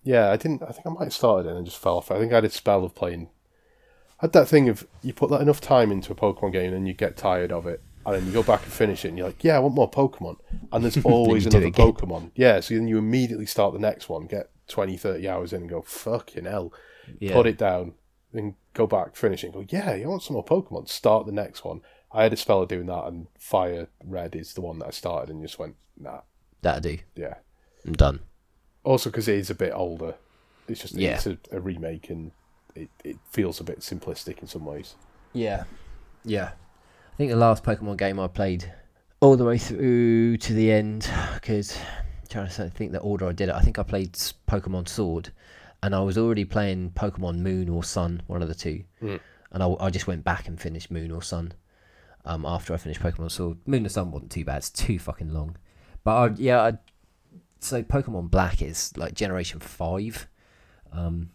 [0.03, 0.61] yeah, I didn't.
[0.61, 2.11] I think I might have started it and just fell off.
[2.11, 3.29] I think I had a spell of playing.
[4.19, 6.87] I had that thing of you put that enough time into a Pokemon game and
[6.87, 9.27] you get tired of it, and then you go back and finish it, and you're
[9.27, 10.37] like, yeah, I want more Pokemon,
[10.71, 11.71] and there's always another.
[11.71, 12.31] Pokemon.
[12.35, 15.69] Yeah, so then you immediately start the next one, get 20, 30 hours in, and
[15.69, 16.71] go fucking hell,
[17.19, 17.33] Yeah.
[17.33, 17.93] put it down,
[18.31, 20.87] then go back, finish it, and go, yeah, you want some more Pokemon?
[20.87, 21.81] Start the next one.
[22.15, 24.91] I had a spell of doing that, and Fire Red is the one that I
[24.91, 26.21] started, and just went, nah,
[26.61, 26.97] That'll do.
[27.15, 27.35] yeah.
[27.85, 28.21] I'm done.
[28.83, 30.15] Also, because it is a bit older,
[30.67, 31.15] it's just Yeah.
[31.15, 32.31] it's a, a remake, and
[32.75, 34.95] it, it feels a bit simplistic in some ways.
[35.33, 35.65] Yeah.
[36.23, 36.51] Yeah.
[37.13, 38.71] I think the last Pokemon game I played
[39.21, 41.77] all the way through to the end because
[42.29, 43.55] trying to say- think the order I did it.
[43.55, 45.31] I think I played s- Pokemon Sword
[45.83, 48.83] and I was already playing Pokemon Moon or Sun, one of the two.
[49.01, 49.19] Mm.
[49.51, 51.53] And I, I just went back and finished Moon or Sun
[52.25, 53.57] um, after I finished Pokemon Sword.
[53.65, 54.57] Moon or Sun wasn't too bad.
[54.57, 55.57] It's too fucking long.
[56.03, 56.73] But I, yeah, I,
[57.59, 60.27] so Pokemon Black is like Generation 5.
[60.91, 61.29] Um,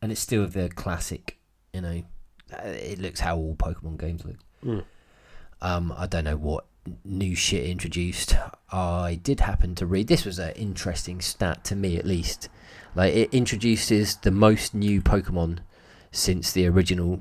[0.00, 1.38] and it's still the classic,
[1.72, 2.02] you know,
[2.52, 4.36] uh, it looks how all Pokemon games look.
[4.64, 4.84] Mm.
[5.60, 6.66] Um, I don't know what
[7.04, 8.36] new shit introduced.
[8.72, 12.48] I did happen to read this was an interesting stat to me at least.
[12.94, 15.58] Like it introduces the most new Pokemon
[16.10, 17.20] since the original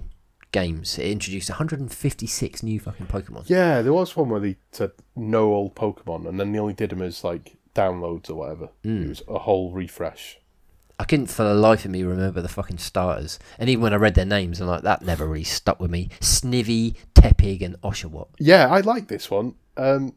[0.52, 0.98] games.
[0.98, 3.49] It introduced 156 new fucking Pokemon.
[3.49, 6.91] Yeah, there was one where they said no old Pokemon, and then they only did
[6.91, 8.69] them as like downloads or whatever.
[8.84, 9.06] Mm.
[9.06, 10.40] It was a whole refresh.
[10.99, 13.38] I couldn't for the life of me remember the fucking starters.
[13.60, 16.10] And even when I read their names, I'm like, that never really stuck with me.
[16.22, 18.30] Snivy, Tepig, and Oshawott.
[18.40, 19.53] Yeah, I like this one.
[19.78, 20.15] Um,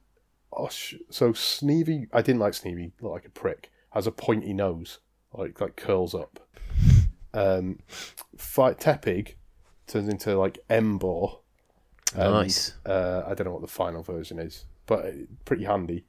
[0.52, 2.92] Osh, so Sneevy, I didn't like Sneevy.
[3.00, 3.70] Looked like a prick.
[3.90, 4.98] Has a pointy nose,
[5.32, 6.40] like like curls up.
[7.32, 7.78] Um,
[8.36, 9.34] fight Tepig
[9.90, 11.38] turns into like Emboar.
[12.14, 12.74] and, Nice.
[12.86, 15.04] Uh, I don't know what the final version is, but
[15.44, 16.04] pretty handy.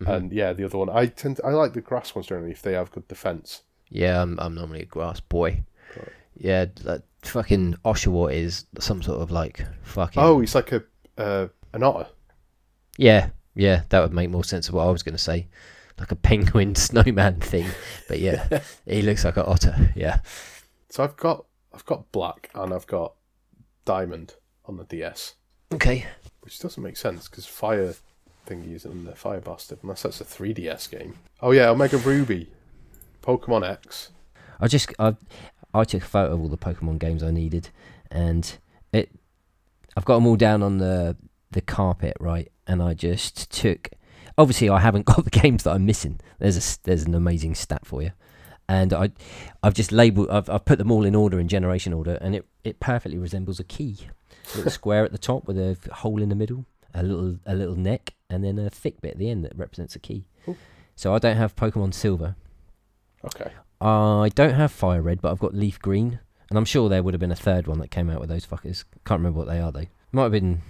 [0.00, 0.08] Mhm.
[0.16, 2.62] And yeah, the other one, I tend to, I like the grass ones generally if
[2.62, 3.62] they have good defense.
[3.90, 5.62] Yeah, I'm, I'm normally a grass boy.
[5.96, 6.08] Right.
[6.36, 10.22] Yeah, that fucking Oshawott is some sort of like fucking.
[10.22, 10.82] Oh, he's like a
[11.18, 12.06] uh, an otter.
[12.96, 15.48] Yeah, yeah, that would make more sense of what I was going to say.
[15.98, 17.66] Like a penguin snowman thing.
[18.08, 19.92] But yeah, he looks like an otter.
[19.94, 20.20] Yeah.
[20.88, 21.44] So I've got
[21.74, 23.14] I've got black and I've got
[23.94, 24.34] diamond
[24.66, 25.34] on the DS,
[25.72, 26.06] Okay.
[26.42, 27.94] which doesn't make sense because fire
[28.46, 31.14] thingy isn't in the fire bastard unless that's a 3DS game.
[31.40, 32.48] Oh yeah, Omega Ruby,
[33.22, 34.10] Pokemon X.
[34.60, 35.16] I just I
[35.74, 37.70] I took a photo of all the Pokemon games I needed,
[38.10, 38.58] and
[38.92, 39.10] it
[39.96, 41.16] I've got them all down on the
[41.50, 42.48] the carpet, right?
[42.66, 43.90] And I just took.
[44.38, 46.20] Obviously, I haven't got the games that I'm missing.
[46.38, 48.12] There's a, there's an amazing stat for you,
[48.70, 49.10] and I
[49.64, 50.30] I've just labeled.
[50.30, 53.58] I've I've put them all in order in generation order, and it it perfectly resembles
[53.58, 53.96] a key.
[54.54, 56.64] A little square at the top with a hole in the middle,
[56.94, 59.96] a little a little neck, and then a thick bit at the end that represents
[59.96, 60.24] a key.
[60.44, 60.56] Cool.
[60.94, 62.36] So I don't have Pokemon Silver.
[63.24, 63.50] Okay.
[63.80, 67.14] I don't have Fire Red, but I've got Leaf Green, and I'm sure there would
[67.14, 68.84] have been a third one that came out with those fuckers.
[69.06, 69.86] Can't remember what they are though.
[70.12, 70.62] Might have been.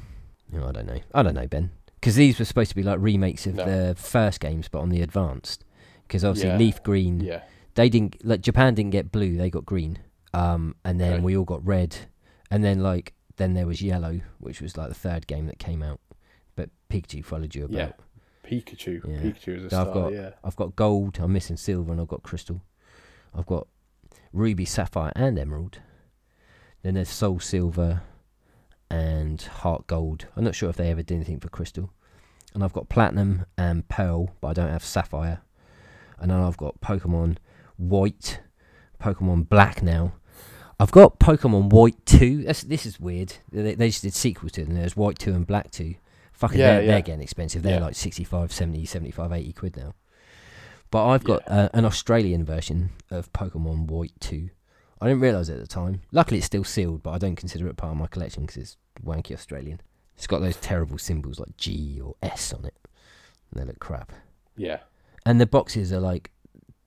[0.53, 1.01] No, I don't know.
[1.15, 1.71] I don't know, Ben.
[2.01, 3.65] Because these were supposed to be like remakes of No.
[3.65, 5.65] the first games, but on the advanced.
[6.07, 6.57] Because obviously Yeah.
[6.57, 7.43] Leaf Green, Yeah.
[7.75, 9.99] They didn't like Japan didn't get blue, they got green.
[10.33, 11.23] Um, and then Okay.
[11.23, 11.97] we all got red,
[12.51, 15.83] and then like then there was yellow, which was like the third game that came
[15.83, 16.01] out.
[16.57, 17.77] But Pikachu followed you about.
[17.77, 17.93] Yeah.
[18.45, 19.03] Pikachu.
[19.07, 19.31] Yeah.
[19.31, 20.31] Pikachu is a So I've got- yeah.
[20.45, 21.19] I've got gold.
[21.21, 22.61] I'm missing silver, and I've got crystal.
[23.35, 23.67] I've got
[24.33, 25.79] ruby, sapphire, and emerald.
[26.83, 28.03] Then there's soul silver
[28.91, 30.27] and heart gold.
[30.37, 31.91] I'm not sure if they ever did anything for crystal.
[32.55, 35.43] And I've got platinum and pearl, but I don't have sapphire.
[36.19, 37.37] And then I've got Pokemon
[37.81, 38.41] white,
[39.01, 40.13] Pokemon black now.
[40.79, 42.45] I've got Pokemon White 2.
[42.45, 43.35] That's, this is weird.
[43.53, 44.75] They, they just did sequels to them.
[44.75, 45.95] There's White 2 and Black 2.
[46.33, 46.91] Fucking, Yeah, they're, yeah.
[46.93, 47.63] they're getting expensive.
[47.63, 47.85] They're Yeah.
[47.85, 49.95] like 65, 70, 75, 80 quid now.
[50.91, 54.49] But I've got uh, an Australian version of Pokemon White 2.
[55.03, 56.01] I didn't realise it at the time.
[56.13, 58.77] Luckily, it's still sealed, but I don't consider it part of my collection because it's
[59.05, 59.81] wanky Australian.
[60.17, 62.75] It's got those terrible symbols like G or S on it.
[63.51, 64.13] And they look crap.
[64.57, 64.79] Yeah.
[65.27, 66.31] And the boxes are like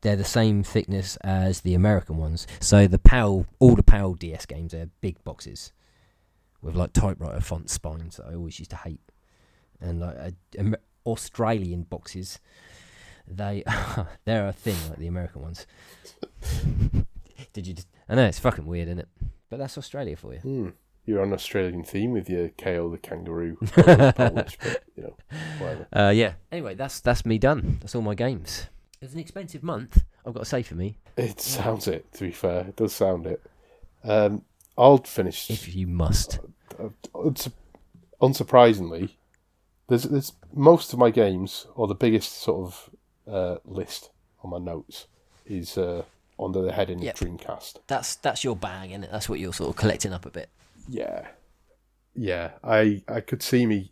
[0.04, 2.46] they're the same thickness as the American ones.
[2.60, 5.72] So the PAL, all the PAL DS games are big boxes
[6.62, 9.02] with like typewriter font spines that I always used to hate.
[9.82, 10.76] And like uh, Am-
[11.06, 12.40] Australian boxes,
[13.28, 13.64] they
[14.26, 15.66] they're a thing like the American ones.
[17.54, 17.74] Did you?
[17.74, 19.10] Just, I know it's fucking weird, isn't it?
[19.50, 20.40] But that's Australia for you.
[20.40, 20.70] Hmm.
[21.06, 23.58] You're on Australian theme with your Kao the kangaroo.
[23.66, 25.16] Polish, but, you know,
[25.60, 25.88] whatever.
[25.92, 26.34] Uh, yeah.
[26.50, 27.78] Anyway, that's that's me done.
[27.82, 28.68] That's all my games.
[29.04, 30.02] It was an expensive month.
[30.26, 30.96] I've got to say for me.
[31.18, 32.62] It sounds it, to be fair.
[32.62, 33.42] It does sound it.
[34.02, 34.44] Um,
[34.78, 35.50] I'll finish.
[35.50, 36.40] If you must.
[38.22, 39.10] Unsurprisingly,
[39.90, 42.90] there's, there's most of my games, or the biggest sort of
[43.28, 44.10] uh, list
[44.42, 45.08] on my notes,
[45.46, 46.04] is uh,
[46.40, 47.18] under the heading Yep.
[47.18, 47.80] Dreamcast.
[47.88, 50.48] That's that's your bag, and that's what you're sort of collecting up a bit.
[50.88, 51.28] Yeah,
[52.16, 52.52] yeah.
[52.64, 53.92] I I could see me.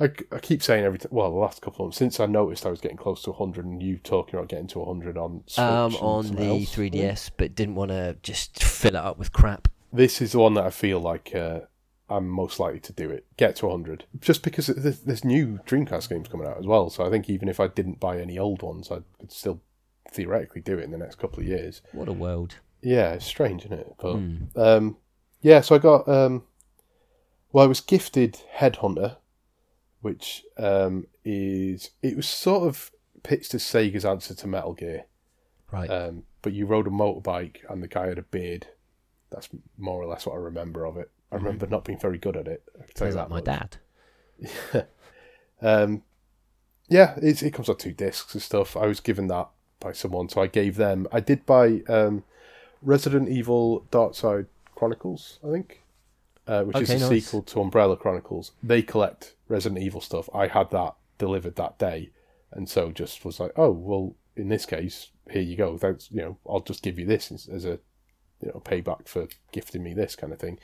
[0.00, 1.10] I, I keep saying every time.
[1.12, 3.64] Well, the last couple of months since I noticed I was getting close to 100,
[3.64, 6.74] and you talking about getting to 100 on Switch Um, on the else.
[6.74, 9.68] 3DS, but didn't want to just fill it up with crap.
[9.92, 11.60] This is the one that I feel like uh,
[12.08, 13.26] I'm most likely to do it.
[13.36, 16.88] Get to 100, just because there's, there's new Dreamcast games coming out as well.
[16.90, 19.60] So I think even if I didn't buy any old ones, I could still
[20.10, 21.80] theoretically do it in the next couple of years.
[21.92, 22.56] What a world!
[22.82, 23.94] Yeah, it's strange, isn't it?
[24.00, 24.36] But Hmm.
[24.56, 24.96] um,
[25.42, 26.42] yeah, so I got um,
[27.52, 29.16] well, I was gifted Headhunter,
[30.02, 32.90] which um, is it was sort of
[33.22, 35.04] pitched as Sega's answer to Metal Gear,
[35.70, 35.88] Right.
[35.88, 38.66] um, but you rode a motorbike and the guy had a beard.
[39.30, 39.48] That's
[39.78, 41.10] more or less what I remember of it.
[41.30, 42.62] I remember not being very good at it.
[42.78, 43.76] I can tell you that like my dad.
[45.60, 46.02] Um,
[46.88, 48.76] yeah, it's, it comes on two discs and stuff.
[48.76, 49.48] I was given that
[49.80, 51.06] by someone, so I gave them.
[51.12, 52.24] I did buy um,
[52.82, 55.82] Resident Evil Dark Side Chronicles, I think,
[56.46, 57.24] uh, which Okay, is a nice.
[57.24, 58.52] sequel to Umbrella Chronicles.
[58.62, 60.28] They collect Resident Evil stuff.
[60.34, 62.10] I had that delivered that day,
[62.50, 65.76] and so just was like, oh well, in this case, here you go.
[65.78, 67.78] Thanks, you know, I'll just give you this as, as a
[68.40, 70.58] you know payback for gifting me this kind of thing.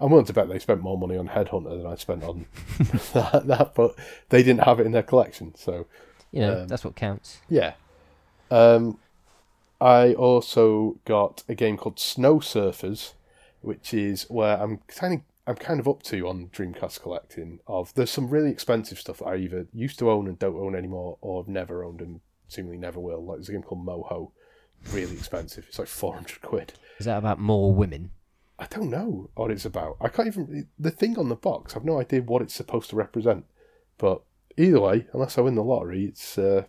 [0.00, 2.46] I'm willing to bet they spent more money on Headhunter than I spent on
[3.14, 3.96] that, that, but
[4.28, 5.54] they didn't have it in their collection.
[5.56, 5.86] So
[6.30, 7.38] You know, Um, that's what counts.
[7.48, 7.72] yeah.
[8.50, 8.98] Um,
[9.80, 13.12] I also got a game called Snow Surfers,
[13.60, 17.60] which is where I'm kind of I'm kind of up to on Dreamcast collecting.
[17.66, 20.74] Of there's some really expensive stuff that I either used to own and don't own
[20.76, 23.24] anymore, or have never owned and seemingly never will.
[23.24, 24.32] Like there's a game called Moho,
[24.92, 25.64] really expensive.
[25.66, 26.74] It's like 400 quid.
[26.98, 28.10] Is that about more women?
[28.58, 29.96] I don't know what it's about.
[30.02, 30.68] I can't even.
[30.78, 33.46] The thing on the box, I've no idea what it's supposed to represent.
[33.96, 34.20] But
[34.58, 36.36] either way, unless I win the lottery, it's.
[36.36, 36.64] Uh,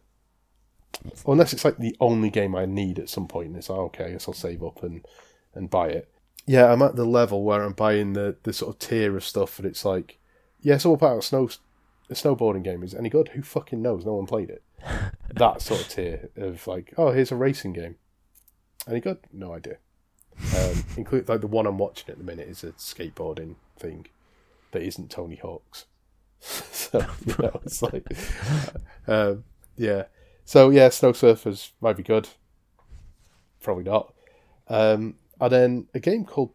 [1.28, 4.06] unless it's like the only game I need at some point, and it's like, okay,
[4.06, 5.06] I guess I'll save up and,
[5.54, 6.10] and buy it.
[6.46, 9.60] Yeah, I'm at the level where I'm buying the, the sort of tier of stuff,
[9.60, 10.18] and it's like,
[10.62, 11.50] yeah, so about a snow
[12.10, 13.30] a snowboarding game is any good?
[13.30, 14.06] Who fucking knows?
[14.06, 14.64] No one played it.
[15.34, 17.96] that sort of tier of like, oh, here's a racing game.
[18.88, 19.20] Any good?
[19.32, 19.78] No idea.
[20.58, 24.08] Um, include like the one I'm watching at the minute is a skateboarding thing
[24.72, 25.86] that isn't Tony Hawk's.
[26.40, 28.08] so you know, it's like,
[29.08, 29.44] um,
[29.76, 30.06] yeah.
[30.46, 32.30] So yeah, Snow Surfers might be good.
[33.62, 34.14] Probably not.
[34.68, 36.52] Um, and then a game called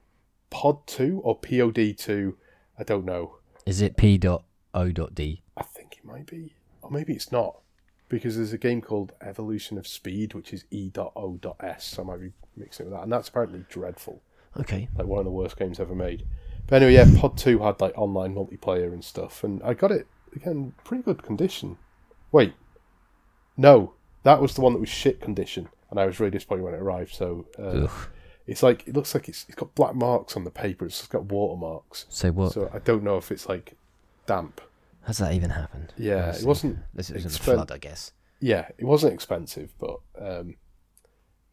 [0.51, 2.37] Pod Two or POD Two.
[2.79, 3.37] I don't know.
[3.67, 4.45] Is it P dot
[4.75, 5.43] O dot D?
[5.57, 7.61] I think it might be, or maybe it's not,
[8.09, 11.85] because there's a game called Evolution of Speed, which is E dot E.O.S.
[11.85, 14.21] So I might be mixing it with that, and that's apparently dreadful,
[14.59, 14.89] Okay.
[14.97, 16.25] like one of the worst games ever made.
[16.67, 20.07] But anyway, yeah, Pod Two had like online multiplayer and stuff, and I got it
[20.35, 21.79] again, pretty good condition.
[22.33, 22.53] Wait,
[23.57, 23.95] no,
[24.25, 26.81] that was the one that was shit condition, and I was really disappointed when it
[26.83, 27.15] arrived.
[27.15, 27.89] So uh.
[28.47, 30.85] It's like it looks like it's, it's got black marks on the paper.
[30.87, 32.07] It's got watermarks.
[32.09, 32.53] So what?
[32.53, 33.75] So I don't know if it's like
[34.27, 34.61] damp.
[35.05, 35.93] Has that even happened?
[35.99, 38.13] Yeah, Let's it wasn't This was expen- flood, I guess.
[38.41, 40.57] yeah, it wasn't expensive, but um,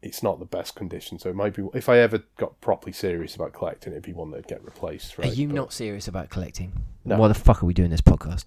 [0.00, 1.18] it's not the best condition.
[1.18, 4.30] So it might be if I ever got properly serious about collecting, it'd be one
[4.30, 5.18] that'd get replaced.
[5.18, 5.30] Right?
[5.30, 6.72] Are you But, not serious about collecting?
[7.04, 7.18] No.
[7.18, 8.46] Why the fuck are we doing this podcast?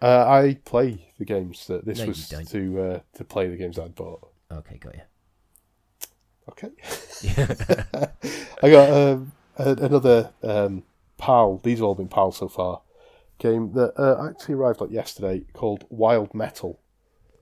[0.00, 3.78] Uh, I play the games that this No, was to uh, to play the games
[3.78, 4.28] I'd bought.
[4.52, 5.00] Okay, got you.
[6.48, 6.70] Okay.
[8.62, 10.82] I got um, a, another um,
[11.18, 11.58] PAL.
[11.62, 12.82] These have all been PAL so far.
[13.38, 16.80] Game that uh, actually arrived like yesterday called Wild Metal.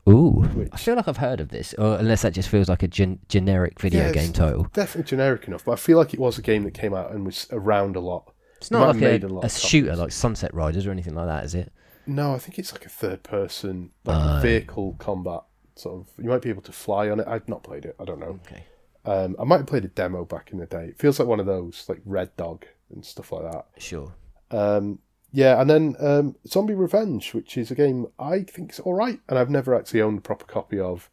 [0.08, 2.88] Ooh, I feel like I've heard of this, or unless that just feels like a
[2.88, 4.64] gen- generic video Yeah, game title.
[4.72, 7.24] Definitely generic enough, but I feel like it was a game that came out and
[7.24, 8.32] was around a lot.
[8.56, 11.26] It's not like made a, a lot a shooter like Sunset Riders or anything like
[11.26, 11.72] that, is it?
[12.04, 14.40] No, I think it's like a third person, like Ah.
[14.40, 15.42] vehicle combat
[15.76, 16.08] sort of.
[16.22, 17.28] You might be able to fly on it.
[17.28, 17.94] I've not played it.
[18.00, 18.40] I don't know.
[18.46, 18.64] Okay.
[19.04, 20.84] Um, I might have played a demo back in the day.
[20.86, 23.66] It feels like one of those, like Red Dog and stuff like that.
[23.78, 24.12] Sure.
[24.50, 25.00] Um,
[25.32, 29.18] yeah, and then um, Zombie Revenge, which is a game I think is all right,
[29.28, 31.08] and I've never actually owned a proper copy of.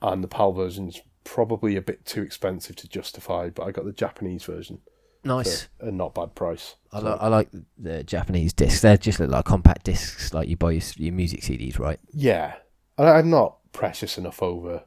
[0.00, 3.92] And the PAL version's probably a bit too expensive to justify, but I got the
[3.92, 4.80] Japanese version
[5.24, 5.68] Nice.
[5.80, 6.76] a not bad price.
[6.92, 7.48] I, So- li- I like
[7.78, 8.82] the Japanese discs.
[8.82, 11.98] They just look like compact discs, like you buy your, your music CDs, right?
[12.12, 12.54] Yeah,
[12.98, 14.84] and I'm not precious enough over.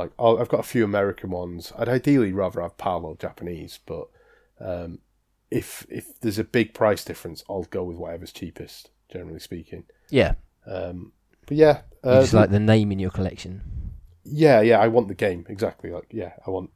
[0.00, 1.72] Like I've got a few American ones.
[1.78, 4.06] I'd ideally rather have PAL or Japanese, but
[4.60, 4.98] um,
[5.50, 8.90] if if there's a big price difference, I'll go with whatever's cheapest.
[9.12, 10.34] Generally speaking, Yeah.
[10.66, 11.12] um,
[11.46, 13.62] but yeah, You uh, just like the name in your collection.
[14.24, 14.78] yeah, yeah.
[14.78, 15.90] I want the game exactly.
[15.90, 16.70] Like yeah, I want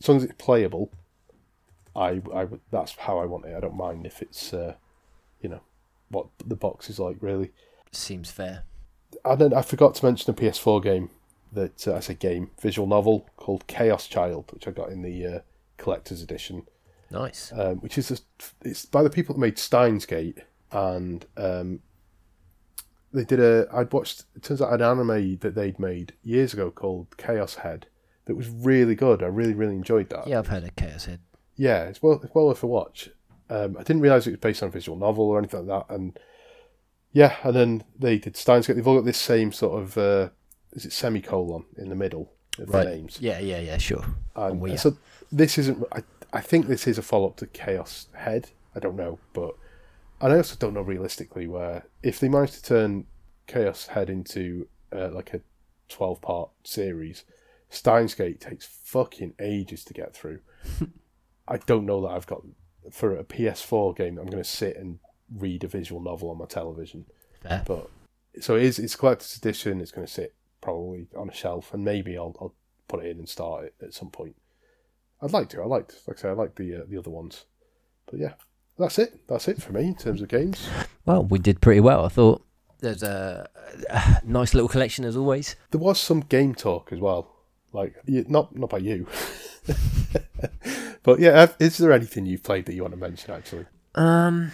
[0.00, 0.92] as long as it's playable.
[1.96, 2.60] I I would.
[2.70, 3.56] That's how I want it.
[3.56, 4.74] I don't mind if it's uh,
[5.40, 5.62] you know
[6.10, 7.50] what the box is like really.
[7.92, 8.64] Seems fair.
[9.24, 11.10] And then I forgot to mention a PS4 game
[11.52, 15.26] that uh, I say game visual novel called Chaos Child, which I got in the
[15.26, 15.38] uh,
[15.76, 16.66] collector's edition,
[17.10, 17.52] Nice.
[17.56, 18.18] um, which is a,
[18.64, 20.38] it's by the people that made Steins Gate,
[20.72, 21.80] and um,
[23.12, 23.66] they did a.
[23.72, 24.24] I'd watched.
[24.36, 27.86] It turns out an anime that they'd made years ago called Chaos Head
[28.26, 29.22] that was really good.
[29.22, 30.26] I really really enjoyed that.
[30.28, 31.20] Yeah, I've heard of Chaos Head.
[31.56, 33.10] Yeah, it's well it's well worth a watch.
[33.48, 35.92] Um, I didn't realize it was based on a visual novel or anything like that,
[35.94, 36.16] and
[37.12, 38.74] yeah, and then they did Steins Gate.
[38.76, 40.28] They've all got this same sort of uh,
[40.72, 42.84] is it semicolon in the middle of Right.
[42.84, 43.18] the names.
[43.20, 44.04] Yeah, yeah, yeah, sure.
[44.36, 44.80] And weird.
[44.80, 44.96] so
[45.32, 45.82] this isn't.
[45.92, 46.02] I,
[46.32, 48.50] I think this is a follow up to Chaos Head.
[48.74, 49.54] I don't know, but
[50.20, 53.06] and I also don't know realistically where if they manage to turn
[53.46, 55.40] Chaos Head into uh, like a
[55.88, 57.24] twelve part series,
[57.68, 60.40] Steins Gate takes fucking ages to get through.
[61.48, 62.42] I don't know that I've got
[62.92, 64.18] for a PS4 game.
[64.18, 64.98] I'm going to sit and
[65.36, 67.06] read a visual novel on my television,
[67.42, 67.62] Fair.
[67.66, 67.88] but
[68.40, 68.78] so it is.
[68.78, 69.80] It's collector's edition.
[69.80, 72.54] It's going to sit probably on a shelf, and maybe I'll, I'll
[72.88, 74.36] put it in and start it at some point.
[75.22, 75.60] I'd like to.
[75.62, 77.44] I liked, like I say, I like the uh, the other ones,
[78.10, 78.32] but yeah,
[78.78, 79.26] that's it.
[79.28, 80.68] That's it for me in terms of games.
[81.04, 82.04] Well, we did pretty well.
[82.04, 82.42] I thought
[82.80, 83.48] there's a,
[83.90, 85.56] a nice little collection as always.
[85.70, 87.30] There was some game talk as well,
[87.72, 89.06] like not not by you,
[91.02, 91.48] but yeah.
[91.58, 93.32] Is there anything you've played that you want to mention?
[93.34, 94.52] Actually, Um,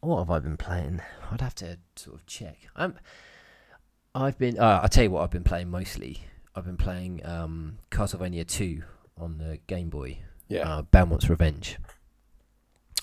[0.00, 1.00] what have I been playing?
[1.30, 2.56] I'd have to sort of check.
[2.76, 2.96] I'm.
[4.14, 4.58] I've been.
[4.58, 6.22] Uh, I'll tell you what I've been playing mostly.
[6.54, 8.82] I've been playing um, Castlevania 2
[9.18, 10.18] on the Game Boy.
[10.48, 11.76] yeah, uh, Belmont's Revenge.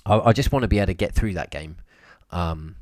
[0.06, 1.78] I, I just want to be able to get through that game
[2.32, 2.76] um,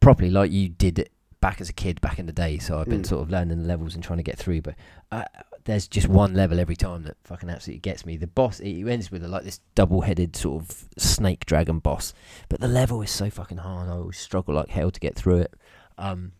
[0.00, 1.10] properly, like you did it
[1.40, 2.58] back as a kid back in the day.
[2.58, 3.06] So I've been Mm.
[3.06, 4.62] sort of learning the levels and trying to get through.
[4.62, 4.76] But
[5.10, 5.24] uh,
[5.64, 8.16] there's just one level every time that fucking absolutely gets me.
[8.16, 12.14] The boss it ends with a, like this double-headed sort of snake dragon boss,
[12.48, 13.88] but the level is so fucking hard.
[13.88, 15.54] I always struggle like hell to get through it.
[15.98, 16.32] Um,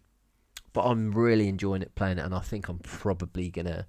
[0.72, 3.86] but I'm really enjoying it playing it, and I think I'm probably gonna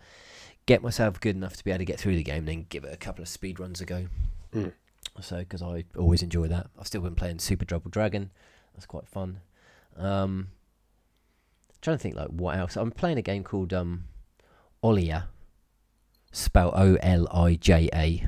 [0.66, 2.84] get myself good enough to be able to get through the game, and then give
[2.84, 4.08] it a couple of speed runs a go.
[4.54, 4.74] Mm.
[5.20, 6.68] So, because I always enjoy that.
[6.80, 8.32] I've still been playing Super Double Dragon.
[8.74, 9.42] That's quite fun.
[9.96, 10.48] Um,
[11.82, 12.76] trying to think like what else.
[12.76, 14.06] I'm playing a game called um,
[14.84, 15.26] Olija,
[16.32, 18.28] spelled O L I J A.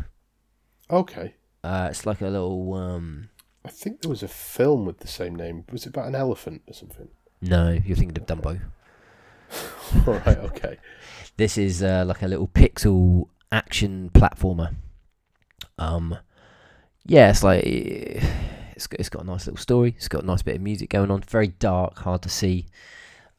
[0.91, 1.35] okay.
[1.63, 3.29] Uh, it's like a little um.
[3.65, 5.65] I think there was a film with the same name.
[5.71, 7.07] Was it about an elephant or something?
[7.45, 8.59] No, you're thinking of Dumbo.
[10.07, 10.37] All right.
[10.37, 10.77] Okay.
[11.37, 14.73] This is uh, like a little pixel action platformer.
[15.77, 16.17] Um,
[17.05, 19.93] yeah, it's like it's got, it's got a nice little story.
[19.95, 21.21] It's got a nice bit of music going on.
[21.21, 22.65] Very dark, hard to see.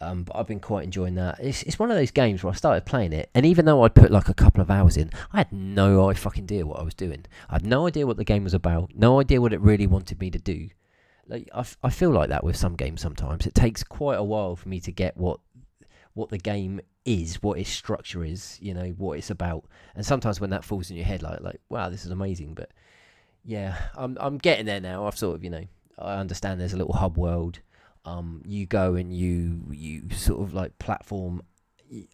[0.00, 1.40] Um, but I've been quite enjoying that.
[1.40, 3.94] It's it's one of those games where I started playing it, and even though I'd
[3.94, 6.84] put like a couple of hours in, I had no I fucking idea what I
[6.84, 7.24] was doing.
[7.48, 8.90] I had no idea what the game was about.
[8.94, 10.68] No idea what it really wanted me to do.
[11.28, 13.46] Like I, f- I feel like that with some games sometimes.
[13.46, 15.40] It takes quite a while for me to get what
[16.14, 19.64] what the game is, what its structure is, you know, what it's about.
[19.94, 22.54] And sometimes when that falls in your head, like like wow, this is amazing.
[22.54, 22.70] But
[23.44, 25.06] yeah, I'm I'm getting there now.
[25.06, 25.64] I've sort of you know
[25.98, 27.60] I understand there's a little hub world.
[28.04, 31.42] Um, you go and you you sort of like platform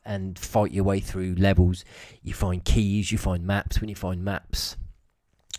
[0.05, 1.85] and fight your way through levels.
[2.23, 3.81] You find keys, you find maps.
[3.81, 4.77] When you find maps,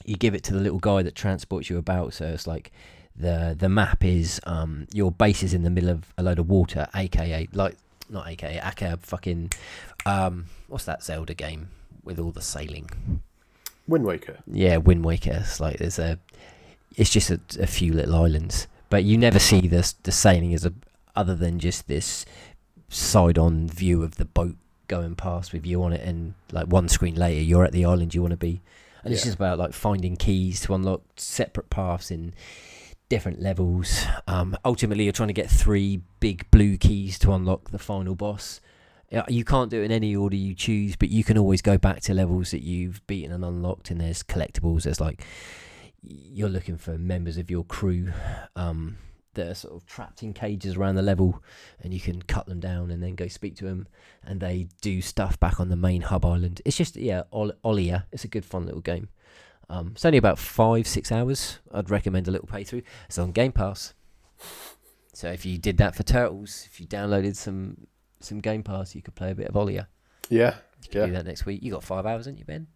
[0.06, 2.14] you give it to the little guy that transports you about.
[2.14, 2.72] So it's like
[3.16, 6.50] the the map is um your base is in the middle of a load of
[6.50, 7.78] water, aka like
[8.10, 9.52] not aka aka fucking
[10.06, 11.70] um what's that Zelda game
[12.04, 12.90] with all the sailing?
[13.88, 14.38] Wind Waker.
[14.48, 15.40] Yeah, Wind Waker.
[15.42, 16.20] It's like there's a
[16.96, 20.66] it's just a, a few little islands, but you never see this the sailing as
[20.66, 20.74] a
[21.16, 22.26] other than just this
[22.90, 24.56] side on view of the boat
[24.88, 28.14] going past with you on it, and like one screen later, you're at the island
[28.14, 28.62] you want to be,
[29.04, 32.34] and it's just about like finding keys to unlock separate paths in
[33.10, 34.06] different levels.
[34.28, 38.62] Um, ultimately, you're trying to get three big blue keys to unlock the final boss.
[39.30, 42.02] You can't do it in any order you choose, but you can always go back
[42.02, 44.84] to levels that you've beaten and unlocked, and there's collectibles.
[44.84, 45.24] There's like
[46.02, 48.12] you're looking for members of your crew
[48.56, 48.98] um,
[49.36, 51.44] that are sort of trapped in cages around the level,
[51.80, 53.88] and you can cut them down and then go speak to them,
[54.24, 56.62] and they do stuff back on the main hub island.
[56.66, 58.06] It's just yeah, Ol- Olija.
[58.12, 59.10] It's a good fun little game.
[59.70, 61.60] Um, it's only about five six hours.
[61.74, 62.84] I'd recommend a little playthrough.
[63.08, 63.94] It's on Game Pass.
[65.14, 67.88] So if you did that for Turtles, if you downloaded some
[68.20, 69.88] some Game Pass, you could play a bit of Olija.
[70.30, 70.56] Yeah.
[70.82, 71.06] You could Yeah.
[71.08, 71.62] do that next week.
[71.64, 72.68] You got five hours, haven't you, Ben?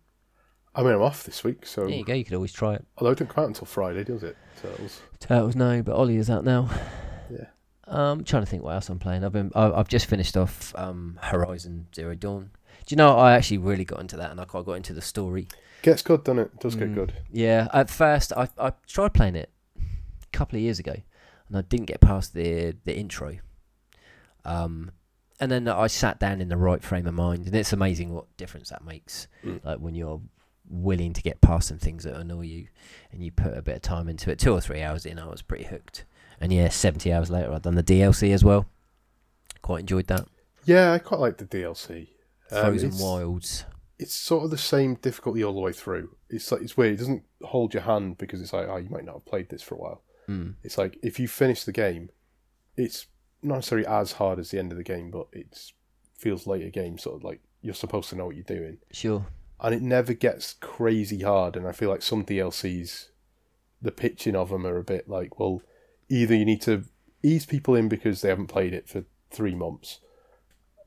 [0.76, 2.14] I mean, I'm off this week, so There you go.
[2.14, 2.85] You could always try it.
[2.97, 4.38] although it didn't come out until Friday, does it?
[4.61, 5.01] Turtles.
[5.19, 6.69] Turtles, no, but Ollie is out now.
[7.31, 7.47] Yeah.
[7.88, 9.23] Um, I'm trying to think what else I'm playing.
[9.23, 12.51] I've been, I- I've just finished off um, Horizon Zero Dawn.
[12.85, 15.01] Do you know I actually really got into that, and I quite got into the
[15.01, 15.47] story.
[15.84, 16.60] Gets good, doesn't it?
[16.60, 16.95] Does get Mm.
[16.95, 17.14] good.
[17.32, 20.95] Yeah, at first I I tried playing it a couple of years ago,
[21.48, 23.38] and I didn't get past the the intro.
[24.45, 24.91] Um,
[25.40, 28.26] and then I sat down in the right frame of mind, and it's amazing what
[28.38, 29.28] difference that makes.
[29.45, 29.64] Mm.
[29.64, 30.22] Like when you're
[30.70, 32.68] willing to get past some things that annoy you,
[33.12, 34.40] and you put a bit of time into it.
[34.40, 36.06] Two or three hours in, I was pretty hooked.
[36.40, 38.66] And yeah, seventy hours later, I'd done the DLC as well.
[39.62, 40.28] Quite enjoyed that.
[40.66, 42.10] Yeah, I quite like the DLC.
[42.52, 43.66] Um, Frozen it's- Wilds.
[43.99, 46.15] It's sort of the same difficulty all the way through.
[46.30, 46.94] It's like it's weird.
[46.94, 49.64] It doesn't hold your hand because it's like, oh, you might not have played this
[49.64, 50.03] for a while.
[50.30, 50.56] Mm.
[50.64, 52.10] It's like if you finish the game,
[52.76, 53.07] it's
[53.41, 55.72] not necessarily as hard as the end of the game, but it
[56.15, 56.98] feels like a game.
[56.98, 59.26] Sort of like you're supposed to know what you're doing, Sure.
[59.60, 61.56] and it never gets crazy hard.
[61.56, 63.07] And I feel like some DLCs,
[63.82, 65.61] the pitching of them are a bit like, well,
[66.07, 66.84] either you need to
[67.24, 69.99] ease people in because they haven't played it for three months,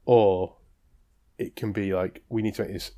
[0.04, 0.56] or
[1.38, 2.92] it can be like we need to make this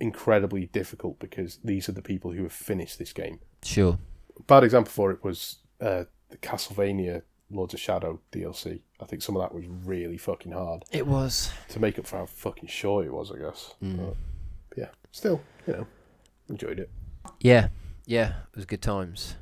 [0.00, 3.40] incredibly difficult because these are the people who have finished this game.
[3.62, 3.98] Sure.
[4.46, 8.80] Bad example for it was uh, the Castlevania Lords of Shadow DLC.
[9.00, 11.50] I think some of that was really fucking hard It was.
[11.68, 13.74] to make up for how fucking short it was, I guess.
[13.82, 13.96] Mm.
[14.68, 15.86] But, yeah, still, you know,
[16.48, 16.90] enjoyed it.
[17.40, 17.68] Yeah,
[18.04, 19.36] yeah, it was good times.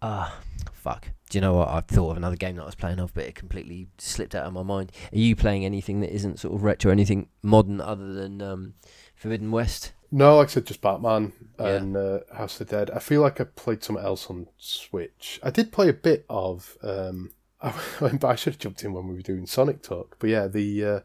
[0.00, 0.38] Ah,
[0.72, 1.08] fuck.
[1.30, 1.68] Do you know what?
[1.68, 4.44] I've thought of another game that I was playing of, but it completely slipped out
[4.46, 4.92] of my mind.
[5.12, 8.74] Are you playing anything that isn't sort of retro, anything modern other than um,
[9.22, 9.92] Forbidden West?
[10.10, 11.68] No, like I said, just Batman Yeah.
[11.76, 12.90] and uh, House of the Dead.
[12.90, 15.38] I feel like I played something else on Switch.
[15.44, 16.76] I did play a bit of.
[16.82, 17.30] Um,
[17.62, 20.48] I, went I should have jumped in when we were doing Sonic Talk, but yeah,
[20.48, 21.00] the uh,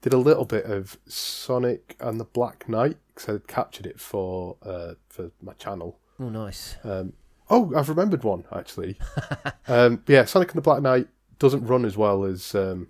[0.00, 4.56] did a little bit of Sonic and the Black Knight because I captured it for
[4.62, 5.98] uh, for my channel.
[6.18, 6.76] Oh, nice.
[6.82, 7.12] Um,
[7.50, 8.98] oh, I've remembered one actually.
[9.68, 11.08] um, yeah, Sonic and the Black Knight
[11.38, 12.88] doesn't run as well as um,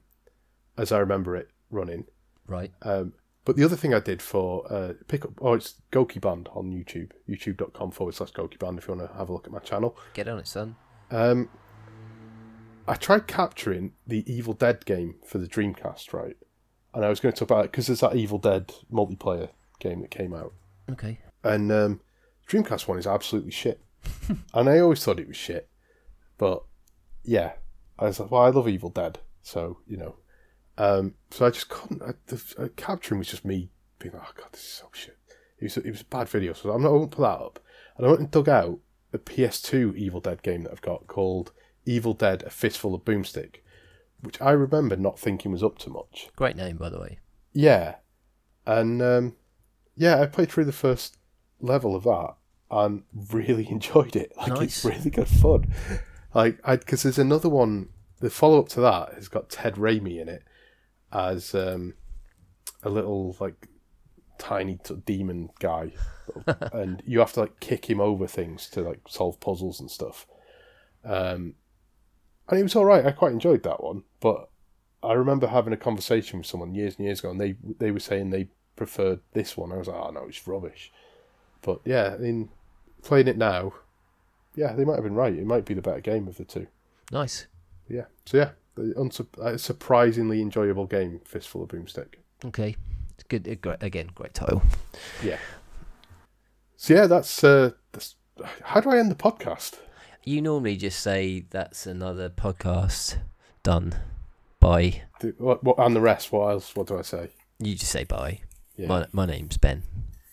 [0.77, 2.05] as I remember it running.
[2.47, 2.71] Right.
[2.83, 3.15] Um,
[3.49, 6.71] but the other thing I did for uh, pick up, oh, it's Goki Band on
[6.71, 9.59] YouTube, youtube.com forward slash Goki Band if you want to have a look at my
[9.59, 9.97] channel.
[10.13, 10.77] Get on it, son.
[11.11, 11.49] Um,
[12.87, 16.37] I tried capturing the Evil Dead game for the Dreamcast, right?
[16.93, 19.49] And I was going to talk about it because there's that Evil Dead multiplayer
[19.79, 20.53] game that came out.
[20.91, 21.21] Okay.
[21.43, 22.01] And um,
[22.51, 23.81] Dreamcast one is absolutely shit.
[24.53, 25.71] and I always thought it was shit.
[26.37, 26.65] But
[27.25, 27.53] yeah,
[27.99, 29.21] I was like, well, I love Evil Dead.
[29.41, 30.17] So, you know.
[30.79, 32.03] Um, so I just couldn't.
[32.03, 35.19] I, the uh, capturing was just me being like, oh, God, this is so shit.
[35.59, 36.53] It was, it was a bad video.
[36.53, 37.59] So I'm not, I won't put that up.
[37.97, 38.79] And I went and dug out
[39.11, 41.53] the PS2 Evil Dead game that I've got called
[41.85, 43.57] Evil Dead A Fistful of Boomstick,
[44.21, 46.29] which I remember not thinking was up to much.
[46.37, 47.19] Great name, by the way.
[47.53, 47.97] Yeah,
[48.67, 49.37] and um,
[49.97, 51.17] yeah, I played through the first
[51.61, 52.35] level of that
[52.71, 53.03] and
[53.33, 54.33] really enjoyed it.
[54.37, 54.85] Like it's Nice.
[54.85, 55.73] really good fun.
[56.35, 57.89] Like, I because there's another one.
[58.21, 60.43] The follow up to that has got Ted Raimi in it
[61.13, 61.95] as um,
[62.83, 63.69] a little like
[64.39, 65.93] tiny t- demon guy,
[66.73, 70.27] and you have to like kick him over things to like solve puzzles and stuff.
[71.05, 71.55] Um,
[72.49, 73.05] and it was all right.
[73.05, 74.49] I quite enjoyed that one, but
[75.03, 78.01] I remember having a conversation with someone years and years ago, and they they were
[78.01, 79.73] saying they preferred this one.
[79.73, 80.93] I was like, oh no, it's rubbish.
[81.63, 82.51] But yeah, I mean,
[83.03, 83.75] playing it now,
[84.55, 85.35] yeah, they might have been right.
[85.35, 86.67] It might be the better game of the two.
[87.13, 87.47] Nice.
[87.89, 88.05] Yeah.
[88.27, 88.51] So yeah,
[88.97, 92.15] unsup- a surprisingly enjoyable game, Fistful of Boomstick.
[92.45, 92.77] Okay.
[93.15, 93.59] It's good.
[93.67, 94.63] uh, again, great title.
[95.23, 95.39] Yeah.
[96.77, 98.15] So yeah, that's uh, that's.
[98.63, 99.79] How do I end the podcast?
[100.25, 103.17] You normally just say that's another podcast
[103.63, 103.95] done.
[104.61, 105.03] Bye.
[105.21, 106.75] Do- What, what, and the rest, what else?
[106.77, 107.31] What do I say?
[107.59, 108.41] You just say bye.
[108.77, 108.87] Yeah.
[108.87, 109.83] My my name's Ben.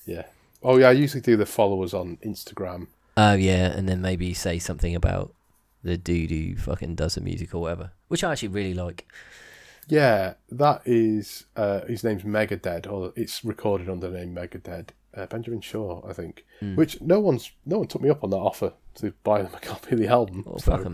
[0.05, 0.25] Yeah.
[0.61, 2.87] Oh, yeah, I usually do the followers on Instagram.
[3.17, 5.33] Oh yeah, and then maybe say something about
[5.85, 9.07] the dude who fucking does the music or whatever, which I actually really like.
[9.87, 14.89] Yeah, that is, uh, his name's Megadead, or it's recorded under the name Megadead.
[15.15, 16.43] Uh, Benjamin Shaw, I think.
[16.61, 16.75] Mm.
[16.75, 19.59] Which no one's, no one took me up on that offer to buy them a
[19.61, 20.43] copy of the album.
[20.47, 20.91] Oh, so fuck.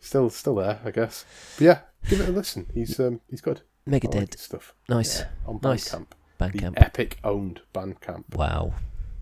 [0.00, 1.24] Still, still there, I guess.
[1.58, 2.66] But yeah, give it a listen.
[2.72, 3.60] He's, um, he's good.
[3.86, 4.38] I like Megadeth.
[4.38, 4.74] stuff.
[4.88, 5.20] Nice.
[5.20, 5.88] Yeah, on Nice.
[5.94, 6.06] Bandcamp.
[6.40, 6.74] Bandcamp.
[6.74, 8.34] The Epic owned Bandcamp.
[8.34, 8.72] Wow.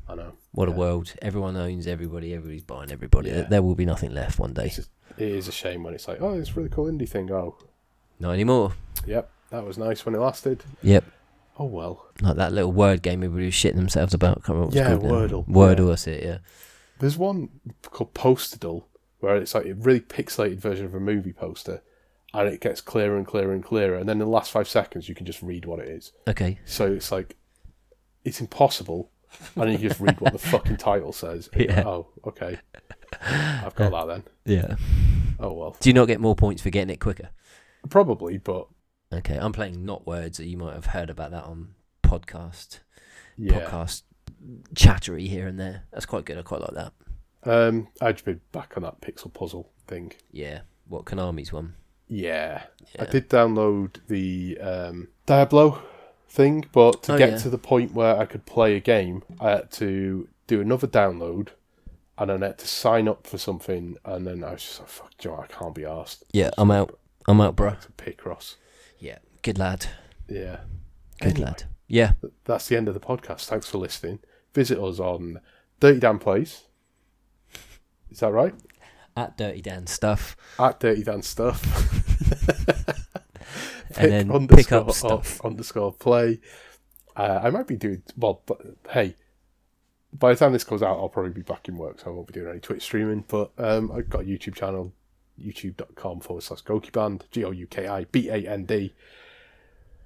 [0.09, 0.32] I know.
[0.53, 1.12] What a world.
[1.20, 2.32] Everyone owns everybody.
[2.32, 3.31] Everybody's buying everybody.
[3.31, 3.43] Yeah.
[3.43, 4.66] There will be nothing left one day.
[4.66, 4.90] It's just,
[5.20, 7.31] it is a shame when it's like, oh, it's a really cool indie thing.
[7.31, 7.57] Oh,
[8.20, 8.73] Not anymore.
[9.07, 10.65] yep, that was nice when it lasted.
[10.82, 11.05] Yep.
[11.59, 12.07] Oh well.
[12.20, 14.45] Like that little word game everybody was shitting themselves about.
[14.45, 15.09] Can't remember Yeah, called now.
[15.11, 15.49] Wordle.
[15.49, 15.85] Wordle, Yeah.
[15.86, 16.39] that's it, yeah.
[17.01, 17.49] There's one
[17.82, 18.85] called Posterdle
[19.20, 21.82] where it's like a really pixelated version of a movie poster,
[22.32, 25.09] and it gets clearer and clearer and clearer, and then in the last five seconds
[25.09, 26.12] you can just read what it is.
[26.28, 26.61] Okay.
[26.65, 27.35] So it's like
[28.24, 29.11] it's impossible,
[29.57, 31.49] and you just read what the fucking title says.
[31.57, 31.82] like, Yeah.
[31.86, 32.59] Oh, okay.
[33.23, 34.23] I've got that then.
[34.45, 34.77] Yeah.
[35.40, 35.77] Oh well.
[35.81, 37.31] Do you not get more points for getting it quicker?
[37.89, 38.66] Probably, but
[39.12, 40.36] Okay, I'm playing Knotwords.
[40.36, 42.81] So you might have heard about that on podcast,
[43.39, 43.61] yeah.
[43.61, 44.03] podcast
[44.74, 45.85] chattery here and there.
[45.93, 46.39] That's quite good.
[46.39, 46.93] I quite like that.
[47.45, 50.12] Um, I'd be back on that pixel puzzle thing.
[50.31, 50.61] Yeah.
[50.89, 51.74] What Konami's one?
[52.07, 52.65] Yeah.
[52.95, 53.03] Yeah.
[53.03, 55.81] I did download the um, Diablo
[56.28, 57.36] thing, but to Oh, get yeah.
[57.39, 61.49] to the point where I could play a game, I had to do another download,
[62.19, 64.89] and then I had to sign up for something, and then I was just like,
[64.89, 66.99] "Fuck, Joe, I can't be asked." Yeah, I'm out.
[67.27, 67.70] I'm out, bro.
[67.74, 68.57] To Picross.
[68.99, 69.19] Yeah.
[69.43, 69.86] Good lad.
[70.28, 70.61] Yeah.
[71.20, 71.65] Good Anyway, lad.
[71.86, 72.12] Yeah.
[72.45, 73.47] That's the end of the podcast.
[73.47, 74.19] Thanks for listening.
[74.55, 75.40] Visit us on
[75.81, 76.65] Dirty Dan Plays.
[78.11, 78.55] Is that right?
[79.16, 80.36] At Dirty Dan stuff.
[80.59, 81.62] At Dirty Dan Stuff.
[83.97, 85.45] And then pick up stuff.
[85.45, 86.40] underscore play.
[87.16, 89.16] Uh, I might be doing well, but hey,
[90.19, 92.27] by the time this goes out, I'll probably be back in work, so I won't
[92.27, 93.24] be doing any Twitch streaming.
[93.28, 94.93] But um, I've got a YouTube channel,
[95.40, 98.95] youtube.com forward slash Gouki Band, G O U K I B A N D.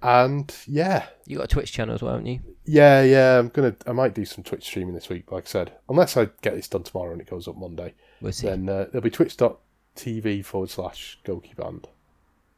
[0.03, 2.41] And yeah, You got a Twitch channel as well, haven't you?
[2.65, 3.39] yeah, yeah.
[3.39, 6.29] I'm gonna, I might do some Twitch streaming this week, like I said, unless I
[6.43, 7.95] get this done tomorrow and it goes up Monday.
[8.21, 8.49] We'll see.
[8.49, 11.87] Then uh, there'll be twitch.tv forward slash Gouki Band.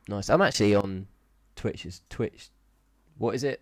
[0.09, 0.31] Nice.
[0.31, 1.07] I'm actually on
[1.55, 1.85] Twitch.
[1.85, 2.49] Is Twitch?
[3.19, 3.61] What is it?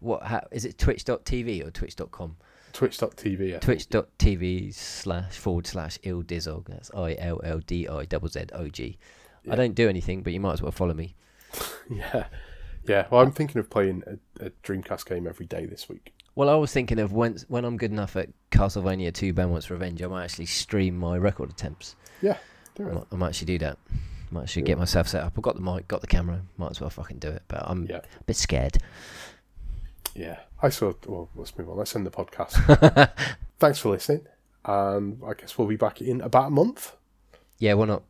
[0.00, 0.22] What?
[0.22, 2.36] How, is it Twitch.tv or Twitch.com?
[2.72, 3.38] Twitch.tv.
[3.50, 3.62] Think.
[3.62, 6.66] Twitch.tv slash forward slash ill dizzog.
[6.68, 8.98] That's I L L D I double Z O G.
[9.44, 9.52] Yeah.
[9.52, 11.14] I don't do anything, but you might as well follow me.
[11.90, 12.26] Yeah,
[12.86, 13.06] yeah.
[13.10, 16.12] Well, I'm thinking of playing a, a Dreamcast game every day this week.
[16.34, 20.02] Well, I was thinking of when when I'm good enough at Castlevania 2 Ben Revenge,
[20.02, 21.96] I might actually stream my record attempts.
[22.20, 22.36] Yeah,
[22.78, 23.78] I might, I might actually do that.
[23.90, 23.96] I
[24.34, 25.32] might actually Do get myself set up.
[25.36, 26.42] I've got the mic, got the camera.
[26.58, 27.42] Might as well fucking do it.
[27.48, 28.76] But I'm Yeah, a bit scared.
[30.18, 30.40] Yeah.
[30.62, 30.92] I saw.
[31.06, 31.76] Well, let's move on.
[31.76, 33.10] Let's end the podcast.
[33.58, 34.26] Thanks for listening,
[34.64, 36.96] and I guess we'll be back in about a month.
[37.58, 38.02] yeah, why not?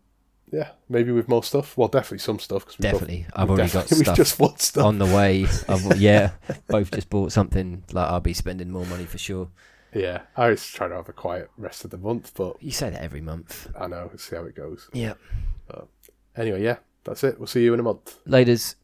[0.51, 1.76] Yeah, maybe with more stuff.
[1.76, 2.64] Well, definitely some stuff.
[2.64, 3.26] Cause we've Definitely.
[3.35, 4.85] Got, I've already got stuff We've just bought stuff.
[4.85, 5.44] on the way.
[5.68, 6.30] I've, yeah,
[6.68, 7.85] both just bought something.
[7.93, 9.51] Like I'll be spending more money for sure.
[9.94, 12.89] Yeah, I was trying to have a quiet rest of the month, but You say
[12.90, 13.68] that every month.
[13.78, 14.09] I know.
[14.10, 14.89] Let's see how it goes.
[14.94, 15.14] Yeah.
[16.36, 17.39] Anyway, yeah, that's it.
[17.39, 18.18] We'll see you in a month.
[18.26, 18.76] Laters.